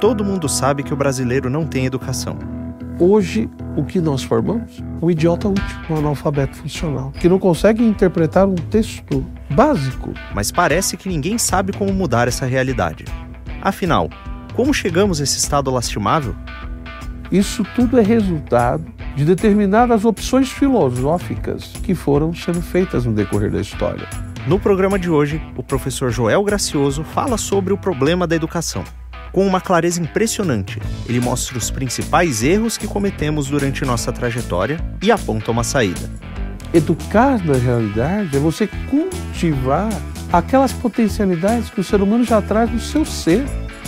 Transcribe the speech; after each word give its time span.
todo 0.00 0.24
mundo 0.24 0.48
sabe 0.48 0.82
que 0.82 0.94
o 0.94 0.96
brasileiro 0.96 1.50
não 1.50 1.66
tem 1.66 1.86
educação. 1.86 2.38
Hoje, 3.00 3.48
o 3.76 3.84
que 3.84 4.00
nós 4.00 4.22
formamos? 4.22 4.82
Um 5.02 5.10
idiota 5.10 5.48
útil, 5.48 5.78
um 5.90 5.96
analfabeto 5.96 6.56
funcional, 6.56 7.12
que 7.12 7.28
não 7.28 7.38
consegue 7.38 7.84
interpretar 7.84 8.46
um 8.46 8.54
texto 8.54 9.24
básico. 9.50 10.12
Mas 10.34 10.50
parece 10.50 10.96
que 10.96 11.08
ninguém 11.08 11.38
sabe 11.38 11.72
como 11.72 11.92
mudar 11.92 12.28
essa 12.28 12.46
realidade. 12.46 13.04
Afinal, 13.60 14.08
como 14.54 14.72
chegamos 14.72 15.20
a 15.20 15.24
esse 15.24 15.38
estado 15.38 15.70
lastimável? 15.70 16.34
Isso 17.30 17.64
tudo 17.74 17.98
é 17.98 18.02
resultado 18.02 18.84
de 19.16 19.24
determinadas 19.24 20.04
opções 20.04 20.48
filosóficas 20.48 21.72
que 21.82 21.94
foram 21.94 22.32
sendo 22.32 22.62
feitas 22.62 23.04
no 23.04 23.12
decorrer 23.12 23.50
da 23.50 23.60
história. 23.60 24.08
No 24.46 24.58
programa 24.58 24.98
de 24.98 25.10
hoje, 25.10 25.42
o 25.56 25.62
professor 25.62 26.10
Joel 26.10 26.42
Gracioso 26.42 27.04
fala 27.04 27.36
sobre 27.36 27.72
o 27.72 27.78
problema 27.78 28.26
da 28.26 28.34
educação. 28.34 28.84
Com 29.32 29.46
uma 29.46 29.60
clareza 29.60 30.00
impressionante, 30.00 30.80
ele 31.06 31.20
mostra 31.20 31.58
os 31.58 31.70
principais 31.70 32.42
erros 32.42 32.78
que 32.78 32.86
cometemos 32.86 33.48
durante 33.48 33.84
nossa 33.84 34.12
trajetória 34.12 34.80
e 35.02 35.10
aponta 35.10 35.50
uma 35.50 35.62
saída. 35.62 36.10
Educar, 36.72 37.44
na 37.44 37.54
realidade, 37.54 38.36
é 38.36 38.40
você 38.40 38.68
cultivar 38.88 39.90
aquelas 40.32 40.72
potencialidades 40.72 41.70
que 41.70 41.80
o 41.80 41.84
ser 41.84 42.02
humano 42.02 42.24
já 42.24 42.40
traz 42.42 42.70
no 42.70 42.80
seu 42.80 43.04
ser. 43.04 43.44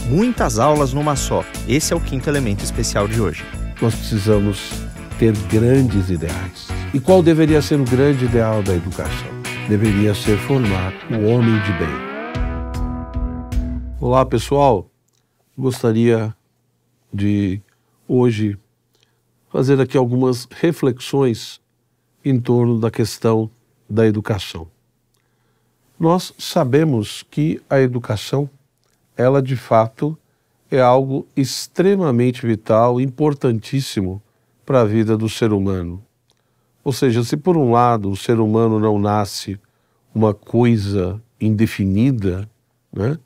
Muitas 0.09 0.59
aulas 0.59 0.93
numa 0.93 1.15
só. 1.15 1.45
Esse 1.69 1.93
é 1.93 1.97
o 1.97 2.01
quinto 2.01 2.29
elemento 2.29 2.65
especial 2.65 3.07
de 3.07 3.21
hoje. 3.21 3.45
Nós 3.81 3.95
precisamos 3.95 4.71
ter 5.19 5.37
grandes 5.51 6.11
ideais. 6.11 6.69
E 6.93 6.99
qual 6.99 7.23
deveria 7.23 7.63
ser 7.63 7.79
o 7.79 7.85
grande 7.85 8.25
ideal 8.25 8.63
da 8.63 8.75
educação? 8.75 9.29
Deveria 9.69 10.15
ser 10.15 10.37
formar 10.39 10.93
o 11.11 11.27
homem 11.27 11.61
de 11.61 11.73
bem. 11.73 12.11
Olá, 14.01 14.25
pessoal 14.25 14.90
gostaria 15.61 16.35
de 17.13 17.61
hoje 18.09 18.59
fazer 19.51 19.79
aqui 19.81 19.97
algumas 19.97 20.49
reflexões 20.51 21.61
em 22.25 22.41
torno 22.41 22.81
da 22.81 22.91
questão 22.91 23.51
da 23.89 24.07
educação. 24.07 24.67
Nós 25.99 26.33
sabemos 26.39 27.23
que 27.31 27.61
a 27.69 27.79
educação, 27.79 28.49
ela 29.17 29.43
de 29.43 29.55
fato 29.55 30.17
é 30.71 30.81
algo 30.81 31.27
extremamente 31.37 32.47
vital, 32.47 33.01
importantíssimo 33.01 34.23
para 34.65 34.81
a 34.81 34.85
vida 34.85 35.17
do 35.17 35.29
ser 35.29 35.53
humano. 35.53 36.03
Ou 36.83 36.93
seja, 36.93 37.23
se 37.23 37.37
por 37.37 37.57
um 37.57 37.73
lado 37.73 38.11
o 38.11 38.17
ser 38.17 38.41
humano 38.41 38.81
não 38.81 38.99
nasce 38.99 39.61
uma 40.15 40.33
coisa 40.33 41.21
indefinida, 41.39 42.49
né? 42.91 43.19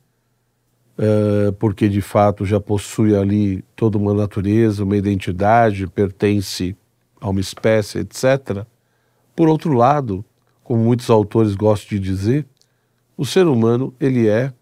É, 0.97 1.51
porque 1.53 1.89
de 1.89 2.01
fato 2.01 2.45
já 2.45 2.61
possui 2.61 3.17
ali 3.17 3.65
toda 3.75 3.99
uma 3.99 4.15
natureza, 4.15 4.85
uma 4.85 4.97
identidade, 4.97 5.87
pertence 5.87 6.77
a 7.21 7.29
uma 7.29 7.41
espécie, 7.41 7.99
etc. 7.99 8.65
Por 9.35 9.49
outro 9.49 9.73
lado, 9.73 10.25
como 10.63 10.83
muitos 10.83 11.11
autores 11.11 11.55
gostam 11.55 11.99
de 11.99 11.99
dizer, 11.99 12.47
o 13.17 13.25
ser 13.25 13.47
humano 13.47 13.95
ele 14.01 14.29
é 14.29 14.53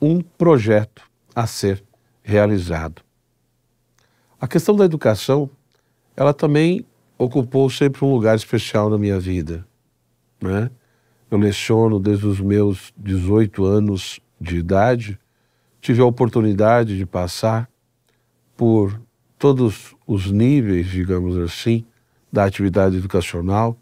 um 0.00 0.20
projeto 0.20 1.02
a 1.34 1.46
ser 1.46 1.82
realizado. 2.22 3.02
A 4.40 4.48
questão 4.48 4.74
da 4.74 4.84
educação, 4.84 5.48
ela 6.16 6.34
também 6.34 6.84
ocupou 7.16 7.70
sempre 7.70 8.04
um 8.04 8.12
lugar 8.12 8.34
especial 8.34 8.90
na 8.90 8.98
minha 8.98 9.20
vida. 9.20 9.64
Né? 10.40 10.70
Eu 11.30 11.38
leciono 11.38 12.00
desde 12.00 12.26
os 12.26 12.40
meus 12.40 12.92
18 12.96 13.64
anos 13.64 14.20
de 14.40 14.56
idade 14.56 15.18
tive 15.82 16.00
a 16.00 16.06
oportunidade 16.06 16.96
de 16.96 17.04
passar 17.04 17.68
por 18.56 19.02
todos 19.36 19.96
os 20.06 20.30
níveis, 20.30 20.86
digamos 20.86 21.36
assim, 21.36 21.84
da 22.32 22.44
atividade 22.44 22.96
educacional, 22.96 23.76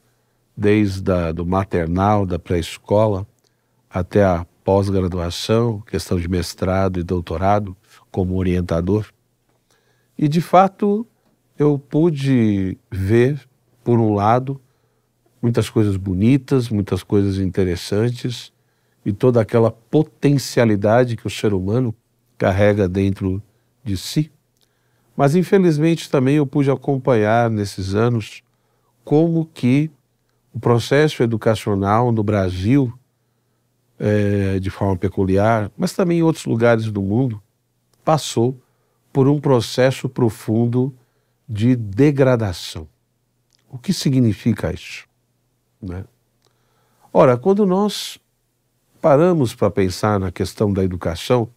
desde 0.57 1.13
a, 1.13 1.31
do 1.31 1.45
maternal, 1.45 2.25
da 2.25 2.39
pré-escola, 2.39 3.27
até 3.89 4.25
a 4.25 4.47
pós-graduação, 4.65 5.81
questão 5.83 6.19
de 6.19 6.27
mestrado 6.27 6.99
e 6.99 7.03
doutorado 7.03 7.77
como 8.11 8.37
orientador. 8.37 9.07
E, 10.17 10.27
de 10.27 10.41
fato, 10.41 11.07
eu 11.59 11.79
pude 11.79 12.79
ver, 12.91 13.47
por 13.85 14.01
um 14.01 14.15
lado, 14.15 14.59
muitas 15.43 15.69
coisas 15.69 15.99
bonitas, 15.99 16.71
muitas 16.71 17.03
coisas 17.03 17.37
interessantes, 17.37 18.53
e 19.05 19.13
toda 19.13 19.41
aquela 19.41 19.71
potencialidade 19.71 21.17
que 21.17 21.27
o 21.27 21.31
ser 21.31 21.55
humano 21.55 21.95
carrega 22.41 22.89
dentro 22.89 23.43
de 23.85 23.99
si. 23.99 24.33
Mas 25.15 25.37
infelizmente 25.37 26.09
também 26.09 26.37
eu 26.37 26.47
pude 26.47 26.71
acompanhar 26.71 27.51
nesses 27.51 27.95
anos 27.95 28.43
como 29.05 29.45
que 29.45 29.91
o 30.51 30.59
processo 30.59 31.23
educacional 31.23 32.11
no 32.11 32.25
Brasil, 32.25 32.91
é, 33.99 34.59
de 34.59 34.71
forma 34.71 34.97
peculiar, 34.97 35.71
mas 35.77 35.93
também 35.93 36.21
em 36.21 36.23
outros 36.23 36.47
lugares 36.47 36.91
do 36.91 37.03
mundo, 37.03 37.43
passou 38.03 38.59
por 39.13 39.29
um 39.29 39.39
processo 39.39 40.09
profundo 40.09 40.95
de 41.47 41.77
degradação. 41.77 42.89
O 43.69 43.77
que 43.77 43.93
significa 43.93 44.73
isso? 44.73 45.07
Né? 45.81 46.07
Ora, 47.13 47.37
quando 47.37 47.67
nós 47.67 48.19
paramos 48.99 49.55
para 49.55 49.71
pensar 49.71 50.19
na 50.19 50.33
questão 50.33 50.73
da 50.73 50.83
educação, 50.83 51.51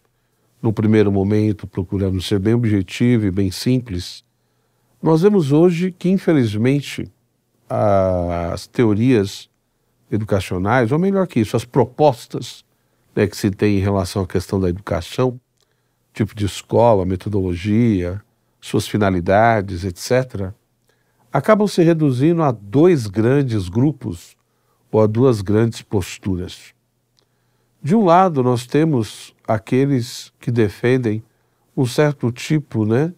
no 0.64 0.72
primeiro 0.72 1.12
momento 1.12 1.66
procurando 1.66 2.22
ser 2.22 2.38
bem 2.38 2.54
objetivo 2.54 3.26
e 3.26 3.30
bem 3.30 3.50
simples, 3.50 4.24
nós 5.02 5.20
vemos 5.20 5.52
hoje 5.52 5.92
que, 5.92 6.08
infelizmente, 6.08 7.06
as 7.68 8.66
teorias 8.66 9.50
educacionais, 10.10 10.90
ou 10.90 10.98
melhor 10.98 11.26
que 11.26 11.38
isso, 11.38 11.54
as 11.54 11.66
propostas 11.66 12.64
né, 13.14 13.26
que 13.26 13.36
se 13.36 13.50
tem 13.50 13.76
em 13.76 13.82
relação 13.82 14.22
à 14.22 14.26
questão 14.26 14.58
da 14.58 14.70
educação, 14.70 15.38
tipo 16.14 16.34
de 16.34 16.46
escola, 16.46 17.04
metodologia, 17.04 18.22
suas 18.58 18.88
finalidades, 18.88 19.84
etc., 19.84 20.50
acabam 21.30 21.68
se 21.68 21.82
reduzindo 21.82 22.42
a 22.42 22.50
dois 22.50 23.06
grandes 23.06 23.68
grupos 23.68 24.34
ou 24.90 25.02
a 25.02 25.06
duas 25.06 25.42
grandes 25.42 25.82
posturas. 25.82 26.72
De 27.84 27.94
um 27.94 28.02
lado, 28.02 28.42
nós 28.42 28.66
temos 28.66 29.34
aqueles 29.46 30.32
que 30.40 30.50
defendem 30.50 31.22
um 31.76 31.84
certo 31.84 32.32
tipo 32.32 32.86
né, 32.86 33.12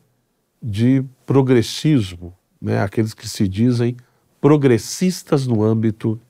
de 0.60 1.04
progressismo, 1.24 2.36
né, 2.60 2.80
aqueles 2.80 3.14
que 3.14 3.28
se 3.28 3.46
dizem 3.46 3.96
progressistas 4.40 5.46
no 5.46 5.62
âmbito 5.62 6.20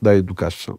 da 0.00 0.14
educação. 0.14 0.78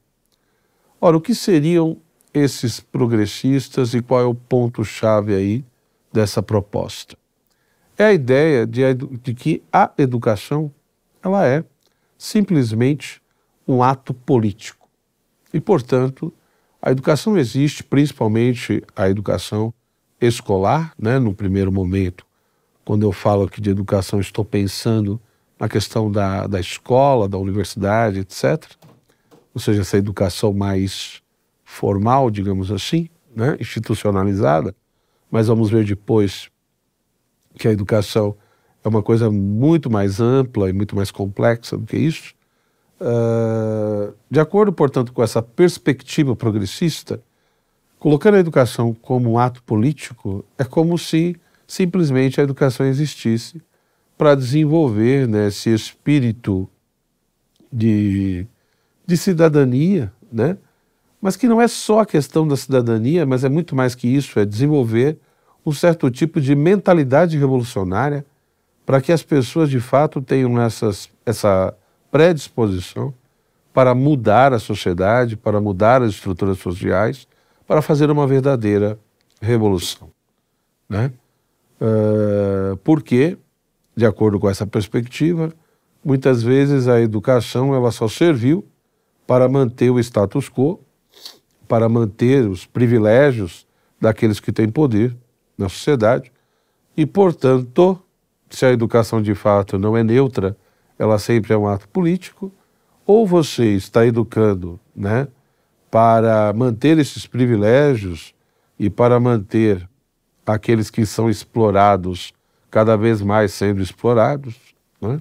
Ora, 1.01 1.17
o 1.17 1.22
que 1.22 1.33
seriam 1.33 1.97
esses 2.31 2.79
progressistas 2.79 3.95
e 3.95 4.01
qual 4.03 4.22
é 4.22 4.25
o 4.25 4.35
ponto-chave 4.35 5.33
aí 5.33 5.66
dessa 6.13 6.44
proposta? 6.44 7.17
É 7.97 8.06
a 8.06 8.13
ideia 8.13 8.67
de, 8.67 8.81
de 8.94 9.33
que 9.33 9.63
a 9.73 9.91
educação 9.97 10.72
ela 11.23 11.47
é 11.47 11.66
simplesmente 12.16 13.19
um 13.67 13.81
ato 13.81 14.13
político 14.13 14.88
e, 15.51 15.59
portanto, 15.59 16.31
a 16.81 16.91
educação 16.91 17.38
existe, 17.38 17.83
principalmente 17.83 18.83
a 18.95 19.09
educação 19.09 19.73
escolar, 20.21 20.93
né? 20.97 21.19
no 21.19 21.33
primeiro 21.33 21.71
momento. 21.71 22.25
Quando 22.85 23.03
eu 23.03 23.11
falo 23.11 23.43
aqui 23.43 23.59
de 23.59 23.69
educação, 23.69 24.19
estou 24.19 24.45
pensando 24.45 25.19
na 25.59 25.67
questão 25.67 26.11
da, 26.11 26.47
da 26.47 26.59
escola, 26.59 27.27
da 27.27 27.38
universidade, 27.38 28.19
etc. 28.19 28.63
Ou 29.53 29.59
seja, 29.59 29.81
essa 29.81 29.97
educação 29.97 30.53
mais 30.53 31.21
formal, 31.63 32.29
digamos 32.29 32.71
assim, 32.71 33.09
né? 33.35 33.57
institucionalizada. 33.59 34.75
Mas 35.30 35.47
vamos 35.47 35.69
ver 35.69 35.83
depois 35.83 36.50
que 37.56 37.68
a 37.68 37.71
educação 37.71 38.38
é 38.83 38.88
uma 38.88 39.03
coisa 39.03 39.30
muito 39.30 39.89
mais 39.89 40.21
ampla 40.21 40.69
e 40.69 40.73
muito 40.73 40.95
mais 40.95 41.12
complexa 41.12 41.77
do 41.77 41.85
que 41.85 41.97
isso. 41.97 42.33
Uh, 42.99 44.13
de 44.29 44.39
acordo, 44.39 44.73
portanto, 44.73 45.13
com 45.13 45.21
essa 45.21 45.41
perspectiva 45.41 46.35
progressista, 46.35 47.21
colocando 47.99 48.35
a 48.35 48.39
educação 48.39 48.94
como 48.94 49.31
um 49.31 49.39
ato 49.39 49.61
político 49.63 50.44
é 50.57 50.63
como 50.63 50.97
se 50.97 51.35
simplesmente 51.67 52.39
a 52.39 52.44
educação 52.44 52.85
existisse 52.85 53.61
para 54.17 54.33
desenvolver 54.33 55.27
né, 55.27 55.47
esse 55.47 55.71
espírito 55.71 56.67
de, 57.71 58.47
de 59.05 59.17
cidadania, 59.17 60.11
né? 60.31 60.57
mas 61.21 61.35
que 61.35 61.47
não 61.47 61.61
é 61.61 61.67
só 61.67 61.99
a 61.99 62.05
questão 62.05 62.47
da 62.47 62.55
cidadania, 62.55 63.25
mas 63.25 63.44
é 63.44 63.49
muito 63.49 63.75
mais 63.75 63.94
que 63.94 64.07
isso, 64.07 64.39
é 64.39 64.45
desenvolver 64.45 65.19
um 65.65 65.71
certo 65.71 66.09
tipo 66.09 66.39
de 66.39 66.55
mentalidade 66.55 67.38
revolucionária 67.38 68.25
para 68.85 69.01
que 69.01 69.11
as 69.11 69.21
pessoas 69.21 69.69
de 69.69 69.81
fato 69.81 70.21
tenham 70.21 70.59
essas, 70.61 71.09
essa 71.25 71.75
predisposição 72.12 73.13
para 73.74 73.94
mudar 73.94 74.54
a 74.54 74.59
sociedade, 74.59 75.38
para 75.38 75.62
mudar 75.62 76.01
as 76.01 76.12
estruturas 76.12 76.57
sociais, 76.59 77.27
para 77.68 77.81
fazer 77.81 78.09
uma 78.09 78.25
verdadeira 78.25 78.98
revolução. 79.42 80.09
Né? 80.89 81.12
uh, 81.81 82.77
porque, 82.77 83.38
de 83.95 84.06
acordo 84.06 84.39
com 84.39 84.50
essa 84.50 84.65
perspectiva, 84.65 85.51
muitas 86.04 86.44
vezes 86.44 86.88
a 86.88 87.00
educação 87.00 87.74
ela 87.74 87.92
só 87.92 88.07
serviu 88.07 88.65
para 89.25 89.48
manter 89.50 89.89
o 89.89 90.00
status 90.00 90.50
quo, 90.50 90.80
para 91.68 91.89
manter 91.89 92.48
os 92.48 92.65
privilégios 92.65 93.68
daqueles 94.00 94.39
que 94.39 94.51
têm 94.51 94.69
poder 94.69 95.15
na 95.57 95.68
sociedade 95.68 96.31
e, 96.95 97.06
portanto, 97.06 98.00
se 98.50 98.65
a 98.65 98.71
educação 98.71 99.21
de 99.21 99.36
fato 99.36 99.77
não 99.77 99.98
é 99.98 100.04
neutra, 100.04 100.56
ela 100.97 101.19
sempre 101.19 101.53
é 101.53 101.57
um 101.57 101.67
ato 101.67 101.88
político, 101.89 102.51
ou 103.05 103.25
você 103.25 103.73
está 103.73 104.05
educando, 104.05 104.79
né, 104.95 105.27
para 105.89 106.51
manter 106.53 106.97
esses 106.97 107.25
privilégios 107.25 108.33
e 108.77 108.89
para 108.89 109.19
manter 109.19 109.88
aqueles 110.45 110.89
que 110.89 111.05
são 111.05 111.29
explorados 111.29 112.33
cada 112.69 112.95
vez 112.95 113.21
mais 113.21 113.53
sendo 113.53 113.81
explorados, 113.81 114.55
né? 115.01 115.19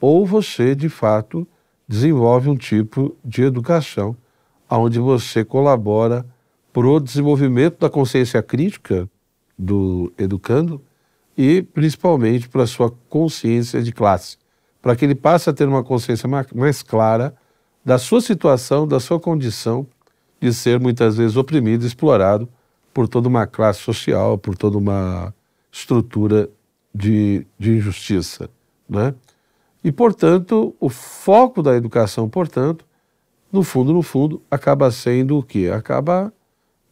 ou 0.00 0.26
você 0.26 0.74
de 0.74 0.88
fato 0.88 1.46
desenvolve 1.86 2.48
um 2.48 2.56
tipo 2.56 3.16
de 3.24 3.42
educação 3.42 4.16
onde 4.70 4.98
você 4.98 5.44
colabora 5.44 6.26
para 6.72 6.86
o 6.86 6.98
desenvolvimento 6.98 7.78
da 7.78 7.88
consciência 7.88 8.42
crítica 8.42 9.08
do 9.56 10.12
educando 10.18 10.82
e 11.36 11.62
principalmente 11.62 12.48
para 12.48 12.64
a 12.64 12.66
sua 12.66 12.90
consciência 13.08 13.82
de 13.82 13.92
classe, 13.92 14.36
para 14.84 14.94
que 14.94 15.02
ele 15.02 15.14
passe 15.14 15.48
a 15.48 15.52
ter 15.54 15.66
uma 15.66 15.82
consciência 15.82 16.28
mais 16.54 16.82
clara 16.82 17.34
da 17.82 17.96
sua 17.96 18.20
situação, 18.20 18.86
da 18.86 19.00
sua 19.00 19.18
condição 19.18 19.86
de 20.38 20.52
ser 20.52 20.78
muitas 20.78 21.16
vezes 21.16 21.38
oprimido, 21.38 21.86
explorado 21.86 22.46
por 22.92 23.08
toda 23.08 23.26
uma 23.26 23.46
classe 23.46 23.80
social, 23.80 24.36
por 24.36 24.54
toda 24.54 24.76
uma 24.76 25.34
estrutura 25.72 26.50
de, 26.94 27.46
de 27.58 27.78
injustiça, 27.78 28.50
né? 28.86 29.14
E 29.82 29.90
portanto, 29.90 30.76
o 30.78 30.90
foco 30.90 31.62
da 31.62 31.74
educação, 31.74 32.28
portanto, 32.28 32.84
no 33.50 33.62
fundo, 33.62 33.90
no 33.90 34.02
fundo, 34.02 34.42
acaba 34.50 34.90
sendo 34.90 35.38
o 35.38 35.42
quê? 35.42 35.70
Acaba 35.74 36.30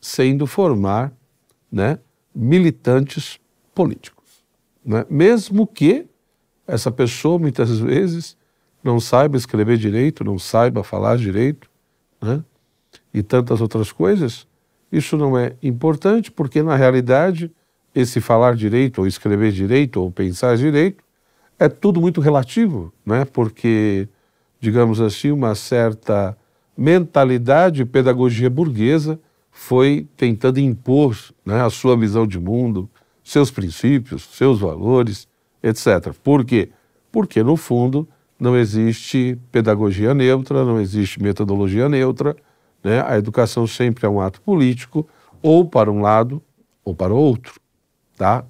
sendo 0.01 0.47
formar, 0.47 1.13
né, 1.71 1.99
militantes 2.35 3.39
políticos, 3.75 4.43
né? 4.83 5.05
Mesmo 5.11 5.67
que 5.67 6.07
essa 6.67 6.91
pessoa 6.91 7.39
muitas 7.39 7.79
vezes 7.79 8.37
não 8.83 8.99
saiba 8.99 9.37
escrever 9.37 9.77
direito, 9.77 10.25
não 10.25 10.39
saiba 10.39 10.83
falar 10.83 11.17
direito, 11.17 11.69
né? 12.21 12.43
e 13.13 13.23
tantas 13.23 13.61
outras 13.61 13.93
coisas, 13.93 14.47
isso 14.91 15.17
não 15.17 15.39
é 15.39 15.55
importante, 15.63 16.31
porque 16.31 16.63
na 16.63 16.77
realidade, 16.77 17.51
esse 17.95 18.21
falar 18.21 18.55
direito, 18.55 19.01
ou 19.01 19.07
escrever 19.07 19.53
direito, 19.53 20.01
ou 20.01 20.11
pensar 20.11 20.57
direito, 20.57 21.03
é 21.59 21.69
tudo 21.69 22.01
muito 22.01 22.21
relativo, 22.21 22.93
né? 23.05 23.25
porque, 23.25 24.09
digamos 24.61 25.01
assim, 25.01 25.31
uma 25.31 25.55
certa 25.55 26.37
mentalidade 26.77 27.85
pedagogia 27.85 28.51
burguesa 28.51 29.19
foi 29.51 30.09
tentando 30.17 30.59
impor 30.59 31.17
né, 31.45 31.63
a 31.63 31.69
sua 31.69 31.97
visão 31.97 32.27
de 32.27 32.41
mundo, 32.41 32.89
seus 33.23 33.51
princípios, 33.51 34.23
seus 34.33 34.61
valores, 34.61 35.29
etc. 35.63 36.13
Por 36.23 36.45
quê? 36.45 36.71
Porque, 37.11 37.43
no 37.43 37.57
fundo, 37.57 38.09
não 38.39 38.57
existe 38.57 39.39
pedagogia 39.51 40.15
neutra, 40.15 40.65
não 40.65 40.81
existe 40.81 41.23
metodologia 41.23 41.89
neutra, 41.89 42.37
né? 42.83 43.03
A 43.07 43.17
educação 43.17 43.67
sempre 43.67 44.07
é 44.07 44.09
um 44.09 44.21
ato 44.21 44.41
político, 44.41 45.07
ou 45.43 45.65
para 45.69 45.91
um 45.91 46.01
lado 46.01 46.43
ou 46.85 46.95
para 46.95 47.13
o 47.13 47.17
outro. 47.17 47.61
Tá? 48.17 48.45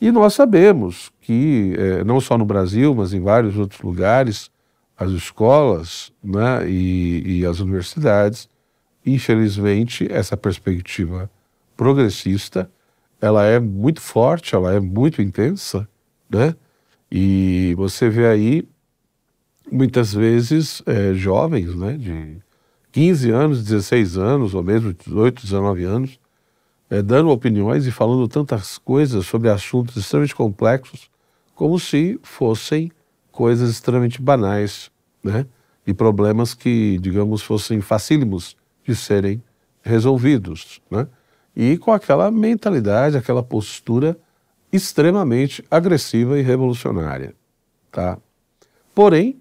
E 0.00 0.10
nós 0.10 0.34
sabemos 0.34 1.10
que, 1.20 1.74
é, 1.78 2.04
não 2.04 2.20
só 2.20 2.36
no 2.36 2.44
Brasil, 2.44 2.94
mas 2.94 3.12
em 3.12 3.20
vários 3.20 3.56
outros 3.58 3.80
lugares, 3.80 4.50
as 4.96 5.10
escolas 5.10 6.12
né, 6.22 6.68
e, 6.68 7.40
e 7.40 7.46
as 7.46 7.60
universidades, 7.60 8.48
infelizmente, 9.04 10.06
essa 10.10 10.36
perspectiva 10.36 11.30
progressista, 11.76 12.70
ela 13.20 13.44
é 13.44 13.58
muito 13.58 14.00
forte, 14.00 14.54
ela 14.54 14.72
é 14.72 14.80
muito 14.80 15.20
intensa, 15.20 15.88
né? 16.28 16.54
E 17.10 17.74
você 17.76 18.08
vê 18.08 18.26
aí, 18.26 18.68
muitas 19.70 20.12
vezes, 20.12 20.82
é, 20.86 21.14
jovens, 21.14 21.74
né, 21.74 21.96
de 21.96 22.38
15 22.92 23.30
anos, 23.30 23.64
16 23.64 24.16
anos, 24.16 24.54
ou 24.54 24.62
mesmo 24.62 24.92
18, 24.92 25.42
19 25.42 25.84
anos, 25.84 26.18
é, 26.90 27.02
dando 27.02 27.30
opiniões 27.30 27.86
e 27.86 27.90
falando 27.90 28.26
tantas 28.28 28.78
coisas 28.78 29.26
sobre 29.26 29.48
assuntos 29.48 29.96
extremamente 29.96 30.34
complexos, 30.34 31.10
como 31.54 31.78
se 31.78 32.18
fossem 32.22 32.90
coisas 33.30 33.70
extremamente 33.70 34.20
banais, 34.20 34.90
né? 35.22 35.46
E 35.86 35.94
problemas 35.94 36.54
que, 36.54 36.98
digamos, 36.98 37.42
fossem 37.42 37.80
facílimos 37.80 38.56
de 38.84 38.94
serem 38.94 39.42
resolvidos, 39.82 40.80
né? 40.90 41.06
E 41.54 41.78
com 41.78 41.92
aquela 41.92 42.30
mentalidade, 42.30 43.16
aquela 43.16 43.42
postura 43.42 44.18
extremamente 44.76 45.64
agressiva 45.70 46.38
e 46.38 46.42
revolucionária, 46.42 47.34
tá? 47.90 48.18
Porém, 48.94 49.40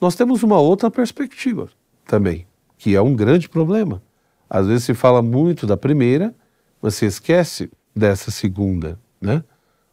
nós 0.00 0.14
temos 0.14 0.42
uma 0.42 0.58
outra 0.58 0.90
perspectiva 0.90 1.68
também 2.04 2.46
que 2.82 2.96
é 2.96 3.00
um 3.00 3.14
grande 3.14 3.48
problema. 3.48 4.02
Às 4.50 4.66
vezes 4.66 4.82
se 4.82 4.92
fala 4.92 5.22
muito 5.22 5.68
da 5.68 5.76
primeira, 5.76 6.34
mas 6.82 6.96
se 6.96 7.06
esquece 7.06 7.70
dessa 7.94 8.32
segunda, 8.32 8.98
né? 9.20 9.44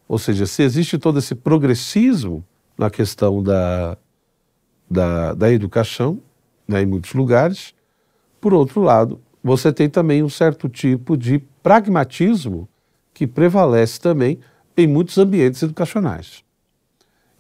Ou 0.08 0.18
seja, 0.18 0.48
se 0.48 0.64
existe 0.64 0.98
todo 0.98 1.20
esse 1.20 1.36
progressismo 1.36 2.44
na 2.76 2.90
questão 2.90 3.44
da, 3.44 3.96
da, 4.90 5.36
da 5.36 5.52
educação, 5.52 6.20
né, 6.68 6.82
em 6.82 6.86
muitos 6.88 7.14
lugares, 7.14 7.76
por 8.42 8.56
outro 8.56 8.82
lado, 8.82 9.22
você 9.44 9.72
tem 9.72 9.88
também 9.88 10.24
um 10.24 10.30
certo 10.30 10.68
tipo 10.68 11.16
de 11.16 11.38
pragmatismo 11.62 12.68
que 13.14 13.28
prevalece 13.28 14.02
também 14.02 14.40
em 14.80 14.88
muitos 14.88 15.18
ambientes 15.18 15.62
educacionais. 15.62 16.44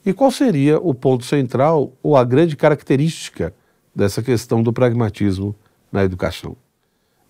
E 0.05 0.13
qual 0.13 0.31
seria 0.31 0.79
o 0.79 0.93
ponto 0.93 1.25
central 1.25 1.93
ou 2.01 2.15
a 2.15 2.23
grande 2.23 2.55
característica 2.55 3.53
dessa 3.99 4.21
questão 4.21 4.63
do 4.63 4.71
pragmatismo 4.71 5.55
na 5.91 6.03
educação. 6.03 6.55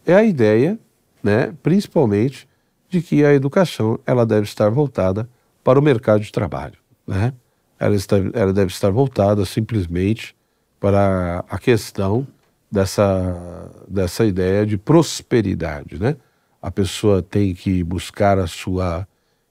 É 0.06 0.14
a 0.14 0.24
ideia, 0.24 0.78
né, 1.24 1.54
principalmente, 1.64 2.48
de 2.88 3.02
que 3.02 3.24
a 3.24 3.34
educação 3.34 4.00
ela 4.06 4.26
deve 4.26 4.44
estar 4.44 4.70
voltada 4.70 5.30
para 5.64 5.80
o 5.80 5.82
mercado 5.82 6.22
de 6.22 6.32
trabalho. 6.32 6.78
Né? 7.06 7.34
Ela, 7.80 7.96
está, 7.96 8.18
ela 8.34 8.54
deve 8.54 8.72
estar 8.72 8.90
voltada 8.90 9.46
simplesmente 9.46 10.36
para 10.80 11.44
a 11.50 11.58
questão 11.58 12.28
dessa, 12.72 13.72
dessa 13.88 14.26
ideia 14.26 14.66
de 14.66 14.78
prosperidade. 14.78 16.00
Né? 16.00 16.18
A 16.62 16.72
pessoa 16.72 17.22
tem 17.22 17.54
que 17.54 17.84
buscar 17.84 18.40
a 18.40 18.48
sua 18.48 19.08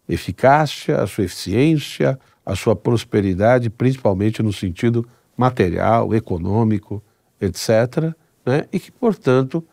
eficácia, 0.08 1.00
a 1.00 1.06
sua 1.06 1.24
eficiência, 1.24 2.18
a 2.44 2.56
sua 2.56 2.74
prosperidade, 2.74 3.68
principalmente 3.68 4.42
no 4.42 4.52
sentido 4.52 5.06
material, 5.36 6.14
econômico, 6.14 7.02
etc., 7.40 8.14
né? 8.44 8.64
e 8.72 8.80
que, 8.80 8.90
portanto, 8.90 9.64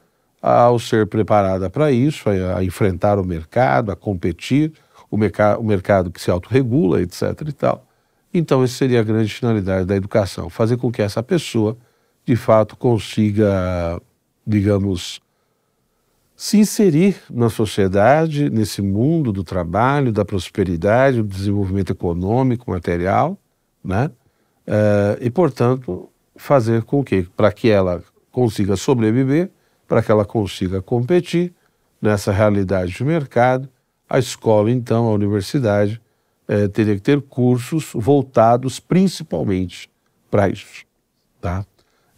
ao 0.42 0.78
ser 0.78 1.08
preparada 1.08 1.70
para 1.70 1.92
isso, 1.92 2.30
a, 2.30 2.64
enfrentar 2.64 3.18
o 3.18 3.26
mercado, 3.26 3.92
a 3.92 3.96
competir, 3.96 4.74
o, 5.10 5.18
mercado, 5.18 5.60
o 5.60 5.64
mercado 5.64 6.12
que 6.12 6.22
se 6.22 6.30
autorregula, 6.30 7.02
etc. 7.02 7.24
e 7.48 7.54
tal. 7.54 7.88
Então, 8.34 8.64
essa 8.64 8.76
seria 8.76 9.00
a 9.00 9.04
grande 9.04 9.34
finalidade 9.34 9.86
da 9.86 9.96
educação, 9.96 10.50
fazer 10.50 10.78
com 10.78 10.92
que 10.92 11.02
essa 11.02 11.24
pessoa, 11.24 11.78
de 12.26 12.36
fato, 12.36 12.76
consiga, 12.76 14.00
digamos, 14.46 15.22
se 16.36 16.58
inserir 16.58 17.16
na 17.30 17.50
sociedade, 17.50 18.50
nesse 18.50 18.82
mundo 18.82 19.32
do 19.32 19.44
trabalho, 19.44 20.12
da 20.12 20.26
prosperidade, 20.26 21.22
do 21.22 21.28
desenvolvimento 21.28 21.92
econômico, 21.92 22.70
material, 22.70 23.38
né? 23.84 24.12
Uh, 24.68 25.18
e, 25.22 25.30
portanto, 25.30 26.10
fazer 26.36 26.84
com 26.84 27.04
que, 27.04 27.24
para 27.38 27.52
que 27.52 27.70
ela 27.70 28.04
consiga 28.32 28.76
sobreviver, 28.76 29.50
para 29.88 30.02
que 30.02 30.12
ela 30.12 30.26
consiga 30.26 30.82
competir 30.82 31.54
nessa 32.02 32.32
realidade 32.32 32.92
de 32.94 33.04
mercado, 33.04 33.70
a 34.10 34.20
escola, 34.20 34.70
então, 34.70 35.08
a 35.08 35.14
universidade, 35.14 36.02
é, 36.48 36.68
teria 36.68 36.96
que 36.96 37.02
ter 37.02 37.22
cursos 37.22 37.92
voltados 37.94 38.80
principalmente 38.80 39.90
para 40.30 40.50
isso. 40.50 40.86
Tá? 41.42 41.66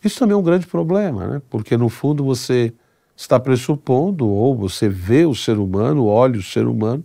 Isso 0.03 0.19
também 0.19 0.33
é 0.33 0.37
um 0.37 0.43
grande 0.43 0.67
problema, 0.67 1.27
né? 1.27 1.41
porque 1.49 1.77
no 1.77 1.89
fundo 1.89 2.23
você 2.23 2.73
está 3.17 3.39
pressupondo, 3.39 4.29
ou 4.29 4.55
você 4.55 4.87
vê 4.87 5.25
o 5.25 5.33
ser 5.33 5.57
humano, 5.57 6.05
olha 6.05 6.37
o 6.39 6.43
ser 6.43 6.67
humano, 6.67 7.03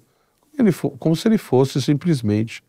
ele 0.57 0.71
como 0.99 1.16
se 1.16 1.26
ele 1.26 1.38
fosse 1.38 1.81
simplesmente 1.81 2.62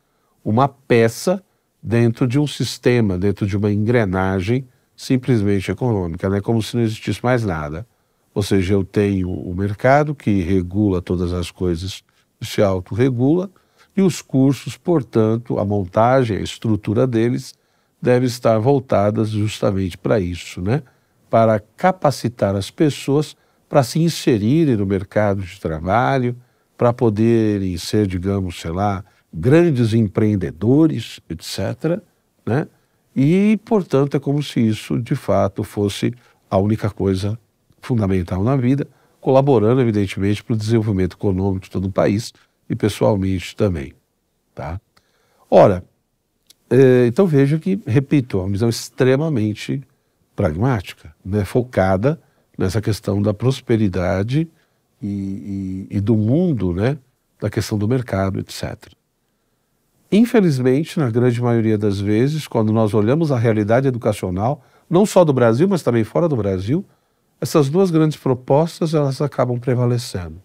uma 0.44 0.70
peça 0.70 1.44
dentro 1.82 2.26
de 2.26 2.40
um 2.40 2.48
sistema, 2.48 3.18
dentro 3.18 3.46
de 3.46 3.58
uma 3.58 3.70
engrenagem 3.70 4.66
simplesmente 4.96 5.70
econômica, 5.70 6.30
né? 6.30 6.40
como 6.40 6.64
se 6.64 6.78
não 6.78 6.84
existisse 6.84 7.22
mais 7.22 7.44
nada. 7.44 7.86
Ou 8.34 8.42
seja, 8.42 8.74
eu 8.74 8.84
tenho 8.84 9.30
o 9.30 9.54
mercado 9.54 10.16
que 10.16 10.42
regula 10.42 11.02
todas 11.02 11.34
as 11.34 11.52
coisas, 11.52 12.02
se 12.42 12.62
autorregula, 12.62 13.52
E 13.96 14.02
os 14.02 14.24
cursos, 14.24 14.76
portanto, 14.76 15.60
a 15.60 15.66
montagem, 15.66 16.38
a 16.38 16.42
estrutura 16.42 17.06
deles 17.06 17.54
deve 18.02 18.26
estar 18.26 18.58
voltadas 18.58 19.30
justamente 19.30 19.98
para 20.00 20.20
isso, 20.20 20.62
né? 20.62 20.82
Para 21.34 21.60
capacitar 21.60 22.56
as 22.56 22.70
pessoas 22.70 23.36
para 23.68 23.82
se 23.82 24.00
inserirem 24.00 24.78
no 24.78 24.86
mercado 24.86 25.42
de 25.42 25.60
trabalho, 25.60 26.36
para 26.78 26.94
poderem 26.94 27.76
ser, 27.76 28.06
digamos, 28.06 28.62
sei 28.62 28.70
lá, 28.70 29.04
grandes 29.34 29.96
empreendedores, 29.96 31.20
etc. 31.28 32.00
Né? 32.46 32.68
E, 33.16 33.60
portanto, 33.66 34.16
é 34.16 34.20
como 34.20 34.44
se 34.44 34.60
isso 34.60 35.02
de 35.02 35.16
fato 35.16 35.64
fosse 35.64 36.14
a 36.52 36.60
única 36.60 36.92
coisa 36.92 37.36
fundamental 37.82 38.44
na 38.44 38.56
vida, 38.56 38.88
colaborando, 39.20 39.82
evidentemente, 39.82 40.44
para 40.44 40.54
o 40.54 40.58
desenvolvimento 40.58 41.16
econômico 41.16 41.64
de 41.66 41.72
todo 41.72 41.86
o 41.86 41.92
país 41.92 42.32
e 42.70 42.76
pessoalmente 42.76 43.56
também. 43.56 43.96
Tá? 44.54 44.80
Ora, 45.50 45.84
é, 46.70 47.08
então 47.08 47.26
veja 47.26 47.58
que, 47.58 47.82
repito, 47.88 48.38
é 48.38 48.42
uma 48.42 48.52
visão 48.52 48.70
extremamente 48.70 49.82
pragmática, 50.36 51.14
né? 51.24 51.46
focada 51.46 52.20
nessa 52.58 52.82
questão 52.82 53.22
da 53.22 53.34
prosperidade 53.34 54.48
e, 55.02 55.88
e, 55.90 55.98
e 55.98 56.02
do 56.02 56.16
mundo, 56.16 56.74
né? 56.74 56.98
da 57.40 57.50
questão 57.50 57.78
do 57.78 57.88
mercado, 57.88 58.40
etc. 58.40 58.94
Infelizmente, 60.12 61.00
na 61.00 61.10
grande 61.10 61.42
maioria 61.42 61.78
das 61.78 62.00
vezes, 62.00 62.48
quando 62.48 62.72
nós 62.72 62.94
olhamos 62.94 63.32
a 63.32 63.38
realidade 63.38 63.88
educacional, 63.88 64.64
não 64.90 65.06
só 65.06 65.26
do 65.26 65.34
Brasil, 65.34 65.68
mas 65.68 65.82
também 65.82 66.04
fora 66.04 66.30
do 66.30 66.36
Brasil, 66.36 66.86
essas 67.42 67.70
duas 67.70 67.90
grandes 67.90 68.18
propostas 68.18 68.94
elas 68.94 69.22
acabam 69.22 69.60
prevalecendo, 69.60 70.42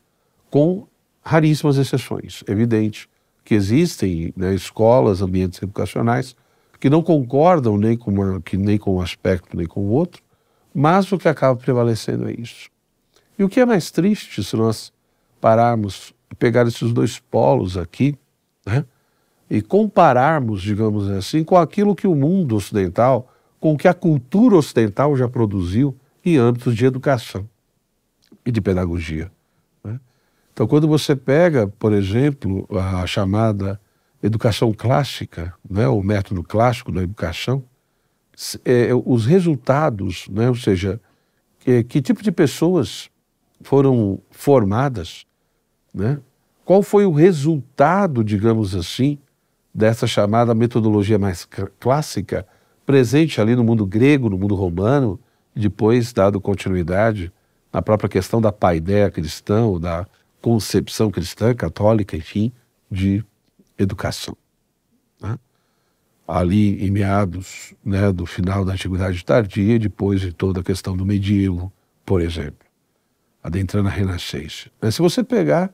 com 0.51 0.87
raríssimas 1.21 1.77
exceções. 1.77 2.43
Evidente 2.49 3.09
que 3.45 3.55
existem 3.55 4.33
né, 4.37 4.55
escolas, 4.55 5.23
ambientes 5.23 5.63
educacionais 5.63 6.35
que 6.81 6.89
não 6.89 7.03
concordam 7.03 7.77
nem 7.77 7.97
com, 7.97 8.11
uma, 8.11 8.41
que, 8.41 8.57
nem 8.57 8.79
com 8.79 8.97
um 8.97 9.01
aspecto 9.01 9.57
nem 9.57 9.67
com 9.67 9.81
o 9.81 9.91
outro, 9.91 10.23
mas 10.75 11.11
o 11.11 11.19
que 11.19 11.29
acaba 11.29 11.59
prevalecendo 11.59 12.29
é 12.29 12.33
isso. 12.33 12.69
E 13.39 13.45
o 13.45 13.49
que 13.49 13.61
é 13.61 13.67
mais 13.67 13.91
triste, 13.91 14.43
se 14.43 14.57
nós 14.57 14.93
pararmos 15.41 16.13
e 16.31 16.35
pegar 16.35 16.67
esses 16.67 16.93
dois 16.93 17.19
polos 17.19 17.77
aqui, 17.77 18.17
né, 18.67 18.85
e 19.51 19.63
compararmos, 19.63 20.61
digamos 20.61 21.09
assim, 21.09 21.43
com 21.43 21.57
aquilo 21.57 21.95
que 21.95 22.07
o 22.07 22.15
mundo 22.15 22.57
ocidental, 22.57 23.33
com 23.59 23.73
o 23.73 23.79
que 23.79 23.89
a 23.89 23.95
cultura 23.95 24.57
ocidental 24.57 25.17
já 25.17 25.29
produziu 25.29 25.97
em 26.25 26.37
âmbitos 26.37 26.77
de 26.77 26.85
educação 26.85 27.49
e 28.45 28.53
de 28.53 28.61
pedagogia. 28.61 29.31
Né? 29.83 29.99
Então, 30.53 30.67
quando 30.67 30.87
você 30.87 31.17
pega, 31.17 31.67
por 31.67 31.93
exemplo, 31.93 32.69
a 32.71 33.07
chamada 33.07 33.81
educação 34.23 34.73
clássica, 34.73 35.55
né, 35.69 35.89
o 35.89 36.03
método 36.03 36.43
clássico 36.43 36.91
da 36.91 37.03
educação, 37.03 37.65
é, 38.65 38.91
os 39.05 39.27
resultados, 39.27 40.29
né, 40.29 40.49
ou 40.49 40.55
seja, 40.55 41.01
que, 41.59 41.85
que, 41.85 42.01
tipo 42.01 42.23
de 42.23 42.31
pessoas 42.31 43.11
foram 43.63 44.21
formadas, 44.31 45.27
né? 45.93 46.21
qual 46.69 46.83
foi 46.83 47.07
o 47.07 47.13
resultado, 47.13 48.23
digamos 48.23 48.75
assim, 48.75 49.19
dessa 49.75 50.07
chamada 50.07 50.55
metodologia 50.55 51.19
mais 51.19 51.49
clássica, 51.81 52.47
presente 52.85 53.41
ali 53.41 53.57
no 53.57 53.65
mundo 53.65 53.87
grego, 53.87 54.29
no 54.29 54.37
mundo 54.37 54.55
romano, 54.55 55.19
e 55.57 55.61
depois 55.61 56.13
dado 56.13 56.39
continuidade 56.41 57.33
na 57.73 57.81
própria 57.81 58.09
questão 58.11 58.39
da 58.39 58.53
paideia 58.53 59.11
cristã, 59.11 59.65
ou 59.65 59.79
da 59.79 60.07
concepção 60.43 61.11
cristã, 61.11 61.55
católica, 61.55 62.17
enfim, 62.17 62.53
de 62.91 63.25
educação. 63.79 64.37
Né? 65.21 65.39
ali 66.29 66.87
em 66.87 66.91
meados 66.91 67.75
né, 67.83 68.13
do 68.13 68.27
final 68.27 68.63
da 68.63 68.75
Antiguidade 68.75 69.25
Tardia 69.25 69.79
depois 69.79 70.21
de 70.21 70.31
toda 70.31 70.61
a 70.61 70.63
questão 70.63 70.95
do 70.95 71.07
medievo, 71.07 71.73
por 72.05 72.21
exemplo, 72.21 72.69
adentrando 73.43 73.89
a 73.89 73.91
Renascença. 73.91 74.71
Mas 74.81 74.95
se 74.95 75.01
você 75.01 75.25
pegar 75.25 75.73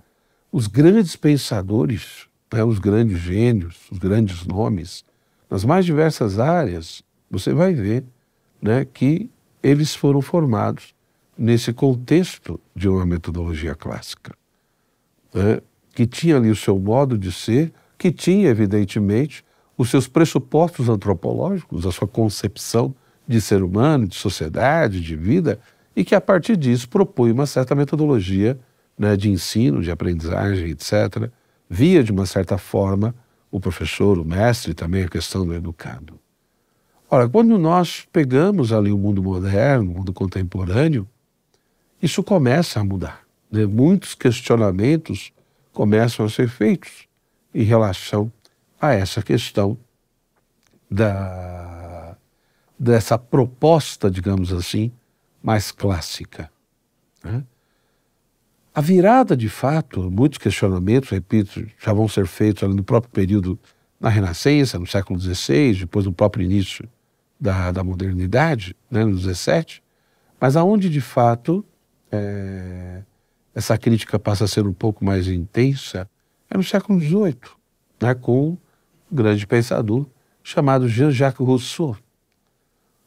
os 0.52 0.68
grandes 0.68 1.16
pensadores, 1.16 2.28
né, 2.52 2.62
os 2.62 2.78
grandes 2.78 3.18
gênios, 3.18 3.90
os 3.90 3.99
grandes 3.99 4.46
nomes, 4.46 5.04
nas 5.50 5.64
mais 5.64 5.84
diversas 5.84 6.38
áreas, 6.38 7.02
você 7.28 7.52
vai 7.52 7.75
ver 7.75 8.04
né, 8.62 8.84
que 8.84 9.28
eles 9.61 9.92
foram 9.92 10.23
formados 10.23 10.94
nesse 11.37 11.73
contexto 11.73 12.61
de 12.76 12.88
uma 12.88 13.04
metodologia 13.04 13.75
clássica, 13.75 14.37
né, 15.34 15.61
que 15.92 16.06
tinha 16.06 16.37
ali 16.37 16.49
o 16.49 16.56
seu 16.56 16.78
modo 16.78 17.18
de 17.18 17.32
ser, 17.32 17.73
que 17.98 18.10
tinha, 18.10 18.48
evidentemente, 18.48 19.44
os 19.76 19.90
seus 19.90 20.06
pressupostos 20.06 20.88
antropológicos, 20.88 21.86
a 21.86 21.92
sua 21.92 22.06
concepção 22.06 22.94
de 23.26 23.40
ser 23.40 23.62
humano, 23.62 24.06
de 24.06 24.14
sociedade, 24.14 25.00
de 25.00 25.16
vida, 25.16 25.58
e 25.96 26.04
que 26.04 26.14
a 26.14 26.20
partir 26.20 26.56
disso 26.56 26.88
propõe 26.88 27.32
uma 27.32 27.46
certa 27.46 27.74
metodologia 27.74 28.58
né, 28.98 29.16
de 29.16 29.30
ensino, 29.30 29.82
de 29.82 29.90
aprendizagem, 29.90 30.70
etc., 30.70 31.30
via 31.68 32.02
de 32.04 32.12
uma 32.12 32.26
certa 32.26 32.58
forma 32.58 33.14
o 33.50 33.60
professor, 33.60 34.18
o 34.18 34.24
mestre, 34.24 34.74
também 34.74 35.04
a 35.04 35.08
questão 35.08 35.46
do 35.46 35.54
educado. 35.54 36.18
Ora, 37.08 37.28
quando 37.28 37.56
nós 37.58 38.06
pegamos 38.12 38.72
ali 38.72 38.90
o 38.90 38.98
mundo 38.98 39.22
moderno, 39.22 39.90
o 39.90 39.94
mundo 39.94 40.12
contemporâneo, 40.12 41.08
isso 42.02 42.22
começa 42.22 42.80
a 42.80 42.84
mudar. 42.84 43.20
Né? 43.50 43.64
Muitos 43.66 44.14
questionamentos 44.14 45.32
começam 45.72 46.26
a 46.26 46.28
ser 46.28 46.48
feitos 46.48 47.06
em 47.54 47.62
relação 47.62 48.32
a 48.80 48.92
essa 48.92 49.23
questão 49.23 49.78
da, 50.90 52.16
dessa 52.78 53.16
proposta, 53.16 54.11
digamos 54.11 54.52
assim, 54.52 54.92
mais 55.42 55.70
clássica. 55.70 56.50
Né? 57.23 57.44
A 58.75 58.80
virada, 58.80 59.37
de 59.37 59.49
fato, 59.49 60.11
muitos 60.11 60.38
questionamentos, 60.38 61.11
repito, 61.11 61.64
já 61.78 61.92
vão 61.92 62.08
ser 62.08 62.26
feitos 62.26 62.75
no 62.75 62.82
próprio 62.82 63.12
período 63.12 63.58
na 64.00 64.08
Renascença, 64.08 64.78
no 64.78 64.87
século 64.87 65.18
XVI, 65.18 65.75
depois 65.80 66.04
no 66.04 66.12
próprio 66.12 66.44
início 66.44 66.88
da, 67.40 67.70
da 67.70 67.84
modernidade, 67.84 68.76
né, 68.90 69.04
no 69.04 69.16
XVII, 69.16 69.80
mas 70.40 70.56
aonde, 70.56 70.90
de 70.90 71.00
fato, 71.00 71.64
é, 72.11 73.02
essa 73.54 73.78
crítica 73.78 74.18
passa 74.18 74.44
a 74.44 74.49
ser 74.49 74.66
um 74.66 74.73
pouco 74.73 75.04
mais 75.04 75.28
intensa 75.28 76.08
é 76.50 76.56
no 76.56 76.64
século 76.64 77.00
XVIII, 77.00 77.38
né, 78.00 78.14
com 78.14 78.56
grande 79.10 79.46
pensador 79.46 80.06
chamado 80.42 80.88
Jean-Jacques 80.88 81.46
Rousseau. 81.46 81.96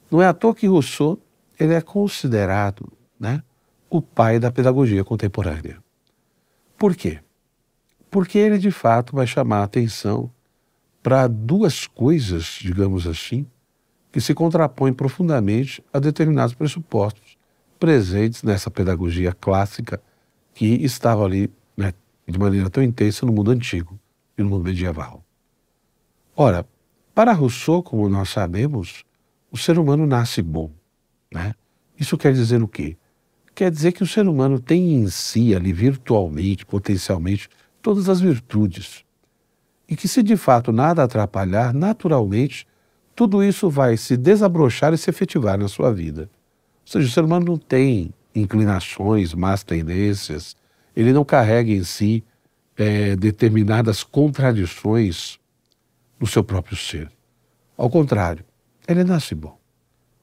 Não 0.10 0.22
é 0.22 0.28
à 0.28 0.34
toa 0.34 0.56
que 0.56 0.68
Rousseau 0.68 1.20
ele 1.60 1.74
é 1.74 1.82
considerado 1.82 2.92
né, 3.20 3.44
o 3.90 4.02
pai 4.02 4.40
da 4.40 4.52
pedagogia 4.52 5.04
contemporânea. 5.04 5.78
Por 6.78 6.96
quê? 6.96 7.20
Porque 8.10 8.38
ele 8.38 8.58
de 8.58 8.72
fato 8.72 9.16
vai 9.16 9.28
chamar 9.28 9.60
a 9.60 9.64
atenção 9.64 10.32
para 11.04 11.28
duas 11.28 11.88
coisas, 11.88 12.58
digamos 12.62 13.08
assim, 13.08 13.46
que 14.12 14.22
se 14.22 14.34
contrapõem 14.34 14.94
profundamente 14.94 15.84
a 15.94 16.00
determinados 16.00 16.56
pressupostos 16.56 17.38
presentes 17.80 18.44
nessa 18.44 18.72
pedagogia 18.72 19.32
clássica 19.34 20.02
que 20.54 20.66
estava 20.84 21.24
ali 21.24 21.52
né, 22.28 22.34
de 22.34 22.38
maneira 22.38 22.70
tão 22.70 22.84
intensa 22.84 23.26
no 23.26 23.32
mundo 23.32 23.52
antigo 23.52 23.98
e 24.38 24.44
no 24.44 24.50
mundo 24.50 24.66
medieval. 24.66 25.24
Ora, 26.36 26.68
para 27.16 27.34
Rousseau, 27.34 27.82
como 27.82 28.08
nós 28.10 28.30
sabemos, 28.30 29.04
o 29.52 29.58
ser 29.58 29.80
humano 29.80 30.06
nasce 30.06 30.42
bom. 30.42 30.70
Né? 31.34 31.56
Isso 32.00 32.18
quer 32.18 32.34
dizer 32.34 32.62
o 32.62 32.68
quê? 32.68 32.98
Quer 33.56 33.72
dizer 33.72 33.92
que 33.92 34.04
o 34.04 34.08
ser 34.08 34.28
humano 34.28 34.60
tem 34.60 34.94
em 34.94 35.08
si, 35.10 35.56
ali 35.56 35.74
virtualmente, 35.74 36.64
potencialmente, 36.64 37.50
todas 37.82 38.08
as 38.08 38.22
virtudes. 38.22 39.04
E 39.90 39.96
que, 39.96 40.08
se 40.08 40.22
de 40.22 40.38
fato 40.38 40.72
nada 40.72 41.04
atrapalhar, 41.04 41.74
naturalmente, 41.74 42.68
tudo 43.16 43.44
isso 43.44 43.68
vai 43.68 43.98
se 43.98 44.16
desabrochar 44.16 44.94
e 44.94 44.98
se 44.98 45.10
efetivar 45.10 45.58
na 45.58 45.68
sua 45.68 45.92
vida. 45.92 46.30
Ou 46.86 46.92
seja, 46.92 47.08
o 47.08 47.12
ser 47.12 47.24
humano 47.24 47.48
não 47.48 47.58
tem 47.58 48.14
inclinações, 48.36 49.34
más 49.34 49.64
tendências, 49.64 50.56
ele 50.98 51.14
não 51.14 51.24
carrega 51.24 51.72
em 51.72 51.84
si 51.84 52.24
é, 52.76 53.16
determinadas 53.16 54.04
contradições 54.04 55.40
no 56.20 56.26
seu 56.26 56.44
próprio 56.44 56.76
ser. 56.76 57.12
Ao 57.78 57.88
contrário, 57.88 58.44
ele 58.88 59.04
nasce 59.04 59.36
bom. 59.36 59.60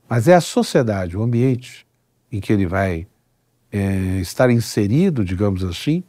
Mas 0.08 0.26
é 0.26 0.34
a 0.34 0.40
sociedade, 0.40 1.16
o 1.16 1.22
ambiente 1.22 1.86
em 2.30 2.40
que 2.40 2.52
ele 2.52 2.66
vai 2.66 3.06
é, 3.70 4.18
estar 4.18 4.50
inserido, 4.50 5.24
digamos 5.24 5.62
assim, 5.62 6.02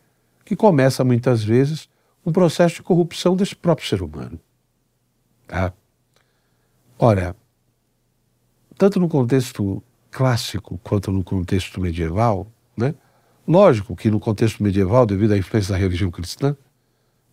que 0.43 0.55
começa 0.55 1.03
muitas 1.03 1.43
vezes 1.43 1.87
um 2.25 2.31
processo 2.31 2.77
de 2.77 2.81
corrupção 2.81 3.35
desse 3.35 3.55
próprio 3.55 3.87
ser 3.87 4.01
humano. 4.01 4.39
Tá? 5.45 5.71
Ora, 6.97 7.35
tanto 8.75 8.99
no 8.99 9.07
contexto 9.07 9.83
clássico 10.09 10.79
quanto 10.79 11.11
no 11.11 11.23
contexto 11.23 11.79
medieval, 11.79 12.47
né? 12.75 12.95
Lógico 13.47 13.95
que 13.95 14.09
no 14.09 14.19
contexto 14.19 14.61
medieval, 14.63 15.05
devido 15.05 15.33
à 15.33 15.37
influência 15.37 15.73
da 15.73 15.79
religião 15.79 16.11
cristã, 16.11 16.55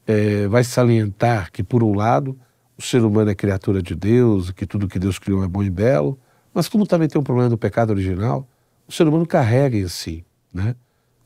é, 0.07 0.47
vai 0.49 0.65
salientar 0.65 1.51
que, 1.53 1.63
por 1.63 1.83
um 1.83 1.95
lado, 1.95 2.39
o 2.77 2.83
ser 2.83 3.03
humano 3.03 3.31
é 3.31 3.35
criatura 3.35 3.83
de 3.83 3.95
Deus, 3.95 4.51
que 4.51 4.67
tudo 4.67 4.89
que 4.89 4.99
Deus 4.99 5.19
criou 5.19 5.45
é 5.45 5.49
bom 5.49 5.63
e 5.63 5.71
belo, 5.71 6.19
mas 6.53 6.69
como 6.69 6.87
também 6.87 7.09
tem 7.09 7.21
um 7.21 7.25
problema 7.25 7.49
do 7.49 7.59
pecado 7.59 7.91
original, 7.91 8.47
o 8.87 8.93
ser 8.93 9.07
humano 9.07 9.27
carrega 9.27 9.77
em 9.77 9.89
si 9.89 10.25
né, 10.53 10.75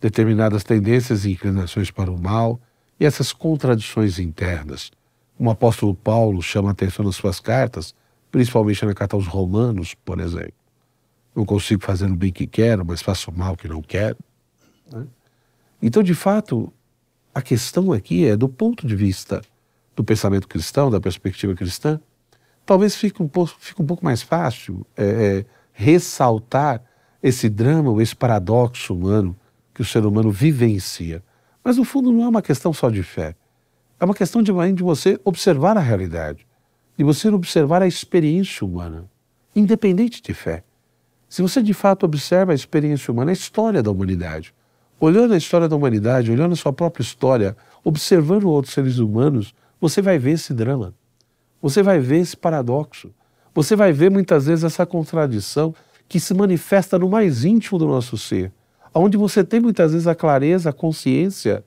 determinadas 0.01 0.63
tendências 0.63 1.25
e 1.25 1.33
inclinações 1.33 1.91
para 1.91 2.11
o 2.11 2.21
mal 2.21 2.61
e 2.99 3.05
essas 3.05 3.33
contradições 3.33 4.19
internas. 4.19 4.91
O 5.39 5.51
apóstolo 5.51 5.95
Paulo 5.95 6.41
chama 6.41 6.69
a 6.71 6.73
atenção 6.73 7.05
nas 7.05 7.17
suas 7.17 7.41
cartas, 7.41 7.95
principalmente 8.31 8.85
na 8.85 8.95
carta 8.95 9.17
aos 9.17 9.27
Romanos, 9.27 9.95
por 9.95 10.21
exemplo. 10.21 10.53
Não 11.35 11.45
consigo 11.45 11.85
fazer 11.85 12.07
o 12.07 12.17
bem 12.17 12.33
que 12.33 12.47
quero, 12.47 12.85
mas 12.85 13.03
faço 13.03 13.31
o 13.31 13.37
mal 13.37 13.57
que 13.57 13.69
não 13.69 13.83
quero. 13.83 14.17
Né? 14.93 15.07
Então, 15.81 16.03
de 16.03 16.15
fato, 16.15 16.73
a 17.35 17.43
questão 17.43 17.93
aqui 17.93 18.27
é 18.27 18.37
do 18.37 18.49
ponto 18.49 18.87
de 18.87 18.97
vista 18.97 19.43
do 19.95 20.05
pensamento 20.05 20.47
cristão, 20.49 20.91
da 20.91 21.01
perspectiva 21.01 21.55
cristã, 21.55 22.01
talvez 22.65 22.95
fique 22.95 23.23
um 23.23 23.29
pouco, 23.29 23.55
fique 23.59 23.81
um 23.81 23.87
pouco 23.87 24.05
mais 24.05 24.23
fácil 24.23 24.87
é, 24.97 25.05
é, 25.05 25.47
ressaltar 25.73 26.83
esse 27.23 27.49
drama, 27.49 27.91
ou 27.91 28.01
esse 28.01 28.15
paradoxo 28.15 28.95
humano 28.95 29.37
que 29.75 29.83
o 29.83 29.85
ser 29.85 30.05
humano 30.05 30.31
vivencia. 30.31 31.23
Mas 31.65 31.77
no 31.77 31.85
fundo 31.85 32.13
não 32.13 32.25
é 32.25 32.29
uma 32.29 32.43
questão 32.43 32.73
só 32.73 32.91
de 32.91 33.03
fé. 33.03 33.35
É 33.99 34.05
uma 34.05 34.15
questão 34.15 34.43
de, 34.43 34.53
de 34.73 34.83
você 34.83 35.19
observar 35.25 35.77
a 35.77 35.81
realidade, 35.81 36.47
de 36.97 37.05
você 37.05 37.29
observar 37.29 37.83
a 37.83 37.87
experiência 37.87 38.67
humana, 38.67 39.11
independente 39.55 40.23
de 40.23 40.35
fé. 40.35 40.63
Se 41.29 41.43
você 41.43 41.63
de 41.63 41.75
fato 41.75 42.05
observa 42.05 42.53
a 42.53 42.55
experiência 42.55 43.13
humana, 43.13 43.31
a 43.31 43.33
história 43.33 43.83
da 43.83 43.91
humanidade, 43.91 44.55
olhando 44.99 45.35
a 45.35 45.37
história 45.37 45.69
da 45.69 45.77
humanidade, 45.77 46.31
olhando 46.31 46.53
a 46.53 46.57
sua 46.57 46.73
própria 46.73 47.03
história, 47.03 47.57
observando 47.85 48.45
outros 48.45 48.75
seres 48.75 48.99
humanos, 48.99 49.55
você 49.81 50.01
vai 50.01 50.19
ver 50.19 50.33
esse 50.33 50.55
drama. 50.55 50.95
Você 51.61 51.83
vai 51.83 51.99
ver 51.99 52.19
esse 52.19 52.37
paradoxo. 52.37 53.11
Você 53.55 53.75
vai 53.75 53.93
ver 53.93 54.11
muitas 54.11 54.47
vezes 54.47 54.65
essa 54.65 54.85
contradição 54.85 55.75
que 56.09 56.21
se 56.21 56.35
manifesta 56.35 56.99
no 56.99 57.09
mais 57.09 57.45
íntimo 57.45 57.79
do 57.79 57.87
nosso 57.87 58.17
ser, 58.17 58.53
onde 58.95 59.17
você 59.17 59.43
tem 59.43 59.61
muitas 59.61 59.93
vezes 59.93 60.07
a 60.07 60.15
clareza, 60.15 60.71
a 60.71 60.73
consciência 60.73 61.65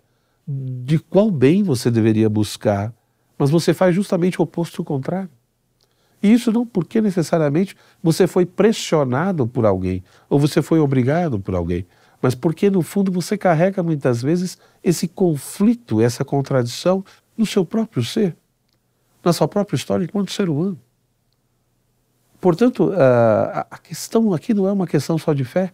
de 0.48 0.98
qual 0.98 1.30
bem 1.30 1.62
você 1.62 1.92
deveria 1.92 2.30
buscar, 2.30 2.94
mas 3.38 3.50
você 3.50 3.74
faz 3.74 3.94
justamente 3.94 4.40
o 4.40 4.44
oposto 4.44 4.82
o 4.82 4.86
contrário. 4.86 5.30
E 6.22 6.32
isso 6.32 6.52
não 6.52 6.66
porque 6.66 7.02
necessariamente 7.02 7.76
você 8.04 8.28
foi 8.28 8.46
pressionado 8.46 9.48
por 9.48 9.66
alguém 9.66 10.04
ou 10.30 10.40
você 10.40 10.62
foi 10.62 10.80
obrigado 10.80 11.40
por 11.40 11.56
alguém, 11.56 11.86
mas 12.22 12.36
porque 12.36 12.70
no 12.70 12.82
fundo 12.82 13.12
você 13.12 13.38
carrega 13.38 13.82
muitas 13.82 14.22
vezes 14.22 14.58
esse 14.84 15.08
conflito, 15.08 16.02
essa 16.02 16.26
contradição 16.26 17.04
no 17.38 17.46
seu 17.46 17.66
próprio 17.66 18.04
ser, 18.04 18.36
na 19.24 19.32
sua 19.34 19.48
própria 19.48 19.76
história 19.76 20.04
enquanto 20.04 20.32
ser 20.32 20.50
humano. 20.50 20.80
Portanto, 22.40 22.92
a 22.94 23.78
questão 23.78 24.34
aqui 24.34 24.54
não 24.54 24.68
é 24.68 24.72
uma 24.72 24.88
questão 24.88 25.18
só 25.18 25.34
de 25.34 25.44
fé, 25.44 25.74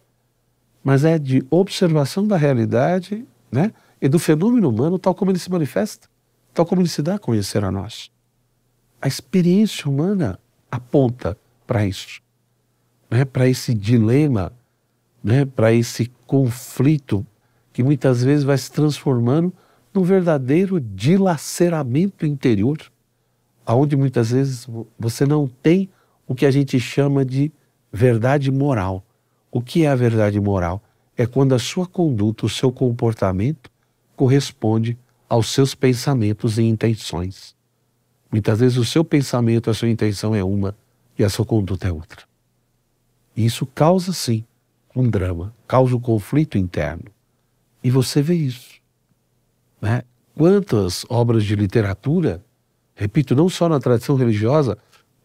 mas 0.83 1.03
é 1.03 1.17
de 1.17 1.45
observação 1.49 2.27
da 2.27 2.37
realidade 2.37 3.25
né, 3.51 3.71
e 4.01 4.07
do 4.07 4.19
fenômeno 4.19 4.69
humano 4.69 4.99
tal 4.99 5.13
como 5.13 5.31
ele 5.31 5.39
se 5.39 5.49
manifesta, 5.49 6.07
tal 6.53 6.65
como 6.65 6.81
ele 6.81 6.89
se 6.89 7.01
dá 7.01 7.15
a 7.15 7.19
conhecer 7.19 7.63
a 7.63 7.71
nós. 7.71 8.11
A 9.01 9.07
experiência 9.07 9.89
humana 9.89 10.39
aponta 10.71 11.37
para 11.67 11.85
isso, 11.85 12.21
né, 13.09 13.25
para 13.25 13.47
esse 13.47 13.73
dilema, 13.73 14.51
né, 15.25 15.43
para 15.43 15.73
esse 15.73 16.11
conflito 16.27 17.25
que 17.73 17.81
muitas 17.81 18.23
vezes 18.23 18.43
vai 18.43 18.55
se 18.59 18.71
transformando 18.71 19.51
num 19.91 20.03
verdadeiro 20.03 20.79
dilaceramento 20.79 22.27
interior, 22.27 22.77
aonde 23.65 23.95
muitas 23.95 24.29
vezes 24.29 24.67
você 24.99 25.25
não 25.25 25.47
tem 25.47 25.89
o 26.27 26.35
que 26.35 26.45
a 26.45 26.51
gente 26.51 26.79
chama 26.79 27.25
de 27.25 27.51
verdade 27.91 28.51
moral. 28.51 29.03
O 29.51 29.61
que 29.61 29.83
é 29.83 29.87
a 29.87 29.95
verdade 29.95 30.39
moral? 30.39 30.79
É 31.17 31.25
quando 31.25 31.55
a 31.55 31.59
sua 31.59 31.87
conduta, 31.87 32.45
o 32.45 32.49
seu 32.49 32.71
comportamento 32.71 33.71
corresponde 34.15 34.95
aos 35.27 35.49
seus 35.49 35.73
pensamentos 35.73 36.59
e 36.59 36.63
intenções. 36.63 37.55
Muitas 38.31 38.59
vezes 38.59 38.77
o 38.77 38.85
seu 38.85 39.03
pensamento, 39.03 39.71
a 39.71 39.73
sua 39.73 39.89
intenção 39.89 40.35
é 40.35 40.43
uma 40.43 40.77
e 41.17 41.23
a 41.23 41.29
sua 41.29 41.45
conduta 41.45 41.87
é 41.87 41.91
outra. 41.91 42.25
E 43.35 43.43
isso 43.43 43.65
causa, 43.65 44.13
sim, 44.13 44.45
um 44.95 45.09
drama, 45.09 45.53
causa 45.67 45.95
um 45.95 45.99
conflito 45.99 46.57
interno. 46.57 47.05
E 47.83 47.91
você 47.91 48.21
vê 48.21 48.35
isso. 48.35 48.75
Né? 49.81 50.01
Quantas 50.35 51.05
obras 51.09 51.43
de 51.43 51.55
literatura, 51.55 52.43
repito, 52.95 53.35
não 53.35 53.49
só 53.49 53.67
na 53.67 53.79
tradição 53.79 54.15
religiosa, 54.15 54.77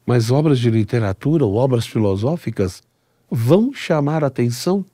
mas 0.04 0.30
obras 0.30 0.58
de 0.58 0.70
literatura 0.70 1.44
ou 1.44 1.54
obras 1.54 1.86
filosóficas, 1.86 2.82
vão 3.30 3.72
chamar 3.72 4.24
atenção 4.24 4.84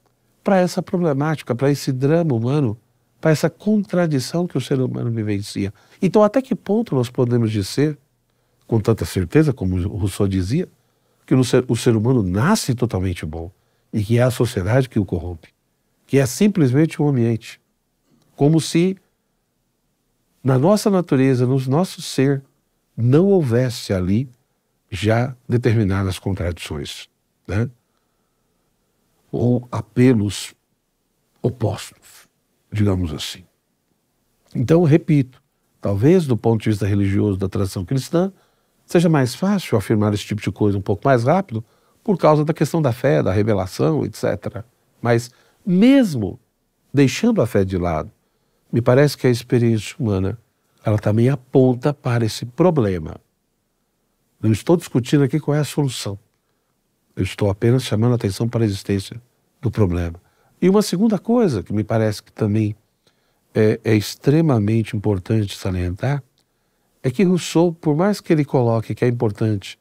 para 0.44 0.58
essa 0.58 0.82
problemática, 0.82 1.54
para 1.54 1.70
esse 1.70 1.90
drama 1.90 2.34
humano, 2.34 2.78
para 3.20 3.30
essa 3.30 3.48
contradição 3.48 4.46
que 4.46 4.58
o 4.58 4.60
ser 4.60 4.80
humano 4.80 5.10
vivencia. 5.10 5.72
Então, 6.00 6.22
até 6.22 6.42
que 6.42 6.54
ponto 6.54 6.94
nós 6.94 7.10
podemos 7.10 7.50
dizer, 7.50 7.98
com 8.66 8.78
tanta 8.78 9.04
certeza, 9.04 9.52
como 9.52 9.80
Rousseau 9.88 10.28
dizia, 10.28 10.68
que 11.26 11.34
o 11.34 11.42
ser, 11.42 11.64
o 11.66 11.74
ser 11.74 11.96
humano 11.96 12.22
nasce 12.22 12.74
totalmente 12.74 13.26
bom 13.26 13.50
e 13.92 14.02
que 14.02 14.18
é 14.18 14.22
a 14.22 14.30
sociedade 14.30 14.88
que 14.88 14.98
o 14.98 15.04
corrompe, 15.04 15.48
que 16.06 16.18
é 16.18 16.26
simplesmente 16.26 17.00
o 17.00 17.08
ambiente, 17.08 17.60
como 18.34 18.60
se 18.60 18.96
na 20.42 20.58
nossa 20.58 20.88
natureza, 20.90 21.46
no 21.46 21.58
nosso 21.66 22.00
ser, 22.00 22.42
não 22.96 23.26
houvesse 23.26 23.92
ali 23.92 24.28
já 24.90 25.36
determinadas 25.48 26.18
contradições, 26.18 27.08
né? 27.48 27.68
ou 29.32 29.66
apelos 29.70 30.54
opostos, 31.42 32.28
digamos 32.72 33.12
assim. 33.12 33.44
Então, 34.54 34.84
repito, 34.84 35.42
talvez 35.80 36.26
do 36.26 36.36
ponto 36.36 36.62
de 36.62 36.70
vista 36.70 36.86
religioso 36.86 37.36
da 37.38 37.48
tradição 37.48 37.84
cristã, 37.84 38.32
seja 38.84 39.08
mais 39.08 39.34
fácil 39.34 39.76
afirmar 39.76 40.14
esse 40.14 40.24
tipo 40.24 40.40
de 40.40 40.50
coisa 40.50 40.78
um 40.78 40.82
pouco 40.82 41.06
mais 41.06 41.24
rápido 41.24 41.64
por 42.06 42.16
causa 42.16 42.44
da 42.44 42.54
questão 42.54 42.80
da 42.80 42.92
fé, 42.92 43.20
da 43.20 43.32
revelação, 43.32 44.04
etc. 44.04 44.62
Mas, 45.02 45.28
mesmo 45.66 46.38
deixando 46.94 47.42
a 47.42 47.48
fé 47.48 47.64
de 47.64 47.76
lado, 47.76 48.12
me 48.72 48.80
parece 48.80 49.18
que 49.18 49.26
a 49.26 49.30
experiência 49.30 49.96
humana 49.98 50.38
ela 50.84 51.00
também 51.00 51.28
aponta 51.28 51.92
para 51.92 52.24
esse 52.24 52.46
problema. 52.46 53.16
Não 54.40 54.52
estou 54.52 54.76
discutindo 54.76 55.24
aqui 55.24 55.40
qual 55.40 55.56
é 55.56 55.58
a 55.58 55.64
solução. 55.64 56.16
Eu 57.16 57.24
estou 57.24 57.50
apenas 57.50 57.82
chamando 57.82 58.12
a 58.12 58.14
atenção 58.14 58.48
para 58.48 58.62
a 58.62 58.66
existência 58.66 59.20
do 59.60 59.68
problema. 59.68 60.14
E 60.62 60.68
uma 60.68 60.82
segunda 60.82 61.18
coisa 61.18 61.60
que 61.60 61.72
me 61.72 61.82
parece 61.82 62.22
que 62.22 62.30
também 62.30 62.76
é, 63.52 63.80
é 63.82 63.96
extremamente 63.96 64.96
importante 64.96 65.56
salientar 65.56 66.22
é 67.02 67.10
que 67.10 67.24
Rousseau, 67.24 67.72
por 67.72 67.96
mais 67.96 68.20
que 68.20 68.32
ele 68.32 68.44
coloque 68.44 68.94
que 68.94 69.04
é 69.04 69.08
importante 69.08 69.76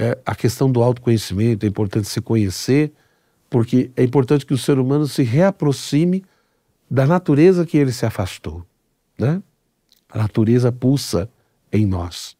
é, 0.00 0.18
a 0.24 0.34
questão 0.34 0.72
do 0.72 0.82
autoconhecimento, 0.82 1.66
é 1.66 1.68
importante 1.68 2.08
se 2.08 2.22
conhecer, 2.22 2.90
porque 3.50 3.90
é 3.94 4.02
importante 4.02 4.46
que 4.46 4.54
o 4.54 4.58
ser 4.58 4.78
humano 4.78 5.06
se 5.06 5.22
reaproxime 5.22 6.24
da 6.90 7.06
natureza 7.06 7.66
que 7.66 7.76
ele 7.76 7.92
se 7.92 8.06
afastou, 8.06 8.64
né? 9.18 9.42
A 10.08 10.16
natureza 10.16 10.72
pulsa 10.72 11.28
em 11.70 11.84
nós. 11.84 12.34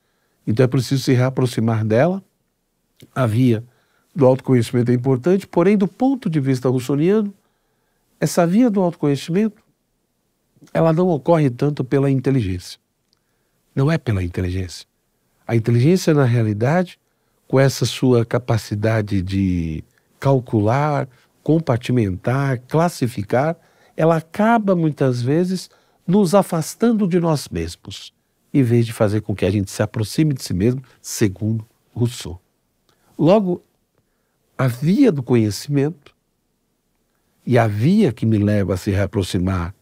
Então 0.46 0.64
é 0.64 0.66
preciso 0.66 1.02
se 1.02 1.12
reaproximar 1.12 1.84
dela. 1.84 2.24
A 3.14 3.26
via 3.26 3.62
do 4.16 4.24
autoconhecimento 4.24 4.90
é 4.90 4.94
importante, 4.94 5.46
porém, 5.46 5.76
do 5.76 5.86
ponto 5.86 6.30
de 6.30 6.40
vista 6.40 6.68
russoniano, 6.70 7.32
essa 8.18 8.46
via 8.46 8.70
do 8.70 8.80
autoconhecimento 8.80 9.62
ela 10.72 10.94
não 10.94 11.08
ocorre 11.08 11.50
tanto 11.50 11.84
pela 11.84 12.10
inteligência. 12.10 12.80
Não 13.74 13.92
é 13.92 13.98
pela 13.98 14.24
inteligência. 14.24 14.86
A 15.46 15.54
inteligência, 15.54 16.14
na 16.14 16.24
realidade, 16.24 16.98
com 17.50 17.58
essa 17.58 17.84
sua 17.84 18.24
capacidade 18.24 19.20
de 19.20 19.82
calcular, 20.20 21.08
compartimentar, 21.42 22.60
classificar, 22.68 23.56
ela 23.96 24.18
acaba 24.18 24.76
muitas 24.76 25.20
vezes 25.20 25.68
nos 26.06 26.32
afastando 26.32 27.08
de 27.08 27.18
nós 27.18 27.48
mesmos, 27.48 28.14
em 28.54 28.62
vez 28.62 28.86
de 28.86 28.92
fazer 28.92 29.22
com 29.22 29.34
que 29.34 29.44
a 29.44 29.50
gente 29.50 29.68
se 29.68 29.82
aproxime 29.82 30.32
de 30.32 30.44
si 30.44 30.54
mesmo, 30.54 30.80
segundo 31.02 31.66
Rousseau. 31.92 32.40
Logo, 33.18 33.64
a 34.56 34.68
via 34.68 35.10
do 35.10 35.20
conhecimento 35.20 36.14
e 37.44 37.58
a 37.58 37.66
via 37.66 38.12
que 38.12 38.24
me 38.24 38.38
leva 38.38 38.74
a 38.74 38.76
se 38.76 38.92
reaproximar 38.92 39.74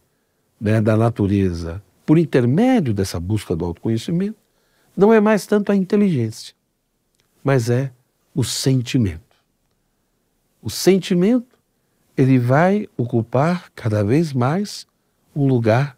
né, 0.59 0.81
da 0.81 0.97
natureza 0.97 1.83
por 2.03 2.17
intermédio 2.17 2.95
dessa 2.95 3.19
busca 3.19 3.55
do 3.55 3.63
autoconhecimento 3.63 4.39
não 4.97 5.13
é 5.13 5.19
mais 5.19 5.45
tanto 5.45 5.71
a 5.71 5.75
inteligência, 5.75 6.55
mas 7.43 7.69
é 7.69 7.91
o 8.33 8.43
sentimento. 8.43 9.37
O 10.61 10.69
sentimento 10.69 11.57
ele 12.17 12.37
vai 12.37 12.87
ocupar 12.97 13.69
cada 13.73 14.03
vez 14.03 14.33
mais 14.33 14.85
um 15.35 15.47
lugar, 15.47 15.97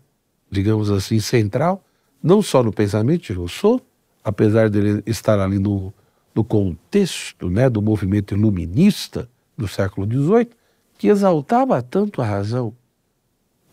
digamos 0.49 0.91
assim, 0.91 1.19
central 1.19 1.84
não 2.21 2.41
só 2.41 2.62
no 2.62 2.71
pensamento 2.71 3.23
de 3.23 3.34
Rousseau, 3.34 3.82
apesar 4.23 4.69
dele 4.69 5.01
estar 5.06 5.39
ali 5.39 5.58
no, 5.58 5.91
no 6.36 6.43
contexto 6.43 7.49
né, 7.49 7.69
do 7.69 7.82
movimento 7.82 8.36
iluminista 8.36 9.27
do 9.58 9.67
século 9.67 10.06
XVIII, 10.06 10.49
que 10.97 11.08
exaltava 11.08 11.82
tanto 11.82 12.21
a 12.21 12.25
razão. 12.25 12.73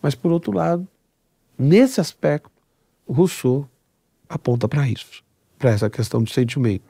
Mas, 0.01 0.15
por 0.15 0.31
outro 0.31 0.51
lado, 0.51 0.87
nesse 1.57 2.01
aspecto, 2.01 2.49
Rousseau 3.07 3.69
aponta 4.27 4.67
para 4.67 4.87
isso, 4.87 5.23
para 5.57 5.71
essa 5.71 5.89
questão 5.89 6.23
do 6.23 6.29
sentimento. 6.29 6.85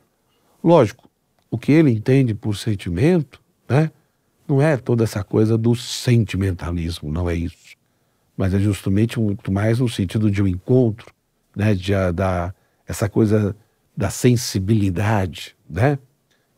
Lógico, 0.64 1.10
o 1.50 1.58
que 1.58 1.72
ele 1.72 1.92
entende 1.92 2.34
por 2.34 2.56
sentimento, 2.56 3.42
né, 3.68 3.92
não 4.48 4.62
é 4.62 4.78
toda 4.78 5.04
essa 5.04 5.24
coisa 5.24 5.58
do 5.58 5.76
sentimentalismo, 5.76 7.12
não 7.12 7.30
é 7.30 7.36
isso. 7.36 7.78
Mas 8.36 8.54
é 8.54 8.60
justamente 8.60 9.20
muito 9.20 9.52
mais 9.52 9.80
no 9.80 9.88
sentido 9.88 10.30
de 10.30 10.42
um 10.42 10.48
encontro, 10.48 11.14
né, 11.56 11.74
de, 11.74 11.92
da, 12.14 12.54
essa 12.88 13.08
coisa 13.08 13.56
da 13.96 14.10
sensibilidade, 14.10 15.56
né, 15.70 16.00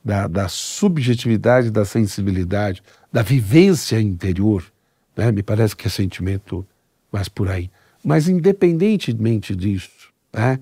da, 0.04 0.28
da 0.28 0.48
subjetividade 0.48 1.70
da 1.70 1.86
sensibilidade, 1.86 2.82
da 3.12 3.22
vivência 3.22 4.00
interior. 4.00 4.64
Né, 5.16 5.32
me 5.32 5.44
parece 5.44 5.76
que 5.76 5.88
é 5.88 5.90
sentimento 5.90 6.66
mais 7.12 7.28
por 7.28 7.50
aí. 7.50 7.70
Mas 8.04 8.28
independentemente 8.28 9.56
disso, 9.56 10.12
né, 10.34 10.60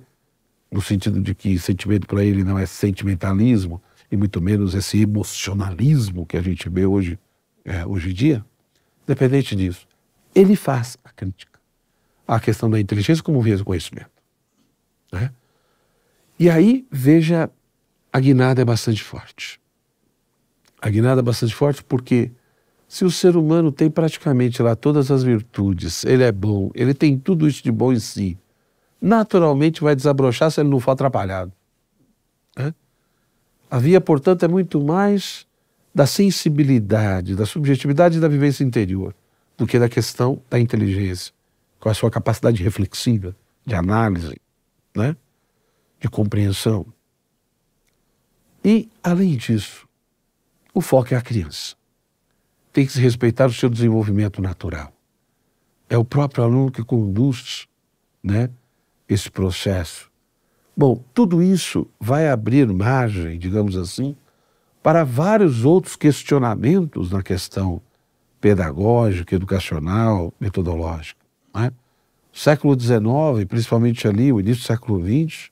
no 0.71 0.81
sentido 0.81 1.19
de 1.21 1.33
que 1.33 1.57
sentimento 1.57 2.07
para 2.07 2.23
ele 2.23 2.43
não 2.43 2.57
é 2.57 2.65
sentimentalismo, 2.65 3.81
e 4.11 4.17
muito 4.17 4.41
menos 4.41 4.73
esse 4.73 5.01
emocionalismo 5.01 6.25
que 6.25 6.37
a 6.37 6.41
gente 6.41 6.67
vê 6.69 6.85
hoje, 6.85 7.19
é, 7.63 7.85
hoje 7.85 8.09
em 8.09 8.13
dia, 8.13 8.45
independente 9.03 9.55
disso, 9.55 9.87
ele 10.33 10.55
faz 10.55 10.97
a 11.03 11.09
crítica 11.09 11.59
à 12.27 12.39
questão 12.39 12.69
da 12.69 12.79
inteligência 12.79 13.23
como 13.23 13.41
via 13.41 13.57
do 13.57 13.65
conhecimento. 13.65 14.11
Né? 15.11 15.31
E 16.37 16.49
aí, 16.49 16.87
veja, 16.91 17.49
a 18.11 18.19
guinada 18.19 18.61
é 18.61 18.65
bastante 18.65 19.03
forte. 19.03 19.59
A 20.81 20.89
guinada 20.89 21.21
é 21.21 21.23
bastante 21.23 21.53
forte 21.53 21.83
porque 21.83 22.31
se 22.87 23.05
o 23.05 23.11
ser 23.11 23.35
humano 23.35 23.71
tem 23.71 23.89
praticamente 23.89 24.61
lá 24.61 24.75
todas 24.75 25.11
as 25.11 25.23
virtudes, 25.23 26.03
ele 26.05 26.23
é 26.23 26.31
bom, 26.31 26.71
ele 26.73 26.93
tem 26.93 27.17
tudo 27.17 27.47
isso 27.47 27.63
de 27.63 27.71
bom 27.71 27.93
em 27.93 27.99
si, 27.99 28.37
naturalmente 29.01 29.81
vai 29.81 29.95
desabrochar 29.95 30.51
se 30.51 30.61
ele 30.61 30.69
não 30.69 30.79
for 30.79 30.91
atrapalhado. 30.91 31.51
A 33.71 33.77
via, 33.77 34.01
portanto, 34.01 34.43
é 34.43 34.47
muito 34.47 34.81
mais 34.83 35.45
da 35.93 36.07
sensibilidade, 36.07 37.35
da 37.35 37.45
subjetividade 37.45 38.17
e 38.17 38.21
da 38.21 38.27
vivência 38.27 38.63
interior, 38.63 39.13
do 39.57 39.67
que 39.67 39.77
da 39.77 39.87
questão 39.87 40.41
da 40.49 40.59
inteligência, 40.59 41.33
com 41.79 41.87
a 41.89 41.93
sua 41.93 42.09
capacidade 42.09 42.63
reflexiva, 42.63 43.35
de 43.65 43.75
análise, 43.75 44.41
né? 44.95 45.15
de 45.99 46.09
compreensão. 46.09 46.85
E, 48.63 48.89
além 49.03 49.37
disso, 49.37 49.87
o 50.73 50.81
foco 50.81 51.13
é 51.13 51.17
a 51.17 51.21
criança. 51.21 51.75
Tem 52.73 52.85
que 52.85 52.91
se 52.91 52.99
respeitar 52.99 53.47
o 53.47 53.53
seu 53.53 53.69
desenvolvimento 53.69 54.41
natural. 54.41 54.91
É 55.87 55.97
o 55.97 56.05
próprio 56.05 56.43
aluno 56.43 56.71
que 56.71 56.83
conduz 56.83 57.67
né, 58.23 58.49
esse 59.09 59.29
processo 59.29 60.09
Bom, 60.79 61.03
tudo 61.13 61.43
isso 61.43 61.85
vai 61.99 62.29
abrir 62.29 62.65
margem, 62.65 63.37
digamos 63.37 63.75
assim, 63.75 64.15
para 64.81 65.03
vários 65.03 65.65
outros 65.65 65.97
questionamentos 65.97 67.11
na 67.11 67.21
questão 67.21 67.81
pedagógica, 68.39 69.35
educacional, 69.35 70.33
metodológica. 70.39 71.19
Né? 71.53 71.73
Século 72.31 72.79
XIX, 72.79 73.45
principalmente 73.45 74.07
ali, 74.07 74.31
o 74.31 74.39
início 74.39 74.63
do 74.63 74.67
século 74.67 75.03
XX, 75.03 75.49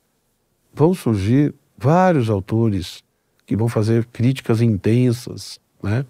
vão 0.73 0.93
surgir 0.93 1.53
vários 1.77 2.29
autores 2.29 3.03
que 3.45 3.57
vão 3.57 3.67
fazer 3.67 4.05
críticas 4.05 4.61
intensas, 4.61 5.59
né? 5.83 6.05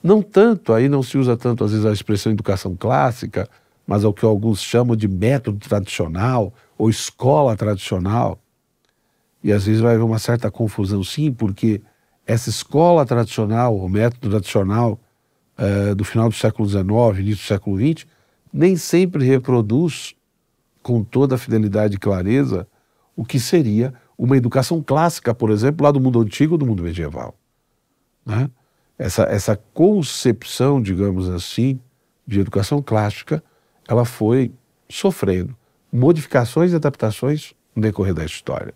Não 0.00 0.22
tanto, 0.22 0.72
aí 0.72 0.88
não 0.88 1.02
se 1.02 1.18
usa 1.18 1.36
tanto 1.36 1.64
às 1.64 1.72
vezes 1.72 1.84
a 1.84 1.92
expressão 1.92 2.30
educação 2.30 2.76
clássica, 2.76 3.48
mas 3.90 4.04
ao 4.04 4.14
que 4.14 4.24
alguns 4.24 4.62
chamam 4.62 4.94
de 4.94 5.08
método 5.08 5.58
tradicional 5.58 6.54
ou 6.78 6.88
escola 6.88 7.56
tradicional, 7.56 8.40
e 9.42 9.50
às 9.50 9.66
vezes 9.66 9.80
vai 9.80 9.96
haver 9.96 10.04
uma 10.04 10.20
certa 10.20 10.48
confusão, 10.48 11.02
sim, 11.02 11.32
porque 11.32 11.82
essa 12.24 12.48
escola 12.48 13.04
tradicional, 13.04 13.76
o 13.76 13.88
método 13.88 14.30
tradicional 14.30 14.96
uh, 15.58 15.92
do 15.96 16.04
final 16.04 16.28
do 16.28 16.34
século 16.36 16.68
XIX, 16.68 16.86
início 17.18 17.44
do 17.44 17.48
século 17.48 17.76
XX, 17.78 18.06
nem 18.52 18.76
sempre 18.76 19.24
reproduz 19.24 20.14
com 20.84 21.02
toda 21.02 21.34
a 21.34 21.38
fidelidade 21.38 21.96
e 21.96 21.98
clareza 21.98 22.68
o 23.16 23.24
que 23.24 23.40
seria 23.40 23.92
uma 24.16 24.36
educação 24.36 24.80
clássica, 24.80 25.34
por 25.34 25.50
exemplo, 25.50 25.84
lá 25.84 25.90
do 25.90 25.98
mundo 25.98 26.20
antigo 26.20 26.54
ou 26.54 26.58
do 26.58 26.64
mundo 26.64 26.84
medieval. 26.84 27.34
Né? 28.24 28.48
Essa, 28.96 29.24
essa 29.24 29.56
concepção, 29.74 30.80
digamos 30.80 31.28
assim, 31.28 31.80
de 32.24 32.38
educação 32.38 32.80
clássica, 32.80 33.42
ela 33.90 34.04
foi 34.04 34.52
sofrendo 34.88 35.56
modificações 35.92 36.72
e 36.72 36.76
adaptações 36.76 37.52
no 37.74 37.82
decorrer 37.82 38.14
da 38.14 38.24
história. 38.24 38.72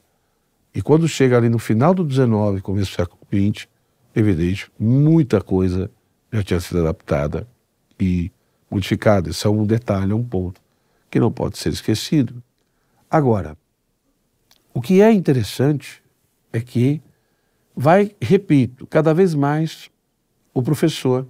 E 0.74 0.82
quando 0.82 1.06
chega 1.06 1.36
ali 1.36 1.48
no 1.48 1.60
final 1.60 1.94
do 1.94 2.04
19, 2.04 2.60
começo 2.60 2.90
do 2.90 2.96
século 2.96 3.20
20, 3.30 3.68
evidente, 4.12 4.68
muita 4.76 5.40
coisa 5.40 5.88
já 6.32 6.42
tinha 6.42 6.58
sido 6.58 6.80
adaptada 6.80 7.46
e 7.98 8.32
modificada. 8.68 9.30
Isso 9.30 9.46
é 9.46 9.50
um 9.50 9.64
detalhe, 9.64 10.10
é 10.10 10.14
um 10.16 10.24
ponto 10.24 10.60
que 11.08 11.20
não 11.20 11.30
pode 11.30 11.58
ser 11.58 11.72
esquecido. 11.72 12.42
Agora, 13.08 13.56
o 14.72 14.80
que 14.80 15.00
é 15.00 15.12
interessante 15.12 16.02
é 16.52 16.58
que 16.58 17.00
vai, 17.76 18.16
repito, 18.20 18.84
cada 18.88 19.14
vez 19.14 19.32
mais 19.32 19.88
o 20.52 20.60
professor 20.60 21.24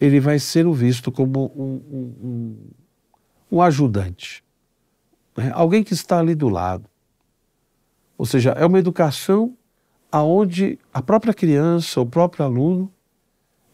ele 0.00 0.18
vai 0.18 0.40
ser 0.40 0.68
visto 0.72 1.12
como 1.12 1.52
um, 1.54 1.62
um, 1.64 2.56
um 3.52 3.60
ajudante, 3.60 4.42
né? 5.36 5.52
alguém 5.54 5.84
que 5.84 5.92
está 5.92 6.18
ali 6.18 6.34
do 6.34 6.48
lado, 6.48 6.88
ou 8.16 8.24
seja, 8.24 8.52
é 8.52 8.64
uma 8.64 8.78
educação 8.78 9.54
aonde 10.10 10.78
a 10.92 11.02
própria 11.02 11.34
criança, 11.34 12.00
o 12.00 12.06
próprio 12.06 12.46
aluno, 12.46 12.90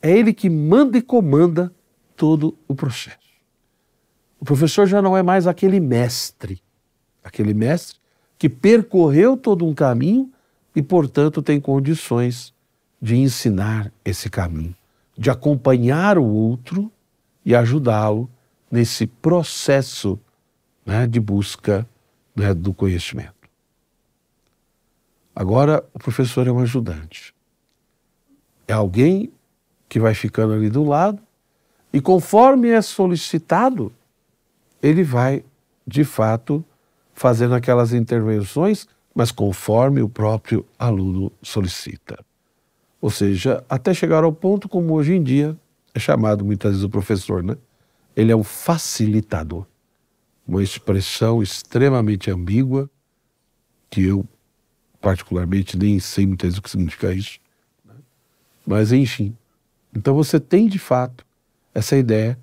é 0.02 0.10
ele 0.10 0.32
que 0.32 0.50
manda 0.50 0.98
e 0.98 1.02
comanda 1.02 1.72
todo 2.16 2.58
o 2.66 2.74
processo. 2.74 3.28
O 4.40 4.44
professor 4.44 4.86
já 4.86 5.00
não 5.00 5.16
é 5.16 5.22
mais 5.22 5.46
aquele 5.46 5.78
mestre, 5.78 6.60
aquele 7.22 7.54
mestre 7.54 7.98
que 8.36 8.48
percorreu 8.48 9.36
todo 9.36 9.64
um 9.66 9.74
caminho 9.74 10.32
e, 10.74 10.82
portanto, 10.82 11.42
tem 11.42 11.60
condições 11.60 12.52
de 13.00 13.16
ensinar 13.16 13.92
esse 14.04 14.28
caminho, 14.28 14.74
de 15.16 15.30
acompanhar 15.30 16.18
o 16.18 16.24
outro 16.24 16.90
e 17.44 17.54
ajudá-lo 17.54 18.30
nesse 18.70 19.06
processo 19.06 20.18
né, 20.84 21.06
de 21.06 21.20
busca 21.20 21.86
né, 22.34 22.54
do 22.54 22.72
conhecimento. 22.72 23.34
Agora, 25.34 25.84
o 25.94 25.98
professor 25.98 26.46
é 26.46 26.52
um 26.52 26.58
ajudante. 26.58 27.34
É 28.66 28.72
alguém 28.72 29.32
que 29.88 30.00
vai 30.00 30.14
ficando 30.14 30.52
ali 30.52 30.68
do 30.68 30.84
lado 30.84 31.22
e, 31.92 32.00
conforme 32.00 32.68
é 32.68 32.82
solicitado, 32.82 33.92
ele 34.82 35.02
vai, 35.02 35.44
de 35.86 36.04
fato, 36.04 36.64
fazendo 37.14 37.54
aquelas 37.54 37.92
intervenções, 37.92 38.86
mas 39.14 39.30
conforme 39.30 40.02
o 40.02 40.08
próprio 40.08 40.66
aluno 40.78 41.32
solicita. 41.42 42.18
Ou 43.00 43.10
seja, 43.10 43.64
até 43.68 43.94
chegar 43.94 44.24
ao 44.24 44.32
ponto 44.32 44.68
como 44.68 44.94
hoje 44.94 45.14
em 45.14 45.22
dia 45.22 45.56
é 45.94 45.98
chamado 45.98 46.44
muitas 46.44 46.72
vezes 46.72 46.84
o 46.84 46.90
professor, 46.90 47.42
né? 47.42 47.56
Ele 48.18 48.32
é 48.32 48.36
um 48.36 48.42
facilitador. 48.42 49.64
Uma 50.44 50.60
expressão 50.60 51.40
extremamente 51.40 52.28
ambígua 52.32 52.90
que 53.88 54.02
eu 54.02 54.26
particularmente 55.00 55.78
nem 55.78 56.00
sei 56.00 56.26
muitas 56.26 56.48
vezes 56.48 56.58
o 56.58 56.62
que 56.62 56.70
significa 56.70 57.14
isso. 57.14 57.38
Né? 57.84 57.94
Mas, 58.66 58.90
enfim. 58.90 59.36
Então 59.94 60.16
você 60.16 60.40
tem, 60.40 60.66
de 60.66 60.80
fato, 60.80 61.24
essa 61.72 61.96
ideia 61.96 62.36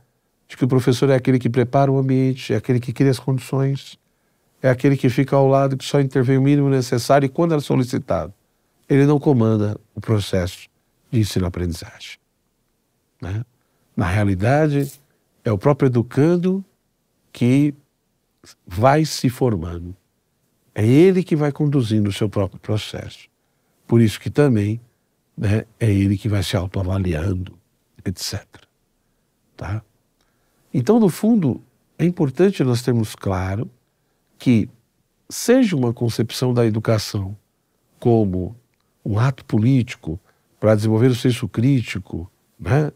de 0.48 0.56
que 0.56 0.64
o 0.64 0.68
professor 0.68 1.10
é 1.10 1.16
aquele 1.16 1.38
que 1.38 1.50
prepara 1.50 1.92
o 1.92 1.98
ambiente, 1.98 2.54
é 2.54 2.56
aquele 2.56 2.80
que 2.80 2.94
cria 2.94 3.12
as 3.12 3.20
condições, 3.20 4.00
é 4.62 4.70
aquele 4.70 4.96
que 4.96 5.10
fica 5.10 5.36
ao 5.36 5.46
lado, 5.46 5.76
que 5.76 5.84
só 5.84 6.00
intervém 6.00 6.38
o 6.38 6.42
mínimo 6.42 6.70
necessário 6.70 7.26
e 7.26 7.30
quando 7.30 7.54
é 7.54 7.60
solicitado. 7.60 8.34
Ele 8.88 9.06
não 9.06 9.20
comanda 9.20 9.78
o 9.94 10.00
processo 10.00 10.70
de 11.12 11.20
ensino-aprendizagem. 11.20 12.18
Né? 13.22 13.44
Na 13.94 14.06
realidade, 14.06 14.90
é 15.46 15.52
o 15.52 15.58
próprio 15.60 15.88
educando 15.88 16.66
que 17.32 17.74
vai 18.66 19.06
se 19.06 19.30
formando. 19.30 19.96
É 20.74 20.86
ele 20.86 21.24
que 21.24 21.36
vai 21.36 21.52
conduzindo 21.52 22.10
o 22.10 22.14
seu 22.14 22.28
próprio 22.28 22.60
processo. 22.60 23.30
Por 23.88 24.02
isso 24.02 24.20
que 24.20 24.32
também 24.32 24.82
né, 25.38 25.66
é 25.80 25.90
ele 25.90 26.18
que 26.18 26.28
vai 26.28 26.42
se 26.42 26.58
autoavaliando, 26.58 27.58
etc. 28.04 28.44
Tá? 29.56 29.84
Então, 30.74 31.00
no 31.00 31.10
fundo, 31.10 31.62
é 31.98 32.04
importante 32.04 32.64
nós 32.64 32.82
termos 32.82 33.16
claro 33.16 33.70
que 34.40 34.68
seja 35.30 35.76
uma 35.76 35.94
concepção 35.94 36.54
da 36.54 36.66
educação 36.66 37.38
como 38.00 38.56
um 39.06 39.20
ato 39.20 39.46
político 39.46 40.20
para 40.60 40.76
desenvolver 40.76 41.08
o 41.08 41.16
senso 41.16 41.48
crítico, 41.48 42.30
né? 42.60 42.92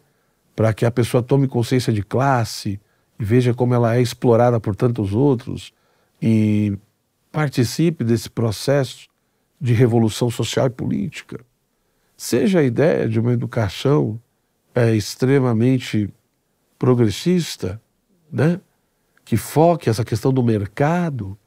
Para 0.60 0.74
que 0.74 0.86
a 0.86 0.92
pessoa 0.92 1.24
tome 1.24 1.48
consciência 1.48 1.94
de 1.94 2.04
classe 2.04 2.82
e 3.18 3.24
veja 3.24 3.54
como 3.54 3.74
ela 3.74 3.96
é 3.96 4.02
explorada 4.02 4.60
por 4.60 4.76
tantos 4.76 5.14
outros 5.14 5.72
e 6.22 6.78
participe 7.32 8.04
desse 8.04 8.30
processo 8.30 9.08
de 9.58 9.72
revolução 9.74 10.30
social 10.30 10.68
e 10.68 10.70
política. 10.70 11.40
Seja 12.18 12.60
a 12.60 12.64
ideia 12.64 13.08
de 13.08 13.22
uma 13.22 13.32
educação 13.32 14.20
é, 14.76 14.94
extremamente 14.94 16.14
progressista, 16.78 17.82
né? 18.30 18.60
que 19.24 19.38
foque 19.38 19.90
essa 19.90 20.04
questão 20.04 20.34
do 20.34 20.44
mercado, 20.44 21.38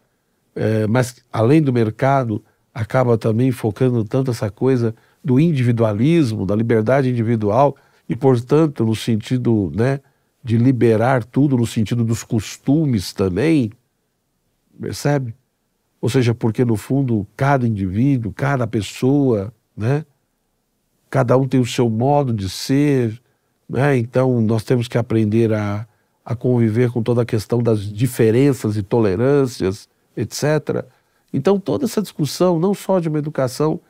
é, 0.57 0.87
mas 0.87 1.17
além 1.31 1.61
do 1.61 1.71
mercado, 1.71 2.43
acaba 2.73 3.19
também 3.19 3.53
focando 3.53 4.07
tanto 4.07 4.31
essa 4.31 4.51
coisa 4.51 4.95
do 5.23 5.39
individualismo, 5.39 6.47
da 6.47 6.57
liberdade 6.57 7.11
individual, 7.11 7.77
e, 8.09 8.17
portanto, 8.17 8.85
no 8.85 8.95
sentido 8.95 9.73
né, 9.75 10.01
de 10.43 10.57
liberar 10.57 11.25
tudo, 11.25 11.57
no 11.57 11.67
sentido 11.67 12.05
dos 12.05 12.23
costumes 12.23 13.13
também, 13.13 13.71
percebe? 14.81 15.35
Ou 16.01 16.09
seja, 16.09 16.35
porque 16.35 16.65
no 16.65 16.77
fundo 16.77 17.27
cada 17.37 17.67
indivíduo, 17.67 18.33
cada 18.33 18.67
pessoa, 18.67 19.53
né, 19.77 20.05
cada 21.09 21.37
um 21.37 21.47
tem 21.47 21.61
o 21.61 21.67
seu 21.67 21.89
modo 21.89 22.33
de 22.33 22.49
ser, 22.49 23.21
né? 23.69 23.97
então 23.97 24.41
nós 24.41 24.65
temos 24.65 24.89
que 24.89 24.99
aprender 24.99 25.53
a, 25.53 25.87
a 26.25 26.35
conviver 26.35 26.91
com 26.91 27.03
toda 27.03 27.23
a 27.23 27.27
questão 27.27 27.63
das 27.63 27.81
diferenças 27.81 28.77
e 28.77 28.83
tolerâncias, 28.83 29.89
etc. 30.17 30.85
Então, 31.33 31.59
toda 31.59 31.85
essa 31.85 32.03
discussão, 32.03 32.59
não 32.59 32.75
só 32.75 32.99
de 33.01 33.09
uma 33.09 33.19
educação 33.19 33.81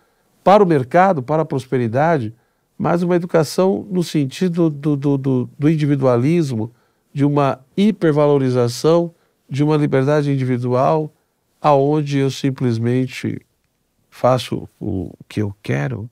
para 0.45 0.63
o 0.63 0.67
mercado, 0.67 1.23
para 1.23 1.43
a 1.43 1.45
prosperidade, 1.45 2.35
mas 2.83 3.01
uma 3.05 3.15
educação 3.15 3.87
no 3.89 4.03
sentido 4.03 4.69
do, 4.69 4.97
do, 4.97 5.17
do, 5.17 5.51
do 5.57 5.71
individualismo, 5.71 6.73
de 7.15 7.25
uma 7.25 7.61
hipervalorização, 7.77 9.15
de 9.49 9.63
uma 9.63 9.77
liberdade 9.77 10.33
individual, 10.33 11.15
aonde 11.61 12.19
eu 12.19 12.29
simplesmente 12.29 13.41
faço 14.11 14.69
o 14.81 15.13
que 15.29 15.41
eu 15.41 15.55
quero 15.63 16.11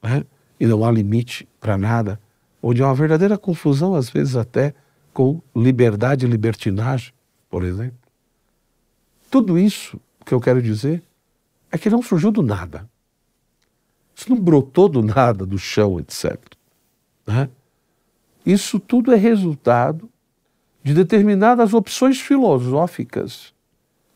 né? 0.00 0.22
e 0.60 0.66
não 0.66 0.84
há 0.84 0.92
limite 0.92 1.48
para 1.60 1.76
nada, 1.76 2.20
onde 2.62 2.80
há 2.80 2.86
uma 2.86 2.94
verdadeira 2.94 3.36
confusão, 3.36 3.96
às 3.96 4.08
vezes 4.08 4.36
até 4.36 4.72
com 5.12 5.42
liberdade 5.52 6.26
e 6.26 6.28
libertinagem, 6.28 7.12
por 7.50 7.64
exemplo. 7.64 7.98
Tudo 9.28 9.58
isso 9.58 10.00
que 10.24 10.32
eu 10.32 10.40
quero 10.40 10.62
dizer 10.62 11.02
é 11.72 11.76
que 11.76 11.90
não 11.90 12.00
surgiu 12.00 12.30
do 12.30 12.40
nada. 12.40 12.88
Isso 14.14 14.30
não 14.30 14.38
brotou 14.38 14.88
do 14.88 15.02
nada, 15.02 15.44
do 15.44 15.58
chão, 15.58 15.98
etc. 15.98 16.38
Né? 17.26 17.48
Isso 18.44 18.78
tudo 18.78 19.12
é 19.12 19.16
resultado 19.16 20.08
de 20.82 20.92
determinadas 20.92 21.72
opções 21.72 22.20
filosóficas 22.20 23.54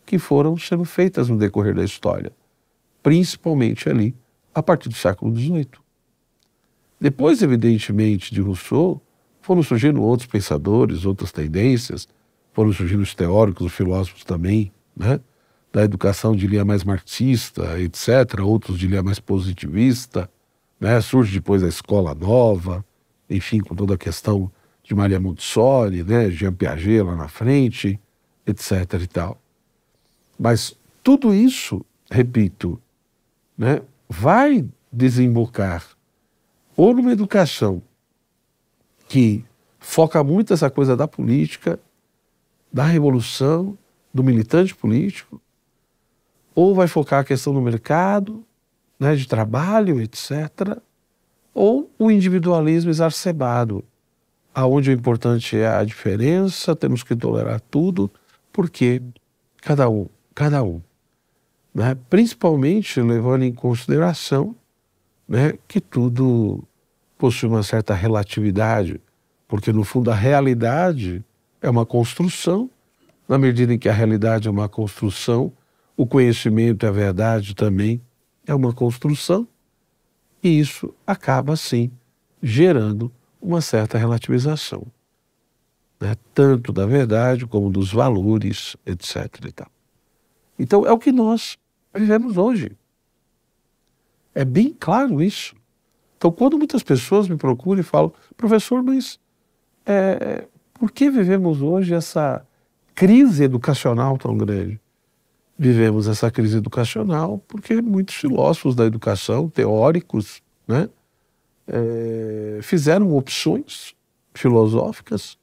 que 0.04 0.18
foram 0.18 0.56
sendo 0.56 0.84
feitas 0.84 1.28
no 1.28 1.36
decorrer 1.36 1.74
da 1.74 1.84
história, 1.84 2.32
principalmente 3.02 3.88
ali 3.88 4.14
a 4.54 4.62
partir 4.62 4.88
do 4.88 4.94
século 4.94 5.34
XVIII. 5.34 5.68
Depois, 7.00 7.42
evidentemente, 7.42 8.34
de 8.34 8.40
Rousseau, 8.40 9.00
foram 9.40 9.62
surgindo 9.62 10.02
outros 10.02 10.28
pensadores, 10.28 11.06
outras 11.06 11.32
tendências, 11.32 12.08
foram 12.52 12.72
surgindo 12.72 13.02
os 13.02 13.14
teóricos, 13.14 13.66
os 13.66 13.72
filósofos 13.72 14.24
também, 14.24 14.72
né? 14.96 15.20
Da 15.72 15.84
educação 15.84 16.34
de 16.34 16.46
linha 16.46 16.64
mais 16.64 16.84
marxista, 16.84 17.78
etc., 17.80 18.40
outros 18.42 18.78
de 18.78 18.86
linha 18.86 19.02
mais 19.02 19.18
positivista, 19.18 20.30
né? 20.80 21.00
surge 21.00 21.32
depois 21.32 21.62
a 21.62 21.68
escola 21.68 22.14
nova, 22.14 22.84
enfim, 23.28 23.60
com 23.60 23.74
toda 23.74 23.94
a 23.94 23.98
questão 23.98 24.50
de 24.82 24.94
Maria 24.94 25.20
Montessori, 25.20 26.02
né? 26.02 26.30
Jean 26.30 26.52
Piaget 26.52 27.02
lá 27.02 27.14
na 27.14 27.28
frente, 27.28 28.00
etc. 28.46 28.94
e 29.02 29.06
tal. 29.06 29.38
Mas 30.38 30.74
tudo 31.02 31.34
isso, 31.34 31.84
repito, 32.10 32.80
né? 33.56 33.82
vai 34.08 34.66
desembocar 34.90 35.84
ou 36.76 36.94
numa 36.94 37.12
educação 37.12 37.82
que 39.08 39.44
foca 39.78 40.22
muito 40.22 40.54
essa 40.54 40.70
coisa 40.70 40.96
da 40.96 41.08
política, 41.08 41.78
da 42.72 42.84
revolução, 42.84 43.76
do 44.12 44.22
militante 44.22 44.74
político, 44.74 45.40
ou 46.60 46.74
vai 46.74 46.88
focar 46.88 47.20
a 47.20 47.24
questão 47.24 47.54
do 47.54 47.60
mercado, 47.60 48.44
né, 48.98 49.14
de 49.14 49.28
trabalho, 49.28 50.00
etc., 50.00 50.76
ou 51.54 51.88
o 51.96 52.10
individualismo 52.10 52.90
exacerbado, 52.90 53.84
aonde 54.52 54.90
o 54.90 54.92
importante 54.92 55.56
é 55.56 55.68
a 55.68 55.84
diferença, 55.84 56.74
temos 56.74 57.04
que 57.04 57.14
tolerar 57.14 57.60
tudo, 57.60 58.10
porque 58.52 59.00
cada 59.58 59.88
um, 59.88 60.08
cada 60.34 60.60
um, 60.64 60.82
né, 61.72 61.96
principalmente 62.10 63.00
levando 63.00 63.44
em 63.44 63.52
consideração 63.52 64.52
né, 65.28 65.52
que 65.68 65.80
tudo 65.80 66.64
possui 67.16 67.48
uma 67.48 67.62
certa 67.62 67.94
relatividade, 67.94 69.00
porque 69.46 69.72
no 69.72 69.84
fundo 69.84 70.10
a 70.10 70.14
realidade 70.16 71.24
é 71.62 71.70
uma 71.70 71.86
construção, 71.86 72.68
na 73.28 73.38
medida 73.38 73.72
em 73.72 73.78
que 73.78 73.88
a 73.88 73.92
realidade 73.92 74.48
é 74.48 74.50
uma 74.50 74.68
construção, 74.68 75.52
o 75.98 76.06
conhecimento 76.06 76.86
e 76.86 76.88
a 76.88 76.92
verdade 76.92 77.56
também 77.56 78.00
é 78.46 78.54
uma 78.54 78.72
construção, 78.72 79.48
e 80.40 80.60
isso 80.60 80.94
acaba, 81.04 81.56
sim, 81.56 81.90
gerando 82.40 83.10
uma 83.42 83.60
certa 83.60 83.98
relativização, 83.98 84.86
né? 86.00 86.14
tanto 86.32 86.72
da 86.72 86.86
verdade 86.86 87.44
como 87.48 87.68
dos 87.68 87.92
valores, 87.92 88.76
etc. 88.86 89.60
Então, 90.56 90.86
é 90.86 90.92
o 90.92 90.98
que 90.98 91.10
nós 91.10 91.58
vivemos 91.92 92.36
hoje. 92.36 92.70
É 94.32 94.44
bem 94.44 94.72
claro 94.78 95.20
isso. 95.20 95.56
Então, 96.16 96.30
quando 96.30 96.56
muitas 96.56 96.84
pessoas 96.84 97.28
me 97.28 97.36
procuram 97.36 97.80
e 97.80 97.84
falam, 97.84 98.12
professor, 98.36 98.84
mas 98.84 99.18
é, 99.84 100.46
por 100.74 100.92
que 100.92 101.10
vivemos 101.10 101.60
hoje 101.60 101.92
essa 101.92 102.46
crise 102.94 103.42
educacional 103.42 104.16
tão 104.16 104.38
grande? 104.38 104.80
Vivemos 105.58 106.06
essa 106.06 106.30
crise 106.30 106.58
educacional 106.58 107.42
porque 107.48 107.82
muitos 107.82 108.14
filósofos 108.14 108.76
da 108.76 108.84
educação, 108.84 109.48
teóricos, 109.48 110.40
né, 110.66 110.88
é, 111.66 112.60
fizeram 112.62 113.14
opções 113.16 113.94
filosóficas, 114.32 115.36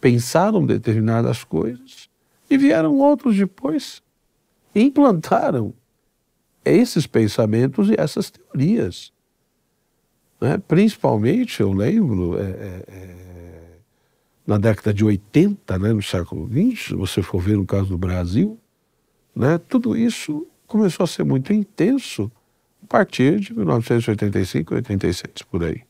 pensaram 0.00 0.64
determinadas 0.64 1.44
coisas 1.44 2.08
e 2.48 2.56
vieram 2.56 2.96
outros 2.98 3.36
depois 3.36 4.02
e 4.74 4.82
implantaram 4.82 5.74
esses 6.64 7.06
pensamentos 7.06 7.90
e 7.90 7.94
essas 7.98 8.30
teorias. 8.30 9.12
Né? 10.40 10.58
Principalmente, 10.66 11.60
eu 11.60 11.72
lembro, 11.72 12.38
é, 12.38 12.42
é, 12.88 13.78
na 14.46 14.58
década 14.58 14.92
de 14.92 15.04
80, 15.04 15.78
né, 15.78 15.92
no 15.92 16.02
século 16.02 16.48
XX, 16.48 16.88
se 16.88 16.94
você 16.94 17.22
for 17.22 17.40
ver 17.40 17.56
no 17.56 17.66
caso 17.66 17.88
do 17.88 17.98
Brasil, 17.98 18.58
né? 19.36 19.58
Tudo 19.58 19.94
isso 19.94 20.46
começou 20.66 21.04
a 21.04 21.06
ser 21.06 21.22
muito 21.22 21.52
intenso 21.52 22.32
a 22.82 22.86
partir 22.86 23.38
de 23.38 23.54
1985, 23.54 24.74
86, 24.74 25.32
por 25.50 25.62
aí. 25.62 25.82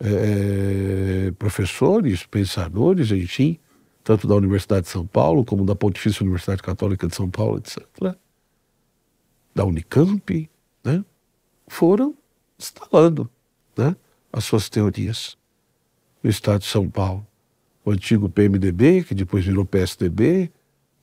É, 0.00 1.30
professores, 1.38 2.24
pensadores, 2.26 3.12
enfim, 3.12 3.58
tanto 4.02 4.26
da 4.26 4.34
Universidade 4.34 4.86
de 4.86 4.88
São 4.88 5.06
Paulo 5.06 5.44
como 5.44 5.64
da 5.64 5.76
Pontifícia 5.76 6.24
Universidade 6.24 6.62
Católica 6.62 7.06
de 7.06 7.14
São 7.14 7.30
Paulo, 7.30 7.58
etc., 7.58 8.16
da 9.54 9.64
Unicamp, 9.64 10.50
né? 10.82 11.04
foram 11.68 12.16
instalando 12.58 13.30
né? 13.76 13.94
as 14.32 14.44
suas 14.44 14.68
teorias 14.68 15.36
no 16.22 16.30
estado 16.30 16.60
de 16.60 16.66
São 16.66 16.88
Paulo. 16.88 17.26
O 17.84 17.90
antigo 17.90 18.28
PMDB, 18.28 19.04
que 19.04 19.14
depois 19.14 19.44
virou 19.44 19.66
PSDB, 19.66 20.50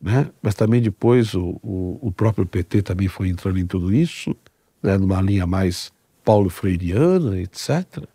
né? 0.02 0.30
mas 0.42 0.56
também 0.56 0.82
depois 0.82 1.34
o, 1.34 1.60
o, 1.62 2.00
o, 2.02 2.12
próprio 2.12 2.46
PT 2.46 2.82
também 2.82 3.08
foi 3.08 3.28
entrando 3.28 3.60
em 3.60 3.66
tudo 3.66 3.94
isso, 3.94 4.36
né? 4.82 4.98
numa 4.98 5.22
linha 5.22 5.46
mais 5.46 5.92
paulo 6.24 6.50
freiriana, 6.50 7.40
etc. 7.40 8.06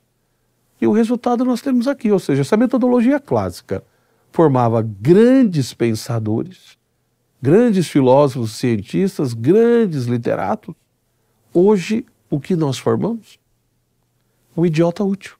E 0.80 0.86
o 0.86 0.92
resultado 0.92 1.44
nós 1.44 1.60
temos 1.60 1.86
aqui, 1.86 2.10
ou 2.10 2.18
seja, 2.18 2.40
essa 2.40 2.56
metodologia 2.56 3.20
clássica 3.20 3.84
formava 4.32 4.82
grandes 4.82 5.74
pensadores, 5.74 6.78
grandes 7.40 7.88
filósofos, 7.88 8.52
cientistas, 8.52 9.34
grandes 9.34 10.04
literatos. 10.04 10.74
Hoje, 11.52 12.04
o 12.30 12.40
que 12.40 12.56
nós 12.56 12.78
formamos? 12.78 13.38
Um 14.56 14.64
idiota 14.64 15.04
útil. 15.04 15.36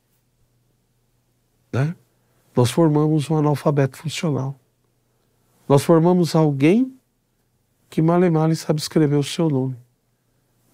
Né? 1.73 1.97
Nós 2.55 2.71
formamos 2.71 3.29
um 3.31 3.37
analfabeto 3.37 3.97
funcional 3.97 4.59
nós 5.69 5.83
formamos 5.83 6.35
alguém 6.35 6.93
que 7.89 8.03
male 8.03 8.29
male 8.29 8.57
sabe 8.57 8.81
escrever 8.81 9.17
o 9.17 9.23
seu 9.23 9.49
nome. 9.49 9.77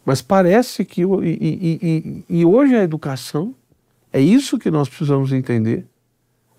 Mas 0.04 0.22
parece 0.22 0.84
que. 0.84 1.02
E, 1.02 1.04
e, 1.04 1.78
e, 1.82 2.24
e 2.40 2.44
hoje 2.44 2.74
a 2.74 2.82
educação, 2.82 3.54
é 4.12 4.20
isso 4.20 4.58
que 4.58 4.70
nós 4.70 4.88
precisamos 4.88 5.32
entender. 5.32 5.86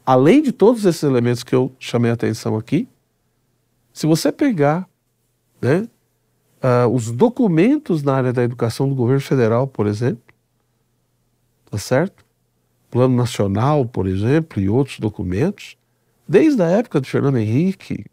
Além 0.06 0.42
de 0.42 0.52
todos 0.52 0.86
esses 0.86 1.04
elementos 1.04 1.44
que 1.44 1.54
eu 1.54 1.72
chamei 1.80 2.12
a 2.12 2.14
atenção 2.14 2.56
aqui, 2.56 2.88
se 3.94 4.08
você 4.08 4.32
pegar 4.32 4.88
né, 5.62 5.88
uh, 6.62 6.88
os 6.94 7.12
documentos 7.12 8.04
na 8.04 8.14
área 8.14 8.34
da 8.34 8.44
educação 8.44 8.88
do 8.88 8.96
governo 8.96 9.22
federal, 9.22 9.68
por 9.68 9.88
exemplo, 9.88 10.24
tá 11.70 11.78
certo? 11.78 12.26
Plano 12.90 13.16
Nacional, 13.16 13.86
por 13.86 14.08
exemplo, 14.08 14.62
e 14.62 14.70
outros 14.70 15.00
documentos, 15.00 15.78
desde 16.28 16.62
a 16.62 16.68
época 16.68 17.00
do 17.00 17.08
Fernando 17.08 17.38
Henrique, 17.38 18.06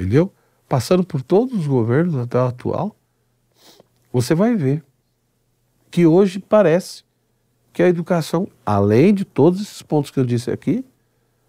entendeu? 0.00 0.32
Passando 0.66 1.04
por 1.04 1.22
todos 1.22 1.58
os 1.58 1.66
governos 1.66 2.16
até 2.16 2.38
o 2.38 2.46
atual, 2.46 2.96
você 4.10 4.34
vai 4.34 4.56
ver 4.56 4.82
que 5.90 6.06
hoje 6.06 6.38
parece 6.38 7.04
que 7.72 7.82
a 7.82 7.88
educação, 7.88 8.48
além 8.64 9.12
de 9.12 9.24
todos 9.24 9.60
esses 9.60 9.82
pontos 9.82 10.10
que 10.10 10.18
eu 10.18 10.24
disse 10.24 10.50
aqui, 10.50 10.84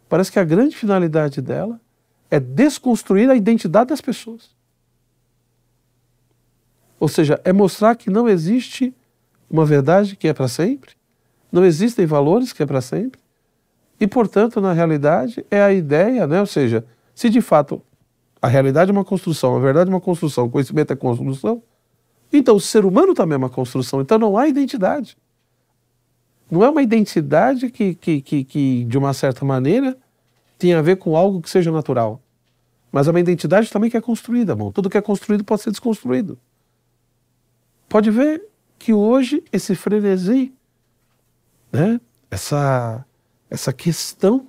parece 0.10 0.32
que 0.32 0.40
a 0.40 0.44
grande 0.44 0.76
finalidade 0.76 1.42
dela 1.42 1.80
é 2.30 2.40
desconstruir 2.40 3.30
a 3.30 3.36
identidade 3.36 3.90
das 3.90 4.02
pessoas. 4.02 4.52
Ou 7.00 7.08
seja, 7.08 7.40
é 7.44 7.54
mostrar 7.54 7.96
que 7.96 8.10
não 8.10 8.28
existe 8.28 8.94
uma 9.50 9.66
verdade 9.66 10.16
que 10.16 10.28
é 10.28 10.34
para 10.34 10.48
sempre, 10.48 10.92
não 11.52 11.66
existem 11.66 12.06
valores 12.06 12.54
que 12.54 12.62
é 12.62 12.66
para 12.66 12.82
sempre, 12.82 13.20
e, 14.00 14.08
portanto, 14.08 14.60
na 14.60 14.74
realidade, 14.74 15.46
é 15.50 15.62
a 15.62 15.72
ideia, 15.72 16.26
né? 16.28 16.40
ou 16.40 16.46
seja, 16.46 16.86
se 17.14 17.30
de 17.30 17.42
fato 17.42 17.82
a 18.42 18.48
realidade 18.48 18.90
é 18.90 18.94
uma 18.94 19.06
construção, 19.06 19.56
a 19.56 19.60
verdade 19.60 19.90
é 19.90 19.94
uma 19.94 20.02
construção, 20.02 20.46
o 20.46 20.50
conhecimento 20.50 20.92
é 20.92 20.96
construção, 20.96 21.62
então 22.34 22.56
o 22.56 22.60
ser 22.60 22.86
humano 22.86 23.14
também 23.14 23.36
é 23.36 23.38
uma 23.38 23.50
construção, 23.50 24.02
então 24.02 24.18
não 24.18 24.38
há 24.38 24.48
identidade. 24.48 25.18
Não 26.50 26.64
é 26.64 26.70
uma 26.70 26.82
identidade 26.82 27.70
que, 27.70 27.94
que, 27.94 28.22
que, 28.22 28.44
que 28.44 28.84
de 28.86 28.98
uma 28.98 29.14
certa 29.14 29.46
maneira, 29.46 29.98
tem 30.58 30.74
a 30.74 30.82
ver 30.82 30.98
com 30.98 31.16
algo 31.16 31.42
que 31.42 31.50
seja 31.50 31.72
natural. 31.72 32.22
Mas 32.92 33.08
é 33.08 33.12
uma 33.12 33.20
identidade 33.20 33.72
também 33.72 33.90
que 33.90 33.96
é 33.96 34.02
construída, 34.02 34.56
bom. 34.56 34.72
Tudo 34.72 34.90
que 34.90 34.98
é 34.98 35.02
construído 35.02 35.44
pode 35.44 35.62
ser 35.62 35.72
desconstruído. 35.72 36.38
Pode 37.88 38.12
ver 38.12 38.44
que 38.78 38.94
hoje 38.94 39.44
esse 39.52 39.76
frenesi, 39.76 40.54
né, 41.72 42.02
essa, 42.30 43.06
essa 43.50 43.72
questão 43.72 44.48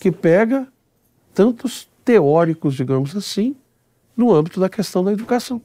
que 0.00 0.10
pega 0.10 0.68
tantos 1.32 1.88
teóricos, 2.04 2.74
digamos 2.74 3.16
assim, 3.16 3.56
no 4.16 4.32
âmbito 4.32 4.60
da 4.60 4.68
questão 4.68 5.02
da 5.02 5.12
educação. 5.12 5.60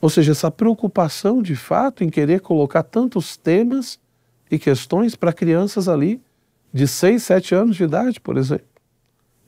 Ou 0.00 0.10
seja, 0.10 0.32
essa 0.32 0.50
preocupação 0.50 1.40
de 1.40 1.54
fato 1.54 2.02
em 2.02 2.10
querer 2.10 2.40
colocar 2.40 2.82
tantos 2.82 3.36
temas 3.36 4.00
e 4.50 4.58
questões 4.58 5.14
para 5.14 5.32
crianças 5.32 5.88
ali 5.88 6.20
de 6.72 6.88
6, 6.88 7.22
7 7.22 7.54
anos 7.54 7.76
de 7.76 7.84
idade, 7.84 8.20
por 8.20 8.36
exemplo. 8.36 8.66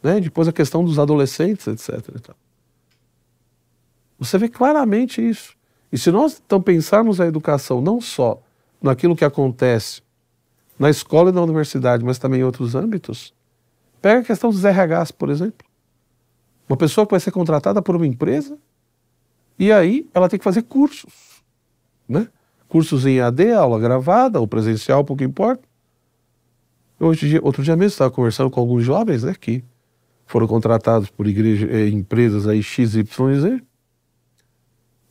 Né? 0.02 0.20
Depois 0.20 0.46
a 0.46 0.52
questão 0.52 0.84
dos 0.84 0.98
adolescentes, 0.98 1.66
etc. 1.66 2.30
Você 4.18 4.38
vê 4.38 4.48
claramente 4.48 5.26
isso. 5.26 5.56
E 5.90 5.98
se 5.98 6.10
nós 6.10 6.40
então 6.44 6.60
pensarmos 6.60 7.20
a 7.20 7.26
educação 7.26 7.80
não 7.80 8.00
só 8.00 8.40
naquilo 8.80 9.16
que 9.16 9.24
acontece 9.24 10.02
na 10.78 10.90
escola 10.90 11.30
e 11.30 11.32
na 11.32 11.42
universidade, 11.42 12.04
mas 12.04 12.18
também 12.18 12.40
em 12.40 12.44
outros 12.44 12.74
âmbitos, 12.74 13.34
pega 14.04 14.20
a 14.20 14.22
questão 14.22 14.50
dos 14.50 14.62
RHs, 14.62 15.12
por 15.12 15.30
exemplo. 15.30 15.66
Uma 16.68 16.76
pessoa 16.76 17.06
que 17.06 17.12
vai 17.12 17.20
ser 17.20 17.30
contratada 17.30 17.80
por 17.80 17.96
uma 17.96 18.06
empresa 18.06 18.58
e 19.58 19.72
aí 19.72 20.06
ela 20.12 20.28
tem 20.28 20.38
que 20.38 20.44
fazer 20.44 20.60
cursos, 20.64 21.42
né? 22.06 22.28
Cursos 22.68 23.06
em 23.06 23.22
AD, 23.22 23.52
aula 23.52 23.80
gravada 23.80 24.38
ou 24.38 24.46
presencial, 24.46 25.02
pouco 25.06 25.24
importa. 25.24 25.66
Hoje, 27.00 27.40
outro 27.42 27.62
dia 27.62 27.74
mesmo 27.76 27.92
estava 27.92 28.10
conversando 28.10 28.50
com 28.50 28.60
alguns 28.60 28.84
jovens, 28.84 29.22
né, 29.22 29.34
que 29.40 29.64
foram 30.26 30.46
contratados 30.46 31.08
por 31.08 31.26
igreja, 31.26 31.66
eh, 31.70 31.88
empresas 31.88 32.46
aí 32.46 32.62
XYZ 32.62 33.62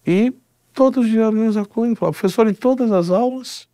e 0.05 0.31
todos 0.71 1.07
diziam 1.07 1.29
a 1.29 1.31
mesma 1.31 1.65
coisa. 1.65 1.95
Professor, 1.95 2.47
em 2.47 2.53
todas 2.53 2.91
as 2.91 3.09
aulas, 3.09 3.67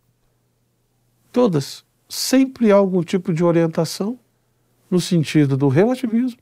todas, 1.30 1.84
sempre 2.08 2.72
há 2.72 2.76
algum 2.76 3.02
tipo 3.02 3.34
de 3.34 3.44
orientação 3.44 4.18
no 4.90 5.00
sentido 5.00 5.56
do 5.56 5.68
relativismo, 5.68 6.40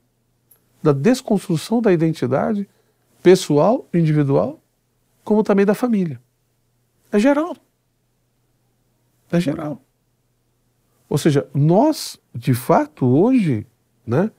da 0.81 0.91
desconstrução 0.91 1.81
da 1.81 1.91
identidade 1.91 2.67
pessoal, 3.21 3.87
individual, 3.93 4.59
como 5.23 5.43
também 5.43 5.65
da 5.65 5.75
família. 5.75 6.19
É 7.11 7.19
geral. 7.19 7.55
É 9.31 9.39
geral. 9.39 9.81
Ou 11.07 11.17
seja, 11.17 11.47
nós, 11.53 12.19
de 12.33 12.53
fato, 12.53 13.05
hoje, 13.05 13.65
né, 14.05 14.31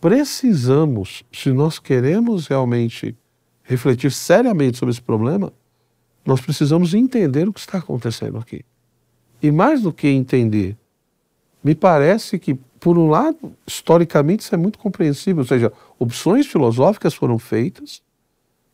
precisamos, 0.00 1.24
se 1.32 1.50
nós 1.52 1.78
queremos 1.78 2.46
realmente 2.46 3.16
refletir 3.62 4.12
seriamente 4.12 4.78
sobre 4.78 4.92
esse 4.92 5.02
problema, 5.02 5.52
nós 6.24 6.40
precisamos 6.40 6.94
entender 6.94 7.48
o 7.48 7.52
que 7.52 7.60
está 7.60 7.78
acontecendo 7.78 8.38
aqui. 8.38 8.64
E 9.42 9.50
mais 9.50 9.82
do 9.82 9.92
que 9.92 10.08
entender, 10.08 10.76
me 11.62 11.74
parece 11.74 12.38
que, 12.38 12.58
por 12.86 12.96
um 12.98 13.08
lado, 13.08 13.52
historicamente 13.66 14.44
isso 14.44 14.54
é 14.54 14.56
muito 14.56 14.78
compreensível, 14.78 15.40
ou 15.40 15.44
seja, 15.44 15.72
opções 15.98 16.46
filosóficas 16.46 17.14
foram 17.14 17.36
feitas, 17.36 18.00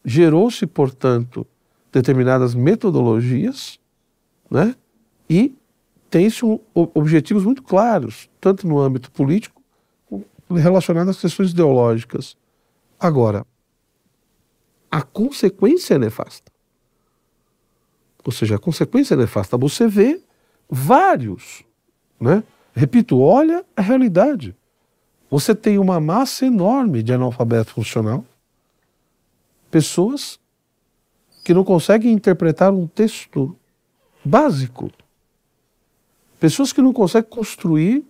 gerou-se, 0.05 0.66
portanto, 0.66 1.46
determinadas 1.90 2.55
metodologias, 2.55 3.81
né? 4.51 4.77
E 5.31 5.57
tem-se 6.11 6.44
um, 6.44 6.61
objetivos 6.75 7.42
muito 7.42 7.62
claros, 7.62 8.29
tanto 8.38 8.68
no 8.68 8.79
âmbito 8.79 9.11
político, 9.11 9.62
relacionados 10.51 11.16
às 11.16 11.18
questões 11.22 11.53
ideológicas. 11.53 12.37
Agora, 13.01 13.46
a 14.90 15.01
consequência 15.01 15.94
é 15.94 15.98
nefasta. 15.98 16.53
Ou 18.22 18.31
seja, 18.31 18.57
a 18.57 18.59
consequência 18.59 19.14
é 19.14 19.16
nefasta. 19.16 19.57
Você 19.57 19.88
vê 19.88 20.22
vários, 20.68 21.64
né? 22.20 22.44
Repito, 22.75 23.21
olha 23.21 23.65
a 23.77 23.83
realidade. 23.83 24.57
Você 25.31 25.55
tem 25.55 25.79
uma 25.79 26.01
massa 26.01 26.47
enorme 26.47 27.03
de 27.03 27.13
analfabeto 27.13 27.73
funcional, 27.73 28.25
pessoas 29.71 30.39
que 31.45 31.55
não 31.55 31.65
conseguem 31.65 32.13
interpretar 32.13 32.73
um 32.73 32.87
texto 32.87 33.57
básico, 34.25 34.91
pessoas 36.39 36.73
que 36.73 36.83
não 36.83 36.93
conseguem 36.93 37.31
construir 37.31 38.05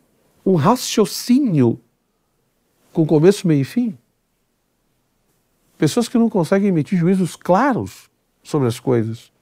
um 0.45 0.57
raciocínio 0.57 1.81
com 2.93 3.07
começo, 3.07 3.47
meio 3.47 3.63
e 3.63 3.65
fim. 3.65 3.97
Pessoas 5.79 6.09
que 6.09 6.19
não 6.19 6.29
conseguem 6.29 6.69
emitir 6.69 6.99
juízos 6.99 7.37
claros 7.37 8.11
sobre 8.43 8.69
as 8.69 8.79
coisas, 8.79 9.33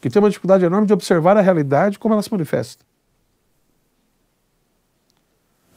que 0.00 0.08
têm 0.08 0.22
uma 0.22 0.30
dificuldade 0.30 0.64
enorme 0.64 0.86
de 0.86 0.92
observar 0.92 1.36
a 1.36 1.40
realidade 1.40 1.98
como 1.98 2.14
ela 2.14 2.22
se 2.22 2.32
manifesta. 2.32 2.84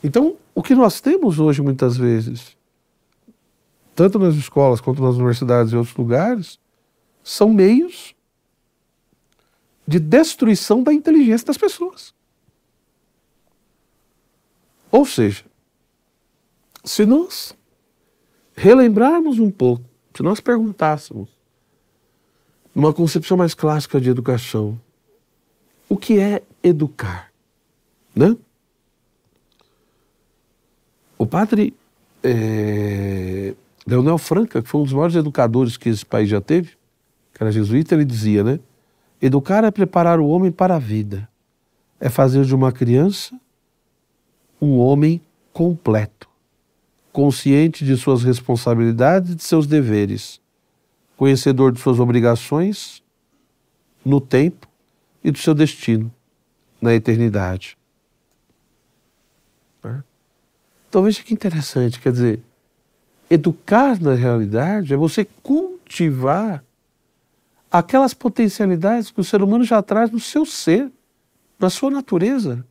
Então, 0.05 0.37
o 0.53 0.61
que 0.61 0.75
nós 0.75 1.01
temos 1.01 1.39
hoje, 1.39 1.63
muitas 1.63 1.97
vezes, 1.97 2.55
tanto 3.95 4.19
nas 4.19 4.35
escolas 4.35 4.79
quanto 4.79 5.01
nas 5.01 5.15
universidades 5.15 5.73
e 5.73 5.75
outros 5.75 5.97
lugares, 5.97 6.59
são 7.23 7.51
meios 7.51 8.13
de 9.87 9.99
destruição 9.99 10.83
da 10.83 10.93
inteligência 10.93 11.47
das 11.47 11.57
pessoas. 11.57 12.13
Ou 14.91 15.07
seja, 15.07 15.43
se 16.83 17.03
nós 17.03 17.55
relembrarmos 18.55 19.39
um 19.39 19.49
pouco, 19.49 19.85
se 20.15 20.21
nós 20.21 20.39
perguntássemos, 20.39 21.29
numa 22.75 22.93
concepção 22.93 23.35
mais 23.35 23.55
clássica 23.55 23.99
de 23.99 24.11
educação, 24.11 24.79
o 25.89 25.97
que 25.97 26.19
é 26.19 26.43
educar? 26.61 27.31
Né? 28.15 28.37
O 31.17 31.25
padre 31.25 31.73
é, 32.23 33.53
Leonel 33.85 34.17
Franca, 34.17 34.61
que 34.61 34.69
foi 34.69 34.81
um 34.81 34.83
dos 34.83 34.93
maiores 34.93 35.15
educadores 35.15 35.77
que 35.77 35.89
esse 35.89 36.05
país 36.05 36.27
já 36.29 36.41
teve, 36.41 36.71
que 37.33 37.41
era 37.41 37.51
jesuíta, 37.51 37.95
ele 37.95 38.05
dizia, 38.05 38.43
né? 38.43 38.59
Educar 39.21 39.63
é 39.63 39.71
preparar 39.71 40.19
o 40.19 40.27
homem 40.27 40.51
para 40.51 40.75
a 40.75 40.79
vida, 40.79 41.27
é 41.99 42.09
fazer 42.09 42.43
de 42.45 42.53
uma 42.53 42.71
criança 42.71 43.39
um 44.61 44.77
homem 44.77 45.21
completo 45.53 46.27
consciente 47.15 47.85
de 47.85 47.95
suas 47.95 48.23
responsabilidades 48.23 49.31
e 49.31 49.35
de 49.35 49.43
seus 49.43 49.65
deveres, 49.65 50.41
conhecedor 51.15 51.71
de 51.71 51.79
suas 51.79 51.97
obrigações 51.97 53.01
no 54.03 54.19
tempo 54.19 54.67
e 55.23 55.31
do 55.31 55.37
seu 55.37 55.53
destino 55.53 56.11
na 56.81 56.93
eternidade. 56.93 57.77
Então 60.95 61.03
veja 61.03 61.21
que 61.21 61.33
interessante, 61.33 61.99
quer 61.99 62.13
dizer, 62.13 62.39
educar 63.29 63.99
na 63.99 64.13
realidade 64.13 64.93
é 64.93 64.95
você 64.95 65.27
cultivar 65.43 66.63
aquelas 67.69 68.13
potencialidades 68.13 69.11
que 69.11 69.19
o 69.19 69.23
ser 69.25 69.41
humano 69.41 69.65
já 69.65 69.81
traz 69.81 70.09
no 70.09 70.21
seu 70.21 70.45
ser, 70.45 70.89
na 71.59 71.69
sua 71.69 71.91
natureza. 71.91 72.65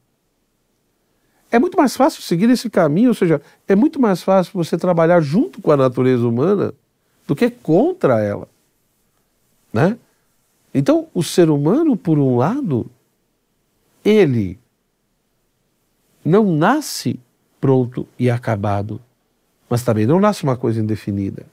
É 1.51 1.59
muito 1.59 1.77
mais 1.77 1.95
fácil 1.95 2.23
seguir 2.23 2.49
esse 2.49 2.71
caminho, 2.71 3.11
ou 3.11 3.15
seja, 3.15 3.43
é 3.69 3.75
muito 3.75 4.01
mais 4.01 4.23
fácil 4.23 4.55
você 4.55 4.79
trabalhar 4.79 5.21
junto 5.21 5.61
com 5.61 5.71
a 5.71 5.77
natureza 5.77 6.27
humana 6.27 6.73
do 7.27 7.37
que 7.37 7.51
contra 7.51 8.23
ela. 8.23 8.49
Né? 9.71 9.99
Então, 10.73 11.09
o 11.13 11.23
ser 11.23 11.51
humano, 11.51 11.95
por 11.95 12.19
um 12.19 12.39
lado, 12.39 12.91
ele 14.03 14.59
não 16.25 16.57
nasce 16.57 17.21
pronto 17.65 18.07
e 18.19 18.31
acabado, 18.31 19.01
mas 19.71 19.83
também 19.83 20.05
não 20.05 20.21
nasce 20.21 20.45
uma 20.45 20.55
coisa 20.55 20.83
indefinida. 20.83 21.47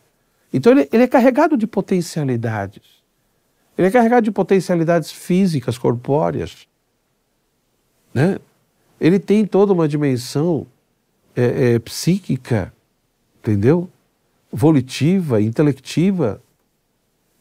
Então, 0.52 0.74
ele, 0.74 0.90
ele 0.92 1.04
é 1.04 1.08
carregado 1.08 1.56
de 1.56 1.66
potencialidades. 1.66 2.84
Ele 3.78 3.88
é 3.88 3.92
carregado 3.92 4.26
de 4.26 4.32
potencialidades 4.32 5.10
físicas, 5.10 5.78
corpóreas. 5.78 6.68
Né? 8.14 8.40
Ele 9.00 9.20
tem 9.20 9.46
toda 9.46 9.72
uma 9.72 9.88
dimensão 9.88 10.68
é, 11.34 11.76
é, 11.76 11.80
psíquica, 11.80 12.74
entendeu? 13.40 13.90
Volitiva, 14.52 15.42
intelectiva. 15.42 16.42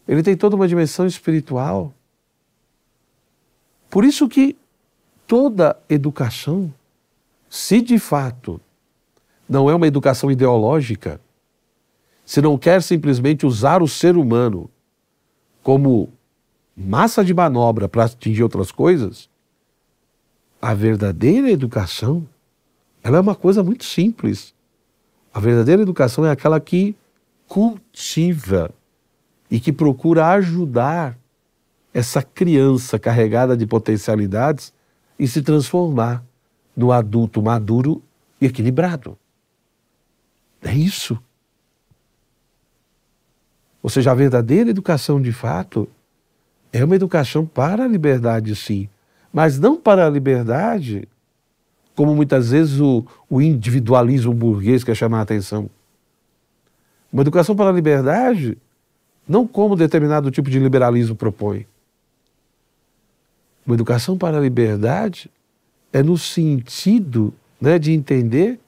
Ele 0.06 0.22
tem 0.22 0.36
toda 0.36 0.54
uma 0.54 0.68
dimensão 0.68 1.08
espiritual. 1.08 1.92
Por 3.90 4.04
isso 4.04 4.28
que 4.28 4.56
toda 5.26 5.76
educação, 5.88 6.72
se 7.50 7.80
de 7.82 7.98
fato 7.98 8.60
não 9.48 9.68
é 9.68 9.74
uma 9.74 9.88
educação 9.88 10.30
ideológica, 10.30 11.20
se 12.24 12.40
não 12.40 12.56
quer 12.56 12.80
simplesmente 12.80 13.44
usar 13.44 13.82
o 13.82 13.88
ser 13.88 14.16
humano 14.16 14.70
como 15.60 16.08
massa 16.76 17.24
de 17.24 17.34
manobra 17.34 17.88
para 17.88 18.04
atingir 18.04 18.44
outras 18.44 18.70
coisas, 18.70 19.28
a 20.62 20.72
verdadeira 20.72 21.50
educação 21.50 22.24
ela 23.02 23.16
é 23.16 23.20
uma 23.20 23.34
coisa 23.34 23.64
muito 23.64 23.84
simples. 23.84 24.54
A 25.34 25.40
verdadeira 25.40 25.82
educação 25.82 26.24
é 26.24 26.30
aquela 26.30 26.60
que 26.60 26.94
cultiva 27.48 28.70
e 29.50 29.58
que 29.58 29.72
procura 29.72 30.28
ajudar 30.28 31.18
essa 31.92 32.22
criança 32.22 32.98
carregada 32.98 33.56
de 33.56 33.66
potencialidades 33.66 34.72
e 35.18 35.26
se 35.26 35.42
transformar 35.42 36.24
no 36.76 36.92
adulto 36.92 37.42
maduro 37.42 38.02
e 38.40 38.46
equilibrado. 38.46 39.18
É 40.62 40.72
isso. 40.72 41.18
Ou 43.82 43.88
seja, 43.88 44.10
a 44.10 44.14
verdadeira 44.14 44.70
educação 44.70 45.20
de 45.20 45.32
fato 45.32 45.88
é 46.72 46.84
uma 46.84 46.96
educação 46.96 47.46
para 47.46 47.84
a 47.84 47.88
liberdade, 47.88 48.54
sim, 48.54 48.88
mas 49.32 49.58
não 49.58 49.76
para 49.76 50.06
a 50.06 50.10
liberdade 50.10 51.08
como 52.00 52.14
muitas 52.14 52.50
vezes 52.50 52.80
o, 52.80 53.04
o 53.28 53.42
individualismo 53.42 54.32
burguês 54.32 54.82
quer 54.82 54.94
chamar 54.94 55.18
a 55.18 55.22
atenção. 55.22 55.68
Uma 57.12 57.22
educação 57.22 57.54
para 57.54 57.68
a 57.68 57.72
liberdade, 57.72 58.56
não 59.28 59.46
como 59.46 59.76
determinado 59.76 60.30
tipo 60.30 60.48
de 60.48 60.58
liberalismo 60.58 61.14
propõe. 61.14 61.66
Uma 63.66 63.74
educação 63.74 64.16
para 64.16 64.38
a 64.38 64.40
liberdade 64.40 65.30
é 65.92 66.02
no 66.02 66.16
sentido 66.16 67.34
né, 67.60 67.78
de 67.78 67.92
entender 67.92 68.58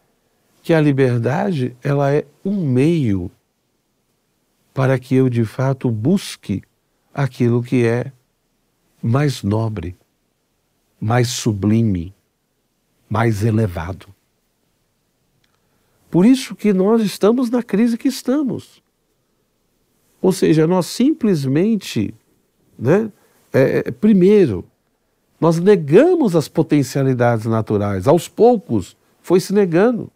que 0.62 0.72
a 0.72 0.80
liberdade 0.80 1.76
ela 1.82 2.12
é 2.12 2.24
um 2.44 2.66
meio 2.66 3.30
para 4.72 4.98
que 4.98 5.14
eu 5.14 5.28
de 5.28 5.44
fato 5.44 5.90
busque 5.90 6.62
aquilo 7.12 7.62
que 7.62 7.84
é 7.84 8.12
mais 9.02 9.42
nobre, 9.42 9.96
mais 11.00 11.28
sublime, 11.28 12.14
mais 13.08 13.44
elevado. 13.44 14.06
Por 16.10 16.24
isso 16.24 16.54
que 16.54 16.72
nós 16.72 17.02
estamos 17.02 17.50
na 17.50 17.62
crise 17.62 17.98
que 17.98 18.08
estamos. 18.08 18.82
Ou 20.20 20.30
seja, 20.30 20.66
nós 20.66 20.86
simplesmente, 20.86 22.14
né, 22.78 23.10
é, 23.52 23.88
é 23.88 23.90
primeiro, 23.90 24.64
nós 25.42 25.58
negamos 25.58 26.36
as 26.36 26.46
potencialidades 26.46 27.46
naturais. 27.46 28.06
Aos 28.06 28.28
poucos, 28.28 28.96
foi 29.20 29.40
se 29.40 29.52
negando. 29.52 30.08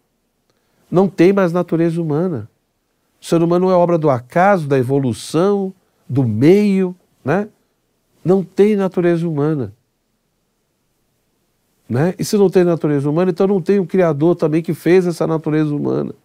Não 0.89 1.09
tem 1.09 1.33
mais 1.33 1.51
natureza 1.51 2.01
humana. 2.01 2.49
O 3.21 3.25
ser 3.25 3.43
humano 3.43 3.69
é 3.69 3.73
obra 3.73 3.97
do 3.97 4.09
acaso, 4.09 4.69
da 4.69 4.77
evolução, 4.77 5.73
do 6.07 6.23
meio, 6.23 6.95
né? 7.25 7.49
Não 8.23 8.41
tem 8.41 8.77
natureza 8.77 9.27
humana. 9.27 9.73
Né? 11.89 12.15
E 12.17 12.23
se 12.23 12.37
não 12.37 12.49
tem 12.49 12.63
natureza 12.63 13.09
humana, 13.09 13.29
então 13.29 13.47
não 13.47 13.61
tem 13.61 13.81
um 13.81 13.85
Criador 13.85 14.33
também 14.33 14.63
que 14.63 14.73
fez 14.73 15.05
essa 15.05 15.27
natureza 15.27 15.75
humana. 15.75 16.15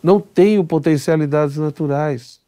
Não 0.00 0.20
tem 0.20 0.64
potencialidades 0.64 1.56
naturais. 1.56 2.40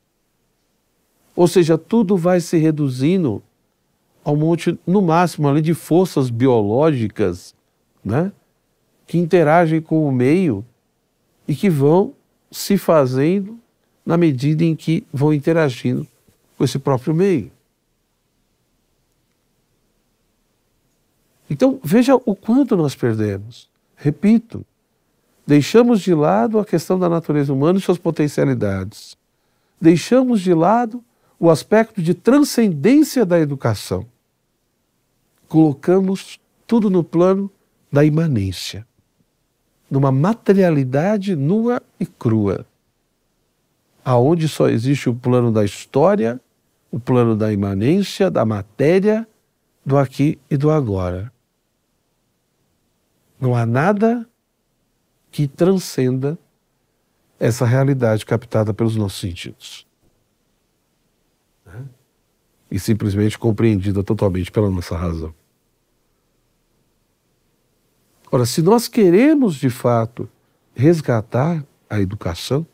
Ou 1.35 1.49
seja, 1.49 1.77
tudo 1.77 2.17
vai 2.17 2.39
se 2.39 2.59
reduzindo 2.59 3.43
ao 4.27 4.35
monte, 4.35 4.77
no 4.85 5.01
máximo, 5.01 5.47
ali 5.47 5.63
de 5.63 5.73
forças 5.73 6.31
biológicas, 6.31 7.55
né? 8.05 8.33
que 9.07 9.19
interagem 9.19 9.81
com 9.81 10.05
o 10.05 10.11
meio 10.11 10.67
e 11.47 11.55
que 11.55 11.71
vão 11.71 12.13
se 12.51 12.77
fazendo 12.77 13.57
na 14.05 14.17
medida 14.17 14.65
em 14.65 14.75
que 14.75 15.07
vão 15.13 15.33
interagindo 15.33 16.05
com 16.59 16.65
esse 16.65 16.77
próprio 16.77 17.15
meio. 17.15 17.53
Então, 21.49 21.79
veja 21.85 22.17
o 22.17 22.35
quanto 22.35 22.77
nós 22.77 22.97
perdemos. 22.97 23.71
Repito, 23.95 24.67
deixamos 25.47 26.01
de 26.01 26.13
lado 26.13 26.59
a 26.59 26.65
questão 26.65 26.99
da 26.99 27.09
natureza 27.09 27.53
humana 27.53 27.79
e 27.79 27.83
suas 27.83 27.97
potencialidades. 27.97 29.17
Deixamos 29.81 30.41
de 30.41 30.53
lado 30.53 31.01
o 31.39 31.49
aspecto 31.49 32.03
de 32.03 32.13
transcendência 32.13 33.25
da 33.25 33.39
educação. 33.39 34.05
Colocamos 35.49 36.41
tudo 36.67 36.91
no 36.91 37.05
plano 37.05 37.51
da 37.91 38.05
imanência, 38.05 38.87
numa 39.91 40.11
materialidade 40.11 41.37
nua 41.37 41.81
e 41.99 42.05
crua, 42.05 42.67
aonde 44.05 44.49
só 44.49 44.69
existe 44.69 45.09
o 45.09 45.15
plano 45.15 45.53
da 45.53 45.65
história, 45.65 46.41
o 46.91 46.99
plano 46.99 47.37
da 47.37 47.53
imanência, 47.53 48.31
da 48.31 48.45
matéria, 48.45 49.27
do 49.85 49.97
aqui 49.97 50.39
e 50.51 50.57
do 50.57 50.71
agora. 50.71 51.33
Não 53.41 53.55
há 53.55 53.65
nada 53.65 54.29
que 55.31 55.47
transcenda 55.47 56.39
essa 57.39 57.67
realidade 57.67 58.25
captada 58.25 58.73
pelos 58.73 58.97
nossos 58.97 59.21
sentidos. 59.21 59.87
E 62.71 62.79
simplesmente 62.79 63.39
compreendida 63.39 64.03
totalmente 64.03 64.51
pela 64.51 64.71
nossa 64.71 64.97
razão. 64.97 65.33
Ora, 68.31 68.45
se 68.45 68.61
nós 68.61 68.89
queremos 68.89 69.55
de 69.55 69.71
fato 69.71 70.29
resgatar 70.75 71.65
a 71.89 72.01
educação, 72.01 72.67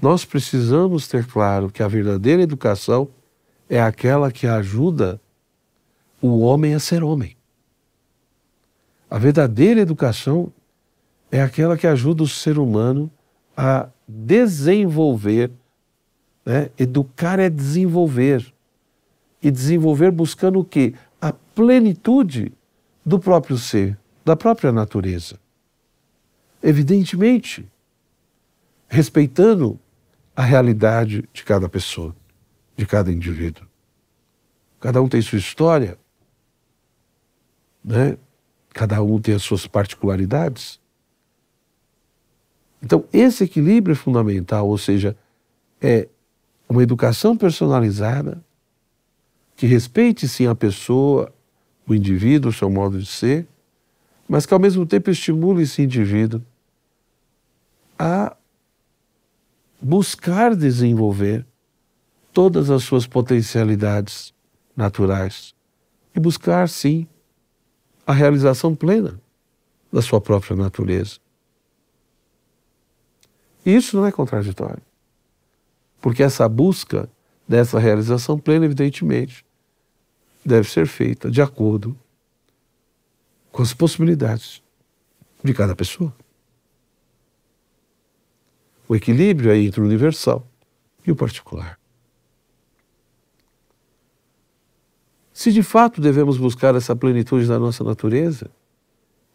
nós 0.00 0.24
precisamos 0.24 1.06
ter 1.06 1.26
claro 1.26 1.70
que 1.70 1.82
a 1.82 1.88
verdadeira 1.88 2.42
educação 2.42 3.08
é 3.68 3.80
aquela 3.80 4.32
que 4.32 4.46
ajuda 4.46 5.20
o 6.20 6.40
homem 6.40 6.74
a 6.74 6.80
ser 6.80 7.04
homem. 7.04 7.36
A 9.10 9.18
verdadeira 9.18 9.80
educação 9.80 10.52
é 11.30 11.42
aquela 11.42 11.76
que 11.76 11.86
ajuda 11.86 12.22
o 12.22 12.28
ser 12.28 12.58
humano 12.58 13.10
a 13.56 13.88
desenvolver. 14.06 15.50
Né? 16.44 16.70
Educar 16.78 17.38
é 17.38 17.50
desenvolver. 17.50 18.52
E 19.42 19.50
desenvolver 19.50 20.10
buscando 20.10 20.60
o 20.60 20.64
quê? 20.64 20.94
A 21.20 21.32
plenitude 21.32 22.52
do 23.04 23.18
próprio 23.18 23.56
ser, 23.56 23.98
da 24.24 24.36
própria 24.36 24.70
natureza. 24.70 25.38
Evidentemente, 26.62 27.66
respeitando 28.88 29.78
a 30.36 30.42
realidade 30.42 31.28
de 31.32 31.44
cada 31.44 31.68
pessoa, 31.68 32.14
de 32.76 32.86
cada 32.86 33.10
indivíduo. 33.10 33.66
Cada 34.78 35.00
um 35.02 35.08
tem 35.08 35.20
sua 35.20 35.38
história, 35.38 35.98
né? 37.84 38.16
Cada 38.70 39.02
um 39.02 39.20
tem 39.20 39.34
as 39.34 39.42
suas 39.42 39.66
particularidades. 39.66 40.80
Então, 42.82 43.04
esse 43.12 43.44
equilíbrio 43.44 43.92
é 43.92 43.96
fundamental, 43.96 44.68
ou 44.68 44.78
seja, 44.78 45.16
é 45.80 46.08
uma 46.68 46.82
educação 46.82 47.36
personalizada 47.36 48.42
que 49.60 49.66
respeite 49.66 50.26
sim 50.26 50.46
a 50.46 50.54
pessoa, 50.54 51.30
o 51.86 51.94
indivíduo, 51.94 52.48
o 52.48 52.52
seu 52.52 52.70
modo 52.70 52.98
de 52.98 53.04
ser, 53.04 53.46
mas 54.26 54.46
que 54.46 54.54
ao 54.54 54.58
mesmo 54.58 54.86
tempo 54.86 55.10
estimule 55.10 55.64
esse 55.64 55.82
indivíduo 55.82 56.42
a 57.98 58.34
buscar 59.78 60.56
desenvolver 60.56 61.44
todas 62.32 62.70
as 62.70 62.84
suas 62.84 63.06
potencialidades 63.06 64.32
naturais 64.74 65.54
e 66.16 66.18
buscar, 66.18 66.66
sim, 66.66 67.06
a 68.06 68.14
realização 68.14 68.74
plena 68.74 69.20
da 69.92 70.00
sua 70.00 70.22
própria 70.22 70.56
natureza. 70.56 71.18
E 73.66 73.76
isso 73.76 73.94
não 73.94 74.06
é 74.06 74.10
contraditório, 74.10 74.82
porque 76.00 76.22
essa 76.22 76.48
busca 76.48 77.10
dessa 77.46 77.78
realização 77.78 78.38
plena, 78.38 78.64
evidentemente, 78.64 79.44
deve 80.44 80.68
ser 80.68 80.86
feita 80.86 81.30
de 81.30 81.42
acordo 81.42 81.96
com 83.52 83.62
as 83.62 83.74
possibilidades 83.74 84.62
de 85.42 85.52
cada 85.52 85.74
pessoa. 85.74 86.14
O 88.88 88.96
equilíbrio 88.96 89.50
aí 89.52 89.66
entre 89.66 89.80
o 89.80 89.84
universal 89.84 90.46
e 91.06 91.12
o 91.12 91.16
particular. 91.16 91.78
Se 95.32 95.52
de 95.52 95.62
fato 95.62 96.00
devemos 96.00 96.36
buscar 96.36 96.74
essa 96.74 96.94
plenitude 96.94 97.46
da 97.46 97.58
nossa 97.58 97.82
natureza, 97.82 98.50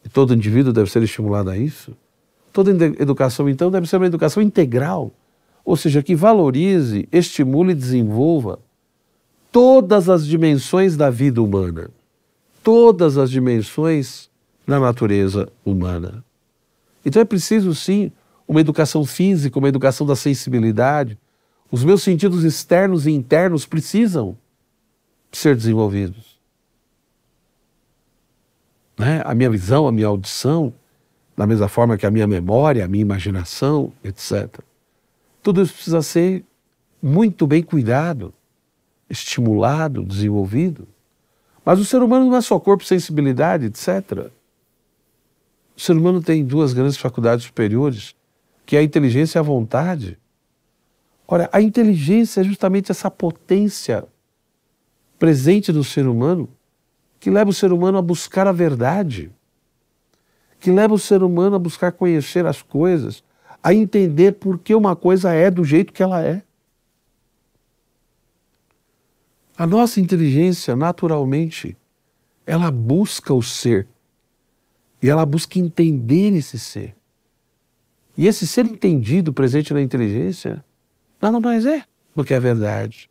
e 0.04 0.10
todo 0.10 0.36
indivíduo 0.36 0.72
deve 0.72 0.92
ser 0.92 1.02
estimulado 1.02 1.50
a 1.50 1.58
isso, 1.58 1.98
toda 2.54 2.72
educação 2.72 3.50
então 3.50 3.72
deve 3.72 3.88
ser 3.88 3.98
uma 3.98 4.06
educação 4.06 4.44
integral, 4.44 5.12
ou 5.64 5.76
seja, 5.76 6.04
que 6.04 6.14
valorize, 6.14 7.10
estimule 7.12 7.72
e 7.72 7.76
desenvolva 7.76 8.60
todas 9.56 10.10
as 10.10 10.28
dimensões 10.28 10.98
da 10.98 11.10
vida 11.10 11.42
humana, 11.42 11.90
todas 12.62 13.18
as 13.18 13.32
dimensões 13.32 14.30
da 14.68 14.82
natureza 14.82 15.48
humana. 15.64 16.26
Então 17.06 17.22
é 17.22 17.26
preciso 17.26 17.74
sim 17.74 18.12
uma 18.46 18.60
educação 18.60 19.06
física, 19.06 19.58
uma 19.58 19.70
educação 19.70 20.06
da 20.06 20.14
sensibilidade. 20.14 21.18
Os 21.72 21.86
meus 21.86 22.04
sentidos 22.04 22.44
externos 22.44 23.08
e 23.08 23.12
internos 23.12 23.66
precisam 23.66 24.38
ser 25.32 25.56
desenvolvidos. 25.56 26.38
Né? 28.98 29.22
A 29.24 29.34
minha 29.34 29.50
visão, 29.50 29.88
a 29.88 29.92
minha 29.94 30.08
audição, 30.08 30.74
da 31.38 31.48
mesma 31.48 31.70
forma 31.70 31.98
que 31.98 32.06
a 32.06 32.12
minha 32.12 32.28
memória, 32.28 32.84
a 32.84 32.90
minha 32.90 33.04
imaginação, 33.04 33.94
etc. 34.04 34.60
Tudo 35.42 35.62
isso 35.62 35.74
precisa 35.76 36.02
ser 36.02 36.44
muito 37.02 37.48
bem 37.48 37.64
cuidado, 37.64 38.34
estimulado, 39.10 40.04
desenvolvido. 40.04 40.88
Mas 41.64 41.80
o 41.80 41.86
ser 41.86 42.02
humano 42.04 42.26
não 42.30 42.38
é 42.38 42.42
só 42.42 42.60
corpo, 42.60 42.84
sensibilidade, 42.84 43.66
etc. 43.66 44.32
O 45.76 45.82
ser 45.82 45.94
humano 45.94 46.22
tem 46.22 46.46
duas 46.46 46.74
grandes 46.74 46.98
faculdades 46.98 47.46
superiores, 47.46 48.16
que 48.66 48.76
é 48.76 48.80
a 48.80 48.84
inteligência 48.84 49.38
e 49.38 49.42
a 49.42 49.44
vontade. 49.44 50.18
Ora, 51.28 51.50
a 51.52 51.62
inteligência 51.62 52.42
é 52.42 52.44
justamente 52.44 52.92
essa 52.92 53.10
potência 53.10 54.06
presente 55.18 55.72
no 55.72 55.84
ser 55.84 56.08
humano 56.08 56.50
que 57.20 57.32
leva 57.32 57.50
o 57.50 57.54
ser 57.54 57.74
humano 57.74 57.98
a 57.98 58.02
buscar 58.02 58.48
a 58.48 58.52
verdade, 58.52 59.32
que 60.60 60.70
leva 60.70 60.94
o 60.94 61.00
ser 61.00 61.24
humano 61.24 61.56
a 61.56 61.60
buscar 61.60 61.92
conhecer 61.92 62.46
as 62.46 62.62
coisas, 62.62 63.24
a 63.64 63.74
entender 63.74 64.34
por 64.34 64.60
que 64.60 64.76
uma 64.76 64.96
coisa 64.96 65.34
é 65.34 65.50
do 65.50 65.64
jeito 65.64 65.92
que 65.92 66.04
ela 66.04 66.22
é. 66.22 66.44
A 69.58 69.66
nossa 69.66 70.02
inteligência, 70.02 70.76
naturalmente, 70.76 71.78
ela 72.46 72.70
busca 72.70 73.34
o 73.34 73.42
ser 73.42 73.88
e 75.02 75.10
ela 75.10 75.26
busca 75.26 75.58
entender 75.58 76.34
esse 76.34 76.60
ser. 76.60 76.96
E 78.18 78.28
esse 78.28 78.46
ser 78.46 78.66
entendido 78.66 79.32
presente 79.32 79.74
na 79.74 79.82
inteligência 79.82 80.64
nada 81.22 81.40
mais 81.40 81.66
é 81.66 81.86
do 82.14 82.24
que 82.24 82.34
a 82.34 82.40
verdade. 82.40 83.10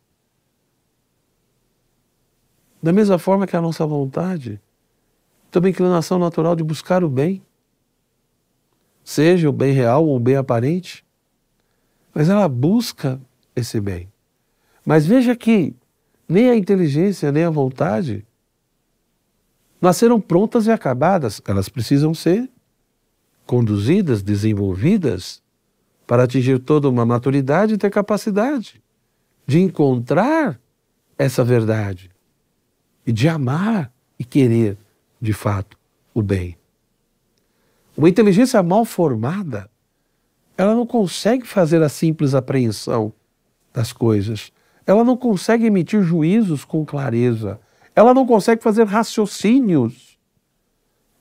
Da 2.81 2.93
mesma 2.93 3.17
forma 3.17 3.47
que 3.47 3.55
a 3.55 3.61
nossa 3.61 3.85
vontade 3.85 4.61
tem 5.49 5.59
uma 5.59 5.69
inclinação 5.69 6.19
natural 6.19 6.55
de 6.55 6.63
buscar 6.63 7.03
o 7.03 7.09
bem, 7.09 7.41
seja 9.03 9.49
o 9.49 9.53
bem 9.53 9.73
real 9.73 10.05
ou 10.05 10.15
o 10.15 10.19
bem 10.19 10.35
aparente, 10.35 11.03
mas 12.13 12.29
ela 12.29 12.47
busca 12.47 13.19
esse 13.55 13.81
bem. 13.81 14.11
Mas 14.85 15.05
veja 15.05 15.35
que 15.35 15.75
nem 16.27 16.49
a 16.49 16.55
inteligência, 16.55 17.31
nem 17.31 17.43
a 17.43 17.49
vontade 17.49 18.25
nasceram 19.79 20.19
prontas 20.19 20.65
e 20.65 20.71
acabadas. 20.71 21.41
Elas 21.47 21.69
precisam 21.69 22.13
ser 22.13 22.49
conduzidas, 23.45 24.23
desenvolvidas, 24.23 25.41
para 26.07 26.23
atingir 26.23 26.59
toda 26.59 26.89
uma 26.89 27.05
maturidade 27.05 27.73
e 27.73 27.77
ter 27.77 27.89
capacidade 27.89 28.81
de 29.45 29.59
encontrar 29.59 30.59
essa 31.17 31.43
verdade 31.43 32.09
e 33.05 33.11
de 33.11 33.27
amar 33.27 33.91
e 34.17 34.23
querer, 34.23 34.77
de 35.21 35.33
fato, 35.33 35.77
o 36.13 36.21
bem. 36.21 36.57
Uma 37.95 38.09
inteligência 38.09 38.61
mal 38.61 38.83
formada, 38.85 39.69
ela 40.57 40.75
não 40.75 40.85
consegue 40.85 41.45
fazer 41.45 41.81
a 41.81 41.89
simples 41.89 42.33
apreensão 42.33 43.13
das 43.73 43.93
coisas. 43.93 44.51
Ela 44.85 45.03
não 45.03 45.17
consegue 45.17 45.65
emitir 45.65 46.03
juízos 46.03 46.63
com 46.63 46.85
clareza. 46.85 47.59
Ela 47.95 48.13
não 48.13 48.25
consegue 48.25 48.61
fazer 48.61 48.85
raciocínios. 48.85 50.17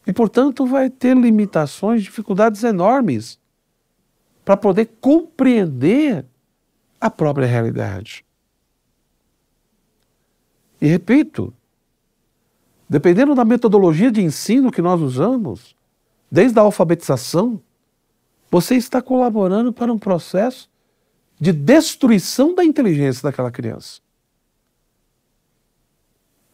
E, 0.07 0.13
portanto, 0.13 0.67
vai 0.67 0.91
ter 0.91 1.17
limitações, 1.17 2.03
dificuldades 2.03 2.63
enormes 2.63 3.39
para 4.45 4.57
poder 4.57 4.91
compreender 5.01 6.27
a 7.01 7.09
própria 7.09 7.47
realidade. 7.47 8.25
E 10.81 10.87
repito, 10.87 11.55
dependendo 12.89 13.35
da 13.35 13.45
metodologia 13.45 14.11
de 14.11 14.21
ensino 14.21 14.71
que 14.71 14.83
nós 14.83 15.01
usamos, 15.01 15.75
desde 16.31 16.59
a 16.59 16.63
alfabetização, 16.63 17.61
você 18.51 18.75
está 18.75 19.01
colaborando 19.01 19.73
para 19.73 19.93
um 19.93 19.99
processo 19.99 20.69
de 21.45 21.53
destruição 21.53 22.55
da 22.55 22.65
inteligência 22.65 23.23
daquela 23.23 23.51
criança. 23.51 24.01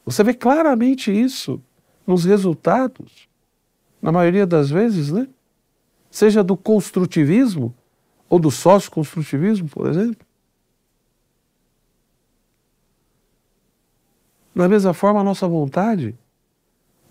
Você 0.05 0.24
vê 0.24 0.34
claramente 0.34 1.12
isso 1.12 1.62
nos 2.05 2.24
resultados, 2.24 3.28
na 4.03 4.11
maioria 4.11 4.45
das 4.45 4.68
vezes, 4.68 5.12
né? 5.12 5.28
Seja 6.11 6.43
do 6.43 6.57
construtivismo 6.57 7.72
ou 8.28 8.41
do 8.41 8.51
sócio-construtivismo, 8.51 9.68
por 9.68 9.86
exemplo. 9.86 10.26
Da 14.53 14.68
mesma 14.68 14.93
forma, 14.93 15.20
a 15.20 15.24
nossa 15.24 15.47
vontade, 15.47 16.18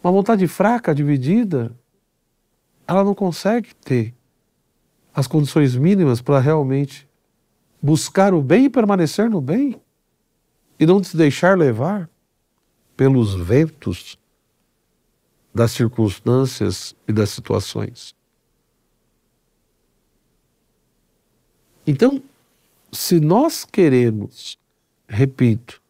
uma 0.04 0.12
vontade 0.12 0.46
fraca, 0.50 0.94
dividida, 0.94 1.74
ela 2.86 3.06
não 3.06 3.16
consegue 3.16 3.74
ter 3.74 4.14
as 5.14 5.28
condições 5.28 5.78
mínimas 5.78 6.22
para 6.22 6.40
realmente 6.40 7.09
buscar 7.82 8.34
o 8.34 8.42
bem 8.42 8.66
e 8.66 8.70
permanecer 8.70 9.30
no 9.30 9.42
bem 9.42 9.80
e 10.80 10.86
não 10.86 11.04
se 11.04 11.16
deixar 11.16 11.58
levar 11.58 12.10
pelos 12.96 13.34
ventos 13.34 14.18
das 15.54 15.72
circunstâncias 15.72 16.96
e 17.08 17.14
das 17.14 17.30
situações. 17.30 18.16
Então, 21.86 22.22
se 22.92 23.20
nós 23.20 23.66
queremos, 23.66 24.60
repito, 25.08 25.82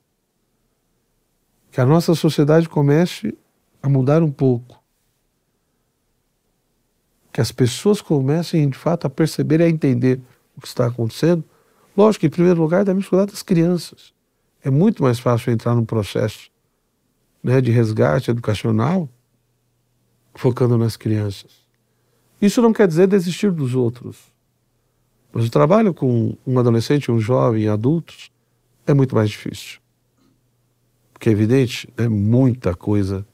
que 1.72 1.82
a 1.82 1.86
nossa 1.86 2.16
sociedade 2.16 2.70
comece 2.70 3.38
a 3.82 3.90
mudar 3.90 4.24
um 4.24 4.32
pouco, 4.32 4.82
que 7.32 7.42
as 7.42 7.52
pessoas 7.52 8.02
comecem 8.02 8.70
de 8.70 8.78
fato 8.78 9.06
a 9.06 9.10
perceber 9.10 9.60
e 9.60 9.64
a 9.64 9.70
entender 9.70 10.20
o 10.56 10.62
que 10.62 10.68
está 10.68 10.88
acontecendo, 10.88 11.44
Lógico 11.96 12.22
que, 12.22 12.28
em 12.28 12.32
primeiro 12.32 12.62
lugar, 12.62 12.84
devemos 12.84 13.08
cuidar 13.08 13.26
das 13.26 13.42
crianças. 13.42 14.14
É 14.64 14.70
muito 14.70 15.04
mais 15.04 15.20
fácil 15.20 15.52
entrar 15.52 15.76
num 15.76 15.86
processo 15.86 16.50
né, 17.44 17.62
de 17.62 17.72
resgate 17.72 18.32
educacional 18.32 19.10
focando 20.34 20.78
nas 20.78 20.96
crianças. 20.96 21.68
Isso 22.42 22.62
não 22.62 22.72
quer 22.72 22.88
dizer 22.88 23.08
desistir 23.08 23.52
dos 23.52 23.76
outros. 23.76 24.18
Mas 25.32 25.46
o 25.46 25.50
trabalho 25.50 25.94
com 25.94 26.36
um 26.46 26.60
adolescente, 26.60 27.12
um 27.12 27.20
jovem, 27.20 27.68
adultos, 27.68 28.32
é 28.88 28.94
muito 28.94 29.16
mais 29.16 29.30
difícil. 29.30 29.80
Porque 31.14 31.30
é 31.30 31.32
evidente, 31.32 31.92
é 31.98 32.08
muita 32.08 32.76
coisa 32.76 33.26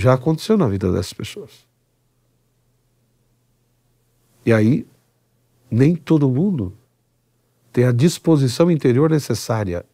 já 0.00 0.14
aconteceu 0.14 0.56
na 0.56 0.66
vida 0.66 0.90
dessas 0.90 1.12
pessoas. 1.12 1.68
E 4.44 4.52
aí, 4.52 4.86
nem 5.70 5.94
todo 5.94 6.30
mundo 6.30 6.72
tem 7.72 7.84
a 7.84 7.92
disposição 7.92 8.70
interior 8.70 9.10
necessária 9.10 9.84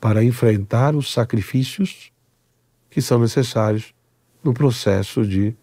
para 0.00 0.22
enfrentar 0.22 0.94
os 0.94 1.12
sacrifícios 1.12 2.12
que 2.90 3.02
são 3.02 3.18
necessários 3.18 3.94
no 4.42 4.54
processo 4.54 5.26
de 5.26 5.56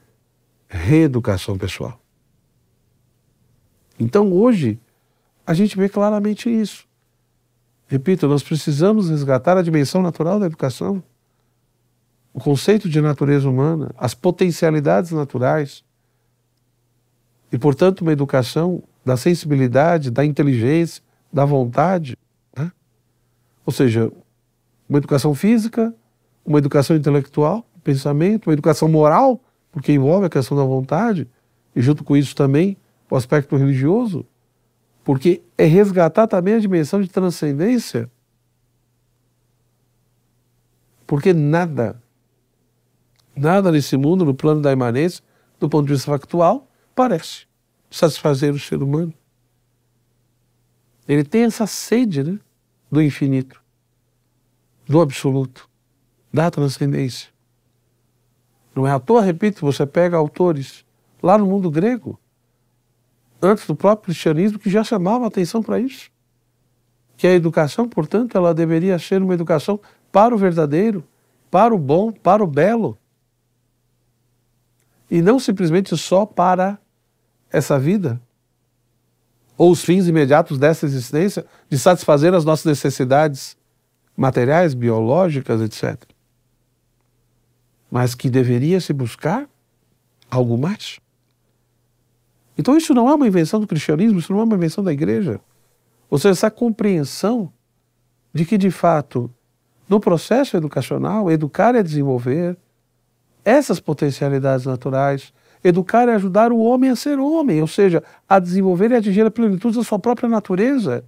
reeducação 0.67 1.57
pessoal. 1.57 1.99
Então 3.99 4.33
hoje 4.33 4.79
a 5.45 5.53
gente 5.53 5.77
vê 5.77 5.87
claramente 5.87 6.49
isso. 6.49 6.85
Repito, 7.87 8.27
nós 8.27 8.41
precisamos 8.41 9.09
resgatar 9.09 9.57
a 9.57 9.61
dimensão 9.61 10.01
natural 10.01 10.39
da 10.39 10.47
educação, 10.47 11.03
o 12.33 12.39
conceito 12.39 12.89
de 12.89 12.99
natureza 12.99 13.47
humana, 13.47 13.93
as 13.97 14.13
potencialidades 14.13 15.11
naturais 15.11 15.83
e, 17.51 17.57
portanto, 17.59 18.01
uma 18.01 18.11
educação 18.11 18.83
da 19.05 19.17
sensibilidade, 19.17 20.09
da 20.09 20.23
inteligência, 20.25 21.03
da 21.31 21.45
vontade. 21.45 22.17
Né? 22.55 22.71
Ou 23.65 23.73
seja, 23.73 24.11
uma 24.87 24.97
educação 24.97 25.33
física, 25.33 25.93
uma 26.45 26.57
educação 26.57 26.95
intelectual, 26.95 27.65
pensamento, 27.83 28.47
uma 28.47 28.53
educação 28.53 28.87
moral, 28.87 29.41
porque 29.71 29.91
envolve 29.91 30.25
a 30.25 30.29
questão 30.29 30.57
da 30.57 30.63
vontade, 30.63 31.27
e 31.75 31.81
junto 31.81 32.03
com 32.03 32.15
isso 32.15 32.35
também 32.35 32.77
o 33.09 33.15
aspecto 33.15 33.55
religioso, 33.55 34.25
porque 35.03 35.43
é 35.57 35.65
resgatar 35.65 36.27
também 36.27 36.55
a 36.55 36.59
dimensão 36.59 37.01
de 37.01 37.09
transcendência. 37.09 38.09
Porque 41.05 41.33
nada, 41.33 42.01
nada 43.35 43.71
nesse 43.71 43.97
mundo, 43.97 44.23
no 44.23 44.33
plano 44.33 44.61
da 44.61 44.71
imanência, 44.71 45.23
do 45.59 45.67
ponto 45.67 45.87
de 45.87 45.93
vista 45.93 46.09
factual, 46.09 46.67
parece 46.95 47.45
satisfazer 47.93 48.51
o 48.51 48.59
ser 48.59 48.81
humano. 48.81 49.13
Ele 51.07 51.23
tem 51.23 51.43
essa 51.43 51.67
sede 51.67 52.23
né, 52.23 52.39
do 52.91 52.99
infinito, 52.99 53.61
do 54.87 54.99
absoluto, 54.99 55.69
da 56.33 56.49
transcendência. 56.49 57.29
Não 58.75 58.87
é 58.87 58.91
à 58.91 58.99
toa, 58.99 59.21
repito, 59.21 59.61
você 59.61 59.85
pega 59.85 60.17
autores 60.17 60.83
lá 61.21 61.37
no 61.37 61.45
mundo 61.45 61.69
grego, 61.69 62.19
antes 63.39 63.67
do 63.67 63.75
próprio 63.75 64.05
cristianismo, 64.05 64.57
que 64.57 64.71
já 64.71 64.83
chamavam 64.83 65.27
atenção 65.27 65.61
para 65.61 65.79
isso. 65.79 66.09
Que 67.15 67.27
a 67.27 67.33
educação, 67.33 67.87
portanto, 67.87 68.35
ela 68.35 68.55
deveria 68.55 68.97
ser 68.97 69.21
uma 69.21 69.35
educação 69.35 69.79
para 70.11 70.33
o 70.33 70.37
verdadeiro, 70.37 71.03
para 71.51 71.75
o 71.75 71.77
bom, 71.77 72.11
para 72.11 72.43
o 72.43 72.47
belo. 72.47 72.97
E 75.11 75.21
não 75.21 75.37
simplesmente 75.37 75.95
só 75.95 76.25
para 76.25 76.79
essa 77.53 77.79
vida, 77.79 78.19
ou 79.55 79.71
os 79.71 79.83
fins 79.83 80.07
imediatos 80.07 80.57
dessa 80.57 80.85
existência, 80.85 81.45
de 81.69 81.77
satisfazer 81.77 82.33
as 82.33 82.43
nossas 82.43 82.65
necessidades 82.65 83.55
materiais, 84.17 84.73
biológicas, 84.73 85.61
etc. 85.61 86.03
Mas 87.89 88.15
que 88.15 88.29
deveria 88.29 88.81
se 88.81 88.91
buscar 88.91 89.47
algo 90.29 90.57
mais. 90.57 90.99
Então 92.57 92.75
isso 92.75 92.93
não 92.93 93.07
é 93.07 93.13
uma 93.13 93.27
invenção 93.27 93.59
do 93.59 93.67
cristianismo, 93.67 94.19
isso 94.19 94.33
não 94.33 94.39
é 94.39 94.43
uma 94.43 94.55
invenção 94.55 94.83
da 94.83 94.91
igreja. 94.91 95.39
Ou 96.09 96.17
seja, 96.17 96.31
essa 96.31 96.51
compreensão 96.51 97.53
de 98.33 98.45
que, 98.45 98.57
de 98.57 98.71
fato, 98.71 99.29
no 99.87 99.99
processo 99.99 100.57
educacional, 100.57 101.31
educar 101.31 101.75
é 101.75 101.83
desenvolver 101.83 102.57
essas 103.45 103.79
potencialidades 103.79 104.65
naturais, 104.65 105.33
educar 105.63 106.09
é 106.09 106.15
ajudar 106.15 106.51
o 106.51 106.59
homem 106.59 106.89
a 106.89 106.95
ser 106.95 107.19
homem, 107.19 107.61
ou 107.61 107.67
seja, 107.67 108.03
a 108.27 108.39
desenvolver 108.39 108.91
e 108.91 108.95
atingir 108.95 109.25
a 109.25 109.31
plenitude 109.31 109.77
da 109.77 109.83
sua 109.83 109.97
própria 109.97 110.27
natureza. 110.27 111.05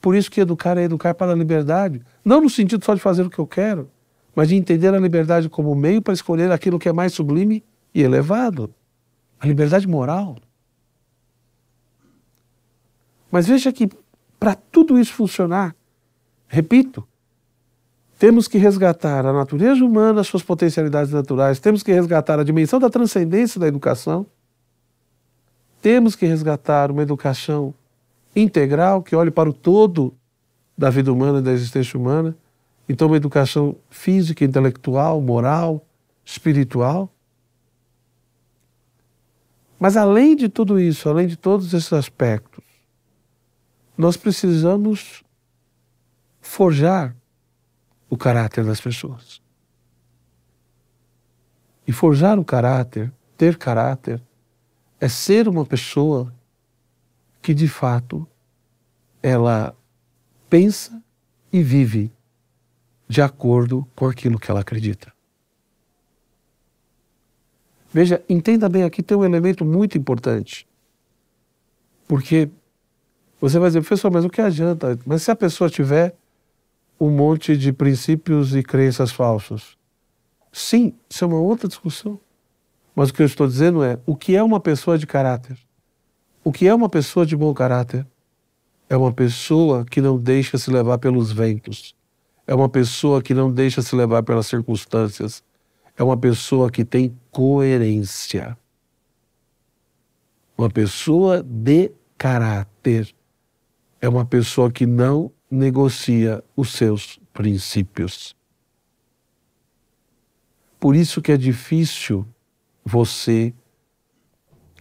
Por 0.00 0.14
isso 0.14 0.30
que 0.30 0.40
educar 0.40 0.76
é 0.76 0.82
educar 0.82 1.14
para 1.14 1.32
a 1.32 1.34
liberdade, 1.34 2.02
não 2.24 2.42
no 2.42 2.50
sentido 2.50 2.84
só 2.84 2.94
de 2.94 3.00
fazer 3.00 3.22
o 3.22 3.30
que 3.30 3.38
eu 3.38 3.46
quero, 3.46 3.90
mas 4.34 4.48
de 4.48 4.56
entender 4.56 4.92
a 4.92 4.98
liberdade 4.98 5.48
como 5.48 5.74
meio 5.74 6.02
para 6.02 6.12
escolher 6.12 6.52
aquilo 6.52 6.78
que 6.78 6.88
é 6.88 6.92
mais 6.92 7.14
sublime 7.14 7.64
e 7.94 8.02
elevado. 8.02 8.74
A 9.40 9.46
liberdade 9.46 9.86
moral. 9.88 10.36
Mas 13.30 13.46
veja 13.46 13.72
que 13.72 13.88
para 14.38 14.54
tudo 14.54 14.98
isso 14.98 15.12
funcionar, 15.12 15.74
repito, 16.46 17.06
temos 18.18 18.46
que 18.46 18.58
resgatar 18.58 19.26
a 19.26 19.32
natureza 19.32 19.84
humana, 19.84 20.20
as 20.20 20.26
suas 20.26 20.42
potencialidades 20.42 21.12
naturais, 21.12 21.58
temos 21.58 21.82
que 21.82 21.92
resgatar 21.92 22.38
a 22.38 22.44
dimensão 22.44 22.78
da 22.78 22.88
transcendência 22.88 23.60
da 23.60 23.66
educação, 23.66 24.26
temos 25.82 26.16
que 26.16 26.24
resgatar 26.24 26.90
uma 26.90 27.02
educação 27.02 27.74
integral 28.34 29.02
que 29.02 29.14
olhe 29.14 29.30
para 29.30 29.50
o 29.50 29.52
todo 29.52 30.14
da 30.76 30.90
vida 30.90 31.12
humana 31.12 31.38
e 31.38 31.42
da 31.42 31.52
existência 31.52 31.98
humana. 31.98 32.36
Então, 32.88 33.08
uma 33.08 33.16
educação 33.16 33.76
física, 33.90 34.44
intelectual, 34.44 35.20
moral, 35.20 35.86
espiritual. 36.24 37.10
Mas 39.78 39.96
além 39.96 40.34
de 40.34 40.48
tudo 40.48 40.80
isso, 40.80 41.08
além 41.08 41.26
de 41.26 41.36
todos 41.36 41.72
esses 41.72 41.92
aspectos, 41.92 42.64
nós 43.96 44.16
precisamos 44.16 45.22
forjar 46.40 47.14
o 48.14 48.16
caráter 48.16 48.64
das 48.64 48.80
pessoas. 48.80 49.42
E 51.86 51.92
forjar 51.92 52.38
o 52.38 52.44
caráter, 52.44 53.12
ter 53.36 53.58
caráter, 53.58 54.22
é 55.00 55.08
ser 55.08 55.48
uma 55.48 55.66
pessoa 55.66 56.32
que 57.42 57.52
de 57.52 57.68
fato 57.68 58.26
ela 59.20 59.76
pensa 60.48 61.02
e 61.52 61.62
vive 61.62 62.12
de 63.08 63.20
acordo 63.20 63.86
com 63.96 64.06
aquilo 64.06 64.38
que 64.38 64.50
ela 64.50 64.60
acredita. 64.60 65.12
Veja, 67.92 68.24
entenda 68.28 68.68
bem, 68.68 68.84
aqui 68.84 69.02
tem 69.02 69.16
um 69.16 69.24
elemento 69.24 69.64
muito 69.64 69.98
importante. 69.98 70.66
Porque 72.06 72.48
você 73.40 73.58
vai 73.58 73.68
dizer, 73.68 73.80
professor, 73.80 74.10
mas 74.10 74.24
o 74.24 74.30
que 74.30 74.40
adianta? 74.40 74.98
Mas 75.04 75.22
se 75.22 75.30
a 75.30 75.36
pessoa 75.36 75.68
tiver 75.68 76.16
um 77.04 77.10
monte 77.10 77.56
de 77.56 77.72
princípios 77.72 78.54
e 78.54 78.62
crenças 78.62 79.12
falsos? 79.12 79.76
Sim, 80.50 80.94
isso 81.08 81.24
é 81.24 81.26
uma 81.26 81.38
outra 81.38 81.68
discussão. 81.68 82.18
Mas 82.94 83.10
o 83.10 83.14
que 83.14 83.22
eu 83.22 83.26
estou 83.26 83.46
dizendo 83.46 83.82
é: 83.82 83.98
o 84.06 84.16
que 84.16 84.36
é 84.36 84.42
uma 84.42 84.60
pessoa 84.60 84.96
de 84.96 85.06
caráter? 85.06 85.58
O 86.42 86.52
que 86.52 86.66
é 86.66 86.74
uma 86.74 86.88
pessoa 86.88 87.26
de 87.26 87.36
bom 87.36 87.52
caráter? 87.52 88.06
É 88.88 88.96
uma 88.96 89.12
pessoa 89.12 89.84
que 89.84 90.00
não 90.00 90.18
deixa 90.18 90.56
se 90.56 90.70
levar 90.70 90.98
pelos 90.98 91.32
ventos. 91.32 91.94
É 92.46 92.54
uma 92.54 92.68
pessoa 92.68 93.22
que 93.22 93.34
não 93.34 93.50
deixa 93.50 93.82
se 93.82 93.96
levar 93.96 94.22
pelas 94.22 94.46
circunstâncias. 94.46 95.42
É 95.96 96.02
uma 96.02 96.16
pessoa 96.16 96.70
que 96.70 96.84
tem 96.84 97.18
coerência. 97.30 98.56
Uma 100.56 100.70
pessoa 100.70 101.42
de 101.42 101.90
caráter. 102.16 103.14
É 104.00 104.08
uma 104.08 104.24
pessoa 104.24 104.70
que 104.70 104.86
não 104.86 105.32
negocia 105.54 106.42
os 106.56 106.72
seus 106.72 107.18
princípios. 107.32 108.36
Por 110.78 110.94
isso 110.94 111.22
que 111.22 111.32
é 111.32 111.36
difícil 111.36 112.26
você 112.84 113.54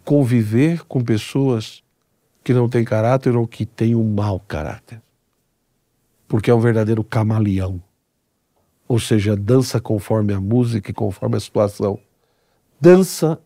conviver 0.03 0.83
com 0.83 1.01
pessoas 1.01 1.81
que 2.43 2.53
não 2.53 2.67
têm 2.67 2.83
caráter 2.83 3.37
ou 3.37 3.47
que 3.47 3.65
têm 3.65 3.95
um 3.95 4.13
mau 4.13 4.39
caráter. 4.39 5.01
Porque 6.27 6.51
é 6.51 6.53
um 6.53 6.59
verdadeiro 6.59 7.03
camaleão. 7.03 7.81
Ou 8.87 8.99
seja, 8.99 9.35
dança 9.35 9.79
conforme 9.79 10.33
a 10.33 10.41
música 10.41 10.91
e 10.91 10.93
conforme 10.93 11.37
a 11.37 11.39
situação. 11.39 11.97
Dança 12.81 13.39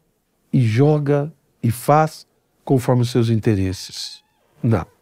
e 0.52 0.62
joga 0.62 1.32
e 1.62 1.70
faz 1.70 2.26
conforme 2.66 3.04
os 3.04 3.12
seus 3.12 3.30
interesses. 3.30 4.24
Não. 4.64 4.97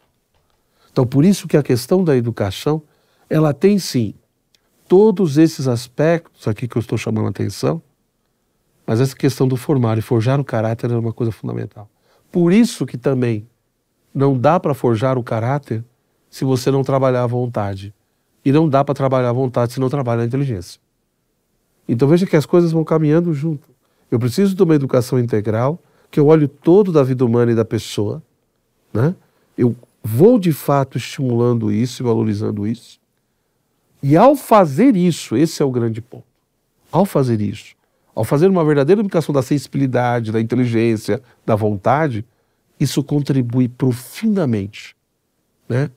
Então, 0.96 1.06
por 1.06 1.26
isso 1.26 1.46
que 1.46 1.58
a 1.58 1.62
questão 1.62 2.06
da 2.06 2.16
educação, 2.16 2.82
ela 3.30 3.54
tem 3.54 3.78
sim 3.78 4.14
todos 4.88 5.38
esses 5.38 5.68
aspectos 5.68 6.48
aqui 6.48 6.70
que 6.70 6.78
eu 6.78 6.80
estou 6.80 6.98
chamando 6.98 7.26
a 7.26 7.32
atenção, 7.32 7.82
mas 8.88 9.02
essa 9.02 9.14
questão 9.14 9.46
do 9.46 9.58
formar 9.58 9.98
e 9.98 10.02
forjar 10.02 10.40
o 10.40 10.44
caráter 10.46 10.90
é 10.90 10.96
uma 10.96 11.12
coisa 11.12 11.34
fundamental. 11.34 11.90
Por 12.32 12.54
isso 12.54 12.86
que 12.86 12.98
também 12.98 13.46
não 14.14 14.40
dá 14.40 14.58
para 14.58 14.74
forjar 14.74 15.18
o 15.18 15.24
caráter 15.24 15.84
se 16.30 16.46
você 16.46 16.72
não 16.72 16.82
trabalhar 16.82 17.24
a 17.24 17.28
vontade. 17.28 17.94
E 18.46 18.50
não 18.50 18.70
dá 18.70 18.82
para 18.82 18.96
trabalhar 18.96 19.32
a 19.32 19.34
vontade 19.34 19.74
se 19.74 19.82
não 19.82 19.90
trabalhar 19.90 20.22
a 20.22 20.26
inteligência. 20.26 20.80
Então 21.90 22.08
veja 22.08 22.26
que 22.26 22.38
as 22.38 22.46
coisas 22.46 22.72
vão 22.72 22.86
caminhando 22.86 23.34
junto. 23.34 23.68
Eu 24.10 24.18
preciso 24.18 24.56
de 24.56 24.64
uma 24.64 24.76
educação 24.76 25.20
integral, 25.20 25.78
que 26.10 26.22
eu 26.22 26.28
olho 26.28 26.48
todo 26.48 26.90
da 26.90 27.04
vida 27.04 27.26
humana 27.26 27.52
e 27.52 27.56
da 27.56 27.66
pessoa, 27.66 28.24
né? 28.94 29.14
Eu 29.58 29.76
vou 30.08 30.38
de 30.38 30.54
fato 30.54 31.00
estimulando 31.00 31.72
isso 31.72 32.04
e 32.04 32.06
valorizando 32.06 32.68
isso. 32.68 33.00
E 34.04 34.16
ao 34.16 34.36
fazer 34.36 34.96
isso, 34.96 35.36
esse 35.36 35.64
é 35.64 35.66
o 35.66 35.72
grande 35.72 36.00
ponto. 36.00 36.28
Ao 36.92 37.06
fazer 37.06 37.42
isso, 37.42 37.76
ao 38.14 38.24
fazer 38.24 38.48
uma 38.48 38.64
verdadeira 38.64 39.02
educação 39.02 39.34
da 39.34 39.42
sensibilidade, 39.42 40.32
da 40.32 40.40
inteligência, 40.40 41.24
da 41.44 41.56
vontade, 41.56 42.24
isso 42.80 43.04
contribui 43.04 43.68
profundamente 43.68 44.96
né, 45.68 45.90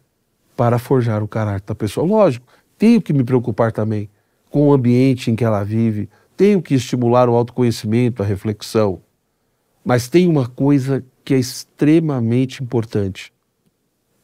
para 0.57 0.79
forjar 0.79 1.23
o 1.23 1.29
caráter 1.29 1.67
da 1.67 1.75
pessoa. 1.75 2.07
Lógico, 2.07 2.47
tenho 2.79 3.03
que 3.03 3.13
me 3.13 3.23
preocupar 3.23 3.73
também 3.73 4.09
com 4.49 4.69
o 4.69 4.73
ambiente 4.73 5.31
em 5.31 5.37
que 5.37 5.45
ela 5.45 5.63
vive, 5.63 6.09
tenho 6.35 6.63
que 6.63 6.75
estimular 6.75 7.29
o 7.29 7.35
autoconhecimento, 7.35 8.23
a 8.23 8.27
reflexão, 8.27 9.03
mas 9.85 10.09
tem 10.09 10.27
uma 10.27 10.49
coisa 10.49 11.05
que 11.23 11.35
é 11.35 11.39
extremamente 11.39 12.63
importante 12.63 13.33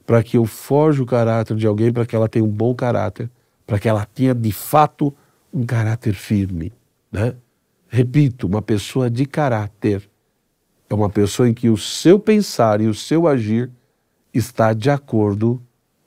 para 0.07 0.23
que 0.23 0.37
eu 0.37 0.45
forje 0.45 1.01
o 1.03 1.07
caráter 1.07 1.57
de 1.57 1.67
alguém, 1.67 1.93
para 1.93 2.07
que 2.07 2.15
ela 2.15 2.29
tenha 2.29 2.45
um 2.45 2.51
bom 2.51 2.75
caráter, 2.75 3.31
para 3.67 3.79
que 3.79 3.89
ela 3.89 4.05
tenha 4.05 4.35
de 4.35 4.53
fato 4.53 5.15
um 5.53 5.65
caráter 5.65 6.15
firme. 6.15 6.73
Né? 7.11 7.35
Repito, 7.89 8.47
uma 8.47 8.61
pessoa 8.61 9.09
de 9.09 9.25
caráter 9.25 10.09
é 10.91 10.95
uma 10.95 11.09
pessoa 11.09 11.49
em 11.49 11.55
que 11.55 11.69
o 11.69 11.77
seu 11.77 12.19
pensar 12.19 12.81
e 12.81 12.87
o 12.87 12.95
seu 12.95 13.29
agir 13.29 13.71
está 14.33 14.73
de 14.73 14.91
acordo 14.91 15.63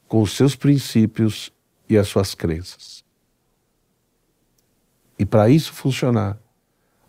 com 0.08 0.22
os 0.22 0.32
seus 0.32 0.56
princípios 0.56 1.52
e 1.89 1.98
as 1.98 2.08
suas 2.08 2.36
crenças. 2.36 3.04
E 5.18 5.26
para 5.26 5.50
isso 5.50 5.74
funcionar, 5.74 6.38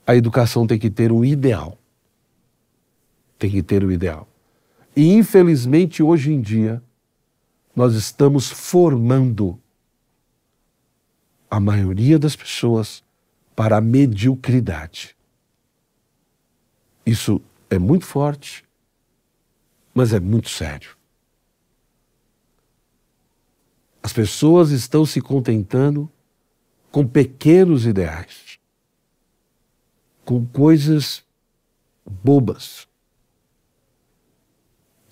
a 0.06 0.14
educação 0.14 0.66
tem 0.66 0.78
que 0.78 0.90
ter 0.90 1.10
um 1.10 1.24
ideal. 1.24 1.76
Tem 3.38 3.50
que 3.50 3.62
ter 3.62 3.84
um 3.84 3.90
ideal. 3.90 4.27
E 4.98 5.12
infelizmente 5.12 6.02
hoje 6.02 6.32
em 6.32 6.40
dia 6.40 6.82
nós 7.72 7.94
estamos 7.94 8.50
formando 8.50 9.56
a 11.48 11.60
maioria 11.60 12.18
das 12.18 12.34
pessoas 12.34 13.04
para 13.54 13.76
a 13.76 13.80
mediocridade. 13.80 15.16
Isso 17.06 17.40
é 17.70 17.78
muito 17.78 18.06
forte, 18.06 18.64
mas 19.94 20.12
é 20.12 20.18
muito 20.18 20.48
sério. 20.48 20.96
As 24.02 24.12
pessoas 24.12 24.72
estão 24.72 25.06
se 25.06 25.20
contentando 25.20 26.10
com 26.90 27.06
pequenos 27.06 27.86
ideais, 27.86 28.58
com 30.24 30.44
coisas 30.44 31.24
bobas. 32.04 32.87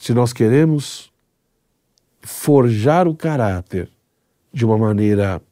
Se 0.07 0.15
nós 0.15 0.33
queremos 0.33 1.13
forjar 2.21 3.09
o 3.09 3.17
caráter 3.17 3.91
de 4.53 4.65
uma 4.65 4.79
maneira 4.79 5.43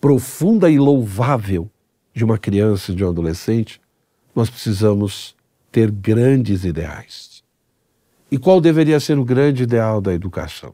profunda 0.00 0.70
e 0.70 0.78
louvável 0.78 1.68
de 2.14 2.24
uma 2.24 2.38
criança 2.38 2.94
de 2.94 3.04
um 3.04 3.08
adolescente, 3.08 3.80
nós 4.36 4.48
precisamos 4.48 5.34
ter 5.72 5.90
grandes 5.90 6.64
ideais. 6.64 7.42
E 8.30 8.38
qual 8.38 8.60
deveria 8.60 9.00
ser 9.00 9.18
o 9.18 9.24
grande 9.24 9.64
ideal 9.64 10.00
da 10.00 10.14
educação? 10.14 10.72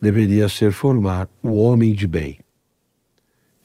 Deveria 0.00 0.48
ser 0.48 0.70
formar 0.70 1.28
o 1.42 1.56
homem 1.56 1.94
de 1.94 2.06
bem. 2.06 2.38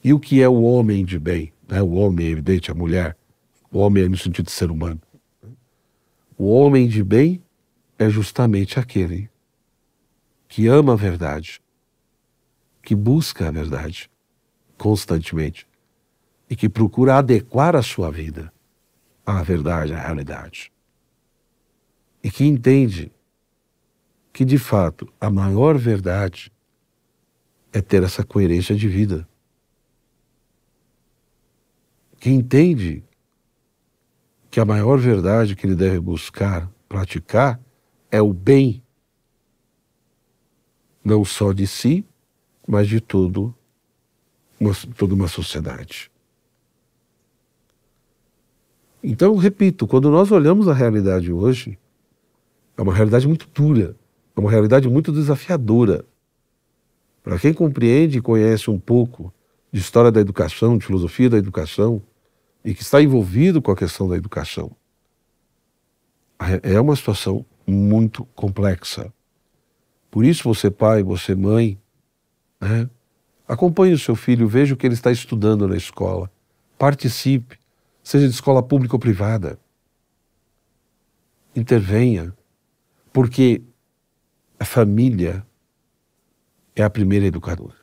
E 0.02 0.12
o 0.12 0.18
que 0.18 0.42
é 0.42 0.48
o 0.48 0.60
homem 0.60 1.04
de 1.04 1.20
bem? 1.20 1.52
Né? 1.68 1.80
O 1.80 1.92
homem, 1.92 2.26
evidente, 2.26 2.68
a 2.72 2.74
mulher. 2.74 3.16
O 3.70 3.78
homem 3.78 4.06
é 4.06 4.08
no 4.08 4.16
sentido 4.16 4.46
de 4.46 4.50
ser 4.50 4.72
humano. 4.72 5.00
O 6.36 6.48
homem 6.48 6.88
de 6.88 7.04
bem 7.04 7.40
é 8.00 8.08
justamente 8.08 8.80
aquele 8.80 9.28
que 10.48 10.66
ama 10.66 10.94
a 10.94 10.96
verdade, 10.96 11.60
que 12.82 12.94
busca 12.94 13.46
a 13.46 13.50
verdade 13.50 14.10
constantemente 14.78 15.68
e 16.48 16.56
que 16.56 16.66
procura 16.66 17.16
adequar 17.18 17.76
a 17.76 17.82
sua 17.82 18.10
vida 18.10 18.50
à 19.26 19.42
verdade, 19.42 19.92
à 19.92 20.00
realidade. 20.00 20.72
E 22.24 22.30
que 22.30 22.44
entende 22.44 23.12
que, 24.32 24.46
de 24.46 24.56
fato, 24.56 25.12
a 25.20 25.28
maior 25.28 25.76
verdade 25.76 26.50
é 27.70 27.82
ter 27.82 28.02
essa 28.02 28.24
coerência 28.24 28.74
de 28.74 28.88
vida. 28.88 29.28
Que 32.18 32.30
entende 32.30 33.04
que 34.50 34.58
a 34.58 34.64
maior 34.64 34.98
verdade 34.98 35.54
que 35.54 35.66
ele 35.66 35.76
deve 35.76 36.00
buscar, 36.00 36.66
praticar, 36.88 37.60
é 38.10 38.20
o 38.20 38.32
bem 38.32 38.82
não 41.04 41.24
só 41.24 41.52
de 41.52 41.66
si, 41.66 42.04
mas 42.66 42.88
de 42.88 43.00
todo 43.00 43.54
uma, 44.58 44.72
toda 44.96 45.14
uma 45.14 45.28
sociedade. 45.28 46.10
Então, 49.02 49.34
repito, 49.36 49.86
quando 49.86 50.10
nós 50.10 50.30
olhamos 50.30 50.68
a 50.68 50.74
realidade 50.74 51.32
hoje, 51.32 51.78
é 52.76 52.82
uma 52.82 52.94
realidade 52.94 53.26
muito 53.26 53.48
dura, 53.52 53.96
é 54.36 54.40
uma 54.40 54.50
realidade 54.50 54.88
muito 54.88 55.10
desafiadora. 55.10 56.04
Para 57.22 57.38
quem 57.38 57.54
compreende 57.54 58.18
e 58.18 58.22
conhece 58.22 58.70
um 58.70 58.78
pouco 58.78 59.32
de 59.72 59.80
história 59.80 60.12
da 60.12 60.20
educação, 60.20 60.76
de 60.76 60.84
filosofia 60.84 61.30
da 61.30 61.38
educação, 61.38 62.02
e 62.62 62.74
que 62.74 62.82
está 62.82 63.00
envolvido 63.00 63.62
com 63.62 63.70
a 63.70 63.76
questão 63.76 64.06
da 64.06 64.16
educação, 64.16 64.70
é 66.62 66.78
uma 66.78 66.94
situação 66.96 67.44
muito 67.70 68.24
complexa. 68.34 69.12
Por 70.10 70.24
isso, 70.24 70.42
você 70.42 70.70
pai, 70.70 71.02
você 71.02 71.34
mãe, 71.34 71.78
né? 72.60 72.90
acompanhe 73.46 73.94
o 73.94 73.98
seu 73.98 74.16
filho, 74.16 74.48
veja 74.48 74.74
o 74.74 74.76
que 74.76 74.86
ele 74.86 74.94
está 74.94 75.12
estudando 75.12 75.68
na 75.68 75.76
escola. 75.76 76.30
Participe, 76.76 77.58
seja 78.02 78.26
de 78.26 78.34
escola 78.34 78.62
pública 78.62 78.96
ou 78.96 79.00
privada. 79.00 79.58
Intervenha, 81.54 82.34
porque 83.12 83.62
a 84.58 84.64
família 84.64 85.46
é 86.74 86.82
a 86.82 86.90
primeira 86.90 87.26
educadora. 87.26 87.76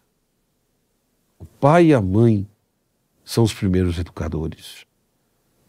O 1.40 1.46
pai 1.46 1.88
e 1.88 1.94
a 1.94 2.02
mãe 2.02 2.48
são 3.24 3.44
os 3.44 3.54
primeiros 3.54 3.98
educadores. 4.00 4.86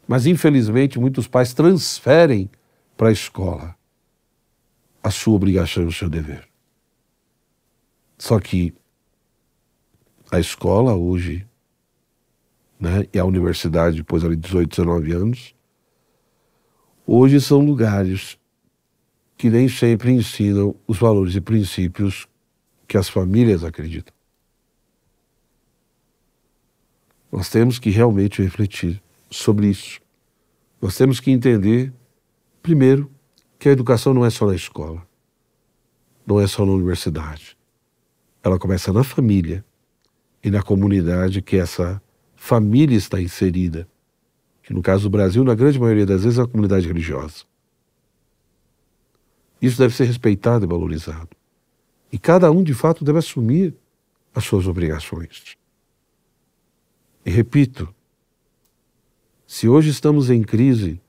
Mas, 0.06 0.26
infelizmente, 0.26 0.98
muitos 0.98 1.28
pais 1.28 1.52
transferem 1.52 2.50
para 2.96 3.10
a 3.10 3.12
escola 3.12 3.77
a 5.02 5.10
sua 5.10 5.34
obrigação 5.34 5.84
e 5.84 5.86
o 5.86 5.92
seu 5.92 6.08
dever. 6.08 6.48
Só 8.18 8.40
que 8.40 8.74
a 10.30 10.38
escola 10.38 10.94
hoje, 10.94 11.46
né, 12.78 13.06
e 13.12 13.18
a 13.18 13.24
universidade 13.24 13.96
depois 13.96 14.24
ali 14.24 14.36
18, 14.36 14.68
19 14.68 15.12
anos, 15.12 15.54
hoje 17.06 17.40
são 17.40 17.64
lugares 17.64 18.38
que 19.36 19.48
nem 19.48 19.68
sempre 19.68 20.10
ensinam 20.10 20.74
os 20.86 20.98
valores 20.98 21.34
e 21.36 21.40
princípios 21.40 22.26
que 22.88 22.96
as 22.98 23.08
famílias 23.08 23.62
acreditam. 23.62 24.12
Nós 27.30 27.48
temos 27.48 27.78
que 27.78 27.90
realmente 27.90 28.42
refletir 28.42 29.00
sobre 29.30 29.68
isso. 29.68 30.00
Nós 30.80 30.96
temos 30.96 31.20
que 31.20 31.30
entender, 31.30 31.92
primeiro, 32.62 33.10
que 33.58 33.68
a 33.68 33.72
educação 33.72 34.14
não 34.14 34.24
é 34.24 34.30
só 34.30 34.46
na 34.46 34.54
escola, 34.54 35.06
não 36.26 36.40
é 36.40 36.46
só 36.46 36.64
na 36.64 36.72
universidade. 36.72 37.56
Ela 38.42 38.58
começa 38.58 38.92
na 38.92 39.02
família 39.02 39.64
e 40.42 40.50
na 40.50 40.62
comunidade 40.62 41.42
que 41.42 41.56
essa 41.56 42.00
família 42.36 42.96
está 42.96 43.20
inserida, 43.20 43.88
que 44.62 44.72
no 44.72 44.80
caso 44.80 45.04
do 45.04 45.10
Brasil, 45.10 45.42
na 45.42 45.54
grande 45.54 45.78
maioria 45.78 46.06
das 46.06 46.22
vezes, 46.22 46.38
é 46.38 46.42
a 46.42 46.46
comunidade 46.46 46.86
religiosa. 46.86 47.44
Isso 49.60 49.76
deve 49.76 49.94
ser 49.94 50.04
respeitado 50.04 50.64
e 50.64 50.68
valorizado. 50.68 51.30
E 52.12 52.18
cada 52.18 52.50
um, 52.50 52.62
de 52.62 52.74
fato, 52.74 53.04
deve 53.04 53.18
assumir 53.18 53.74
as 54.34 54.44
suas 54.44 54.68
obrigações. 54.68 55.56
E 57.26 57.30
repito, 57.30 57.92
se 59.46 59.68
hoje 59.68 59.90
estamos 59.90 60.30
em 60.30 60.42
crise, 60.42 61.00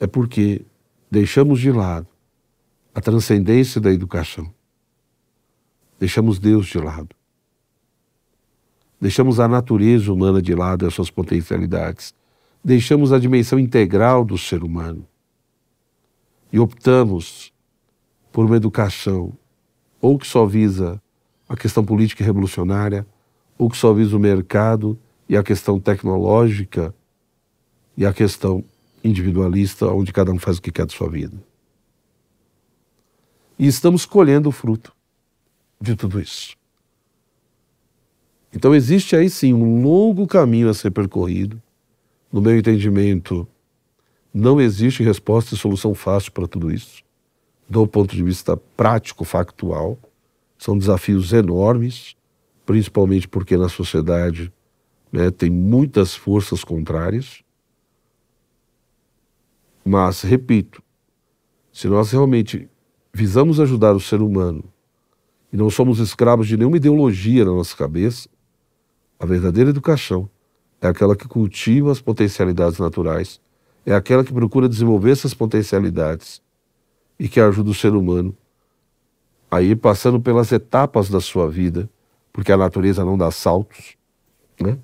é 0.00 0.06
porque 0.06 0.64
deixamos 1.10 1.60
de 1.60 1.72
lado 1.72 2.06
a 2.94 3.00
transcendência 3.00 3.80
da 3.80 3.92
educação. 3.92 4.52
Deixamos 5.98 6.38
Deus 6.38 6.66
de 6.66 6.78
lado. 6.78 7.14
Deixamos 9.00 9.40
a 9.40 9.48
natureza 9.48 10.12
humana 10.12 10.40
de 10.40 10.54
lado 10.54 10.84
e 10.84 10.88
as 10.88 10.94
suas 10.94 11.10
potencialidades. 11.10 12.14
Deixamos 12.62 13.12
a 13.12 13.18
dimensão 13.18 13.58
integral 13.58 14.24
do 14.24 14.36
ser 14.36 14.62
humano. 14.62 15.06
E 16.52 16.58
optamos 16.58 17.52
por 18.32 18.44
uma 18.44 18.56
educação 18.56 19.32
ou 20.00 20.18
que 20.18 20.26
só 20.26 20.46
visa 20.46 21.00
a 21.48 21.56
questão 21.56 21.84
política 21.84 22.22
e 22.22 22.26
revolucionária, 22.26 23.06
ou 23.58 23.68
que 23.68 23.76
só 23.76 23.92
visa 23.92 24.16
o 24.16 24.20
mercado 24.20 24.98
e 25.28 25.36
a 25.36 25.42
questão 25.42 25.78
tecnológica 25.78 26.94
e 27.96 28.06
a 28.06 28.12
questão 28.12 28.64
individualista, 29.02 29.86
onde 29.86 30.12
cada 30.12 30.32
um 30.32 30.38
faz 30.38 30.58
o 30.58 30.62
que 30.62 30.72
quer 30.72 30.86
de 30.86 30.92
sua 30.92 31.08
vida. 31.08 31.36
E 33.58 33.66
estamos 33.66 34.06
colhendo 34.06 34.48
o 34.48 34.52
fruto 34.52 34.92
de 35.80 35.94
tudo 35.94 36.20
isso. 36.20 36.56
Então 38.52 38.74
existe 38.74 39.14
aí 39.14 39.30
sim 39.30 39.52
um 39.52 39.82
longo 39.82 40.26
caminho 40.26 40.68
a 40.68 40.74
ser 40.74 40.90
percorrido. 40.90 41.60
No 42.32 42.40
meu 42.40 42.56
entendimento, 42.56 43.46
não 44.32 44.60
existe 44.60 45.02
resposta 45.02 45.54
e 45.54 45.58
solução 45.58 45.94
fácil 45.94 46.32
para 46.32 46.46
tudo 46.46 46.70
isso. 46.70 47.02
Do 47.68 47.86
ponto 47.86 48.14
de 48.14 48.22
vista 48.22 48.56
prático, 48.56 49.24
factual, 49.24 49.98
são 50.58 50.76
desafios 50.76 51.32
enormes, 51.32 52.16
principalmente 52.66 53.26
porque 53.26 53.56
na 53.56 53.68
sociedade 53.68 54.52
né, 55.12 55.30
tem 55.30 55.50
muitas 55.50 56.14
forças 56.14 56.62
contrárias. 56.62 57.42
Mas, 59.84 60.22
repito, 60.22 60.82
Se 61.72 61.88
nós 61.88 62.10
realmente 62.10 62.68
visamos 63.12 63.60
ajudar 63.60 63.94
o 63.94 64.00
ser 64.00 64.20
humano 64.20 64.64
e 65.52 65.56
não 65.56 65.70
somos 65.70 65.98
escravos 65.98 66.48
de 66.48 66.56
nenhuma 66.56 66.76
ideologia 66.76 67.44
na 67.44 67.52
nossa 67.52 67.76
cabeça, 67.76 68.28
a 69.18 69.26
verdadeira 69.26 69.70
educação 69.70 70.28
é 70.80 70.88
aquela 70.88 71.14
que 71.14 71.28
cultiva 71.28 71.92
as 71.92 72.00
potencialidades 72.00 72.78
naturais, 72.78 73.40
é 73.84 73.94
aquela 73.94 74.24
que 74.24 74.32
procura 74.32 74.68
desenvolver 74.68 75.12
essas 75.12 75.34
potencialidades 75.34 76.42
e 77.18 77.28
que 77.28 77.40
ajuda 77.40 77.70
o 77.70 77.74
ser 77.74 77.94
humano 77.94 78.36
a 79.50 79.60
ir 79.62 79.76
passando 79.76 80.20
pelas 80.20 80.52
etapas 80.52 81.08
da 81.08 81.20
sua 81.20 81.48
vida, 81.48 81.88
porque 82.32 82.52
a 82.52 82.56
natureza 82.56 83.04
não 83.04 83.18
dá 83.18 83.30
saltos, 83.30 83.96
né? 84.60 84.78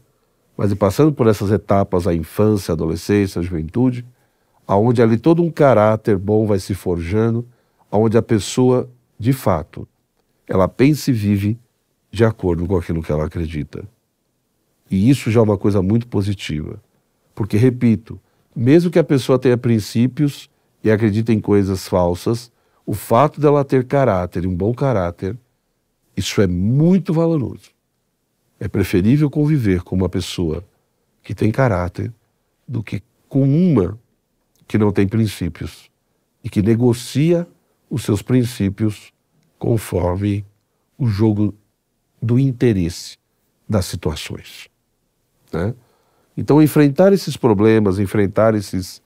Mas 0.56 0.72
ir 0.72 0.76
passando 0.76 1.12
por 1.12 1.26
essas 1.26 1.50
etapas, 1.50 2.06
a 2.06 2.14
infância, 2.14 2.72
a 2.72 2.74
adolescência, 2.74 3.40
a 3.40 3.42
juventude, 3.42 4.06
aonde 4.66 5.00
ali 5.00 5.18
todo 5.18 5.42
um 5.42 5.50
caráter 5.50 6.18
bom 6.18 6.46
vai 6.46 6.58
se 6.58 6.74
forjando, 6.74 7.46
aonde 7.90 8.18
a 8.18 8.22
pessoa, 8.22 8.90
de 9.18 9.32
fato, 9.32 9.86
ela 10.46 10.68
pensa 10.68 11.10
e 11.10 11.14
vive 11.14 11.58
de 12.10 12.24
acordo 12.24 12.66
com 12.66 12.76
aquilo 12.76 13.02
que 13.02 13.12
ela 13.12 13.26
acredita. 13.26 13.84
E 14.90 15.08
isso 15.08 15.30
já 15.30 15.40
é 15.40 15.42
uma 15.42 15.58
coisa 15.58 15.82
muito 15.82 16.06
positiva. 16.06 16.80
Porque, 17.34 17.56
repito, 17.56 18.20
mesmo 18.54 18.90
que 18.90 18.98
a 18.98 19.04
pessoa 19.04 19.38
tenha 19.38 19.56
princípios 19.56 20.48
e 20.82 20.90
acredite 20.90 21.32
em 21.32 21.40
coisas 21.40 21.86
falsas, 21.86 22.50
o 22.84 22.94
fato 22.94 23.40
dela 23.40 23.64
ter 23.64 23.84
caráter 23.84 24.46
um 24.46 24.54
bom 24.54 24.72
caráter, 24.72 25.36
isso 26.16 26.40
é 26.40 26.46
muito 26.46 27.12
valoroso. 27.12 27.70
É 28.58 28.68
preferível 28.68 29.28
conviver 29.28 29.82
com 29.82 29.94
uma 29.94 30.08
pessoa 30.08 30.64
que 31.22 31.34
tem 31.34 31.50
caráter 31.50 32.12
do 32.66 32.82
que 32.82 33.02
com 33.28 33.42
uma 33.42 33.98
que 34.66 34.78
não 34.78 34.92
tem 34.92 35.06
princípios 35.06 35.90
e 36.42 36.50
que 36.50 36.62
negocia 36.62 37.46
os 37.88 38.02
seus 38.02 38.22
princípios 38.22 39.12
conforme 39.58 40.44
o 40.98 41.06
jogo 41.06 41.54
do 42.20 42.38
interesse 42.38 43.16
das 43.68 43.86
situações. 43.86 44.68
Né? 45.52 45.74
Então, 46.36 46.62
enfrentar 46.62 47.12
esses 47.12 47.36
problemas, 47.36 47.98
enfrentar 47.98 48.54
esses 48.54 49.02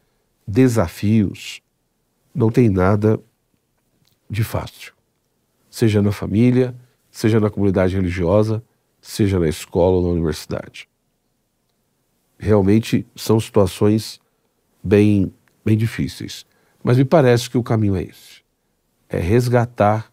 desafios, 0.46 1.62
não 2.34 2.50
tem 2.50 2.68
nada 2.68 3.20
de 4.28 4.42
fácil. 4.42 4.92
Seja 5.68 6.02
na 6.02 6.12
família, 6.12 6.74
seja 7.10 7.38
na 7.38 7.50
comunidade 7.50 7.94
religiosa, 7.94 8.62
seja 9.00 9.38
na 9.38 9.48
escola 9.48 9.96
ou 9.96 10.02
na 10.02 10.08
universidade. 10.08 10.88
Realmente 12.38 13.06
são 13.14 13.38
situações 13.38 14.20
bem, 14.82 15.32
bem 15.64 15.76
difíceis. 15.76 16.44
Mas 16.82 16.96
me 16.96 17.04
parece 17.04 17.48
que 17.48 17.58
o 17.58 17.62
caminho 17.62 17.96
é 17.96 18.02
esse: 18.02 18.42
é 19.08 19.18
resgatar 19.18 20.10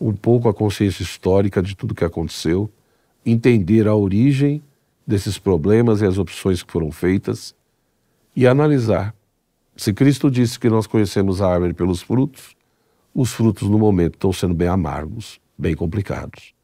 um 0.00 0.12
pouco 0.12 0.48
a 0.48 0.54
consciência 0.54 1.02
histórica 1.02 1.62
de 1.62 1.76
tudo 1.76 1.94
que 1.94 2.04
aconteceu, 2.04 2.70
entender 3.24 3.86
a 3.86 3.94
origem 3.94 4.62
desses 5.06 5.38
problemas 5.38 6.00
e 6.00 6.06
as 6.06 6.16
opções 6.16 6.62
que 6.62 6.72
foram 6.72 6.90
feitas 6.90 7.54
e 8.34 8.46
analisar. 8.46 9.14
Se 9.76 9.92
Cristo 9.92 10.30
disse 10.30 10.58
que 10.58 10.68
nós 10.68 10.86
conhecemos 10.86 11.40
a 11.42 11.52
árvore 11.52 11.74
pelos 11.74 12.00
frutos, 12.00 12.56
os 13.14 13.32
frutos 13.32 13.68
no 13.68 13.78
momento 13.78 14.14
estão 14.14 14.32
sendo 14.32 14.54
bem 14.54 14.68
amargos, 14.68 15.40
bem 15.58 15.74
complicados. 15.74 16.54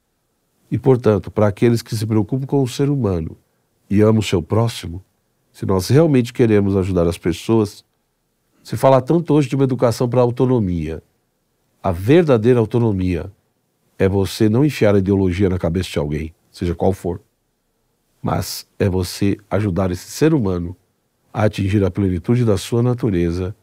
E, 0.71 0.79
portanto, 0.79 1.31
para 1.31 1.47
aqueles 1.47 1.83
que 1.83 1.95
se 1.95 2.07
preocupam 2.07 2.47
com 2.47 2.63
o 2.63 2.69
ser 2.69 2.89
humano 2.89 3.37
e 3.89 4.01
amam 4.01 4.21
o 4.21 4.23
seu 4.23 4.43
próximo, 4.43 5.03
se 5.53 5.65
nós 5.65 5.89
realmente 5.89 6.33
queremos 6.33 6.77
ajudar 6.77 7.07
as 7.07 7.19
pessoas, 7.19 7.85
se 8.67 8.77
fala 8.77 9.01
tanto 9.01 9.33
hoje 9.33 9.49
de 9.49 9.55
uma 9.55 9.65
educação 9.65 10.09
para 10.09 10.21
autonomia. 10.21 11.03
A 11.83 11.93
verdadeira 11.93 12.59
autonomia 12.59 13.31
é 13.99 14.09
você 14.09 14.49
não 14.49 14.65
enfiar 14.65 14.95
a 14.95 14.99
ideologia 14.99 15.49
na 15.49 15.59
cabeça 15.59 15.91
de 15.91 15.99
alguém, 15.99 16.35
seja 16.51 16.75
qual 16.75 16.93
for 16.93 17.21
mas 18.27 18.67
é 18.77 18.89
você 18.89 19.37
ajudar 19.49 19.93
esse 19.93 20.11
ser 20.11 20.35
humano 20.35 20.77
a 21.33 21.45
atingir 21.45 21.85
a 21.85 21.91
plenitude 21.93 22.45
da 22.45 22.59
sua 22.59 22.83
natureza 22.83 23.55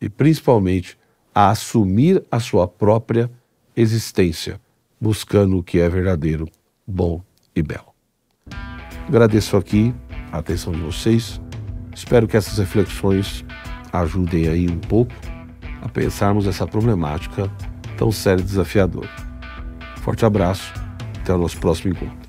e, 0.00 0.08
principalmente, 0.08 0.98
a 1.34 1.50
assumir 1.50 2.24
a 2.30 2.40
sua 2.40 2.66
própria 2.66 3.30
existência, 3.76 4.58
buscando 4.98 5.58
o 5.58 5.62
que 5.62 5.78
é 5.78 5.86
verdadeiro, 5.90 6.48
bom 6.86 7.22
e 7.54 7.62
belo. 7.62 7.94
Agradeço 9.06 9.54
aqui 9.54 9.94
a 10.32 10.38
atenção 10.38 10.72
de 10.72 10.80
vocês. 10.80 11.38
Espero 11.94 12.26
que 12.26 12.38
essas 12.38 12.56
reflexões 12.56 13.44
ajudem 13.92 14.48
aí 14.48 14.68
um 14.68 14.78
pouco 14.78 15.12
a 15.82 15.88
pensarmos 15.88 16.46
essa 16.46 16.66
problemática 16.66 17.50
tão 17.96 18.10
séria 18.12 18.42
e 18.42 18.44
desafiadora. 18.44 19.08
Forte 20.02 20.24
abraço, 20.24 20.72
até 21.20 21.34
o 21.34 21.38
nosso 21.38 21.58
próximo 21.58 21.92
encontro. 21.92 22.25